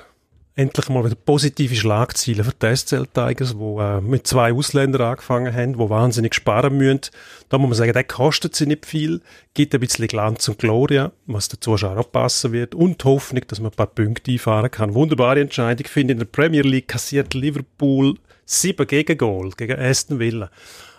Endlich 0.59 0.89
mal 0.89 1.05
wieder 1.05 1.15
positive 1.15 1.77
Schlagzeilen 1.77 2.43
für 2.43 2.53
die 2.53 2.75
SCL 2.77 3.07
Tigers, 3.15 3.55
die 3.57 3.77
äh, 3.79 4.01
mit 4.01 4.27
zwei 4.27 4.53
Ausländern 4.53 5.03
angefangen 5.03 5.55
haben, 5.55 5.75
die 5.75 5.89
wahnsinnig 5.89 6.35
sparen 6.35 6.77
müssen. 6.77 7.03
Da 7.49 7.59
muss 7.59 7.69
man 7.69 7.77
sagen, 7.79 7.93
der 7.93 8.03
kostet 8.03 8.57
sie 8.57 8.67
nicht 8.67 8.85
viel, 8.85 9.21
gibt 9.55 9.73
ein 9.73 9.79
bisschen 9.79 10.09
Glanz 10.09 10.49
und 10.49 10.59
Gloria, 10.59 11.13
was 11.27 11.47
den 11.47 11.61
Zuschauern 11.61 11.97
auch 11.97 12.11
passen 12.11 12.51
wird 12.51 12.75
und 12.75 13.05
die 13.05 13.05
Hoffnung, 13.05 13.45
dass 13.47 13.61
man 13.61 13.71
ein 13.71 13.77
paar 13.77 13.87
Punkte 13.87 14.33
einfahren 14.33 14.69
kann. 14.69 14.95
Wunderbare 14.95 15.41
Entscheidung. 15.41 15.87
Ich 15.87 15.93
finde, 15.93 16.15
in 16.15 16.19
der 16.19 16.27
Premier 16.27 16.63
League 16.63 16.89
kassiert 16.89 17.35
Liverpool 17.35 18.17
sieben 18.45 18.85
Gegengol 18.85 19.53
gegen 19.57 19.79
Aston 19.79 20.19
Villa. 20.19 20.51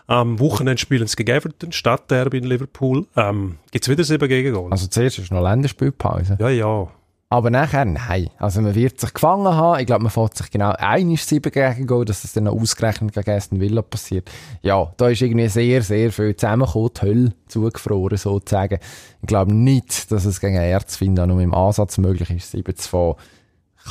Am 0.07 0.39
Wochenende 0.39 0.79
spielen 0.79 1.05
sie 1.05 1.17
gegen 1.17 1.35
Everton, 1.35 1.73
Stadtderby 1.73 2.37
in 2.37 2.45
Liverpool. 2.45 3.07
Ähm, 3.17 3.57
Gibt 3.71 3.83
es 3.83 3.89
wieder 3.91 4.05
sieben 4.05 4.29
Gegengol? 4.29 4.71
Also 4.71 4.87
zuerst 4.87 5.19
ist 5.19 5.33
noch 5.33 5.43
Länderspielpause. 5.43 6.37
ja, 6.39 6.47
ja. 6.47 6.87
Aber 7.31 7.51
nachher, 7.51 7.85
nein. 7.85 8.31
Also 8.39 8.59
man 8.59 8.73
wird 8.73 8.99
sich 8.99 9.13
gefangen 9.13 9.53
haben. 9.53 9.79
Ich 9.79 9.85
glaube, 9.85 10.01
man 10.01 10.11
fährt 10.11 10.35
sich 10.35 10.49
genau 10.49 10.71
einig 10.71 11.23
sieben 11.23 11.51
gegen 11.51 11.85
gehen, 11.85 12.05
dass 12.05 12.23
das 12.23 12.33
dann 12.33 12.45
noch 12.45 12.59
ausgerechnet 12.59 13.13
gegen 13.13 13.29
Aston 13.29 13.59
Villa 13.59 13.83
passiert. 13.83 14.31
Ja, 14.63 14.91
da 14.97 15.09
ist 15.09 15.21
irgendwie 15.21 15.47
sehr, 15.47 15.83
sehr 15.83 16.11
viel 16.11 16.35
zusammengekommen, 16.35 16.89
die 16.95 17.01
Hölle 17.01 17.33
zugefroren 17.47 18.17
sozusagen. 18.17 18.79
Ich 19.21 19.27
glaube 19.27 19.53
nicht, 19.53 20.11
dass 20.11 20.25
es 20.25 20.41
gegen 20.41 20.55
Erzfinder 20.55 21.27
noch 21.27 21.39
im 21.39 21.53
Ansatz 21.53 21.99
möglich 21.99 22.31
ist, 22.31 22.49
sieben 22.49 22.75
zu 22.75 22.89
fahren. 22.89 23.15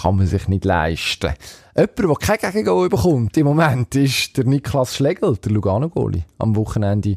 Kann 0.03 0.17
man 0.17 0.27
sich 0.27 0.49
nicht 0.49 0.65
leisten. 0.65 1.33
Jemand, 1.77 1.99
der 1.99 2.37
kein 2.39 2.53
Gegengol 2.53 2.89
bekommt 2.89 3.37
im 3.37 3.47
Moment, 3.47 3.95
ist 3.95 4.37
der 4.37 4.47
Niklas 4.47 4.97
Schlegel, 4.97 5.37
der 5.37 5.53
Lugano-Goalie. 5.53 6.25
Am 6.39 6.57
Wochenende 6.57 7.17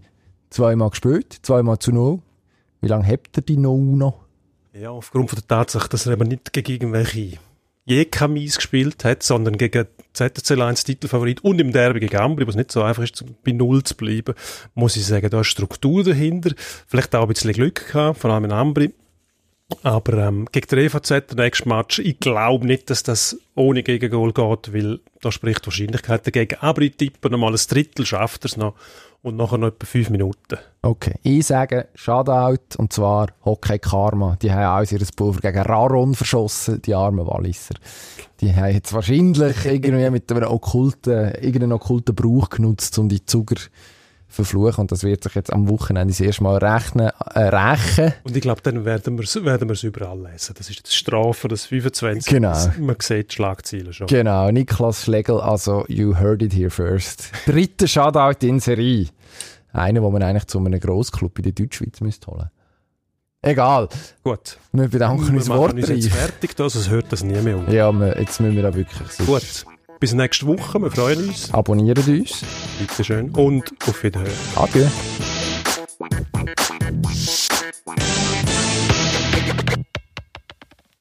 zweimal 0.51 0.91
gespielt, 0.91 1.39
zweimal 1.41 1.79
zu 1.79 1.91
null. 1.91 2.19
Wie 2.79 2.87
lange 2.87 3.07
habt 3.07 3.37
ihr 3.37 3.41
die 3.41 3.57
noch 3.57 3.75
noch? 3.75 4.30
Ja, 4.73 4.91
aufgrund 4.91 5.29
von 5.29 5.37
der 5.37 5.47
Tatsache, 5.47 5.89
dass 5.89 6.05
er 6.05 6.13
eben 6.13 6.29
nicht 6.29 6.53
gegen 6.53 6.71
irgendwelche 6.71 7.39
Jekamis 7.83 8.55
gespielt 8.55 9.03
hat, 9.03 9.21
sondern 9.21 9.57
gegen 9.57 9.87
ZSC 10.13 10.61
1 10.61 10.85
Titelfavorit 10.85 11.43
und 11.43 11.59
im 11.59 11.73
Derby 11.73 11.99
gegen 11.99 12.15
Ambri, 12.15 12.47
was 12.47 12.55
nicht 12.55 12.71
so 12.71 12.81
einfach 12.81 13.03
ist, 13.03 13.23
bei 13.43 13.51
Null 13.51 13.83
zu 13.83 13.95
bleiben, 13.95 14.33
muss 14.73 14.95
ich 14.95 15.05
sagen, 15.05 15.29
da 15.29 15.41
ist 15.41 15.47
Struktur 15.47 16.05
dahinter. 16.05 16.51
Vielleicht 16.87 17.13
auch 17.15 17.23
ein 17.23 17.27
bisschen 17.27 17.51
Glück 17.51 17.87
gehabt, 17.87 18.19
vor 18.19 18.31
allem 18.31 18.45
in 18.45 18.51
Ambri. 18.53 18.93
Aber 19.83 20.27
ähm, 20.27 20.47
gegen 20.51 20.67
den 20.67 20.79
EVZ, 20.79 21.09
der 21.09 21.35
nächste 21.35 21.67
Match, 21.67 21.99
ich 21.99 22.19
glaube 22.19 22.65
nicht, 22.65 22.89
dass 22.89 23.03
das 23.03 23.37
ohne 23.55 23.83
Gegengol 23.83 24.31
geht, 24.31 24.73
weil 24.73 24.99
da 25.21 25.31
spricht 25.31 25.65
Wahrscheinlichkeit 25.65 26.25
dagegen. 26.25 26.59
Aber 26.61 26.81
ich 26.81 26.95
tippe 26.95 27.29
noch 27.29 27.37
mal 27.37 27.53
ein 27.53 27.59
Drittel 27.67 28.05
schafft 28.05 28.45
er 28.45 28.49
es 28.49 28.57
noch 28.57 28.75
und 29.21 29.35
nachher 29.35 29.57
noch 29.57 29.67
etwa 29.67 29.85
fünf 29.85 30.09
Minuten. 30.09 30.57
Okay, 30.81 31.13
ich 31.21 31.45
sage 31.45 31.87
Shoutout, 31.93 32.77
und 32.77 32.91
zwar 32.91 33.27
Hockey 33.45 33.79
Karma. 33.79 34.35
Die 34.41 34.51
haben 34.51 34.63
alles 34.63 34.91
ihr 34.91 34.99
Pulver 35.15 35.39
gegen 35.39 35.61
Raron 35.61 36.15
verschossen, 36.15 36.81
die 36.81 36.95
armen 36.95 37.27
Walliser. 37.27 37.75
Die 38.39 38.55
haben 38.55 38.73
jetzt 38.73 38.93
wahrscheinlich 38.93 39.65
irgendwie 39.65 40.09
mit 40.09 40.31
einem 40.31 40.49
okkulten, 40.49 41.35
irgendeinen 41.35 41.73
okkulten 41.73 42.15
Brauch 42.15 42.49
genutzt, 42.49 42.97
um 42.97 43.09
die 43.09 43.23
Zuger 43.23 43.57
zu 43.57 43.69
verfluchen. 44.31 44.81
Und 44.81 44.91
das 44.91 45.03
wird 45.03 45.23
sich 45.23 45.35
jetzt 45.35 45.51
am 45.53 45.67
Wochenende 45.69 46.11
das 46.13 46.19
erste 46.21 46.43
Mal 46.43 46.57
rechnen, 46.57 47.11
äh, 47.33 47.39
rächen. 47.39 48.13
Und 48.23 48.35
ich 48.35 48.41
glaube, 48.41 48.61
dann 48.61 48.85
werden 48.85 49.17
wir 49.17 49.23
es 49.23 49.35
werden 49.43 49.67
wir's 49.69 49.83
überall 49.83 50.17
lesen. 50.19 50.55
Das 50.57 50.69
ist 50.69 50.77
jetzt 50.77 50.95
Strafe, 50.95 51.47
das 51.47 51.65
25. 51.65 52.25
Genau. 52.33 52.49
Das- 52.49 52.77
Man 52.77 52.95
sieht 52.99 53.31
die 53.31 53.35
Schlagzeilen 53.35 53.93
schon. 53.93 54.07
Genau, 54.07 54.49
Niklas 54.51 55.03
Schlegel, 55.03 55.39
also 55.41 55.85
you 55.87 56.15
heard 56.17 56.41
it 56.41 56.53
here 56.53 56.69
first. 56.69 57.31
Dritter 57.45 57.87
Shoutout 57.87 58.45
in 58.45 58.59
Serie. 58.59 59.07
Einer, 59.73 60.01
den 60.01 60.11
man 60.11 60.23
eigentlich 60.23 60.47
zu 60.47 60.57
einem 60.59 60.79
Grossclub 60.79 61.37
in 61.39 61.43
der 61.43 61.51
Deutschschweiz 61.53 62.01
müsste 62.01 62.27
holen. 62.27 62.49
Egal, 63.43 63.89
Gut. 64.23 64.57
wir 64.71 64.87
bedanken 64.87 65.27
Wir 65.27 65.33
uns 65.33 65.47
machen 65.47 65.61
uns 65.79 65.87
jetzt 65.87 65.89
wortreich. 65.89 66.09
fertig, 66.13 66.51
sonst 66.55 66.89
hört 66.91 67.11
das 67.11 67.23
nie 67.23 67.41
mehr 67.41 67.57
auf. 67.57 67.67
Ja, 67.69 67.91
wir, 67.91 68.19
jetzt 68.19 68.39
müssen 68.39 68.55
wir 68.55 68.61
da 68.61 68.75
wirklich. 68.75 69.17
Gut. 69.25 69.65
Bis 70.01 70.13
nächste 70.13 70.47
Woche, 70.47 70.81
wir 70.81 70.89
freuen 70.89 71.29
uns. 71.29 71.53
Abonniert 71.53 71.99
uns. 72.07 72.43
Bitte 72.79 73.03
schön. 73.03 73.29
und 73.35 73.71
auf 73.87 74.03
Wiederhören. 74.03 74.33
Adieu. 74.55 74.87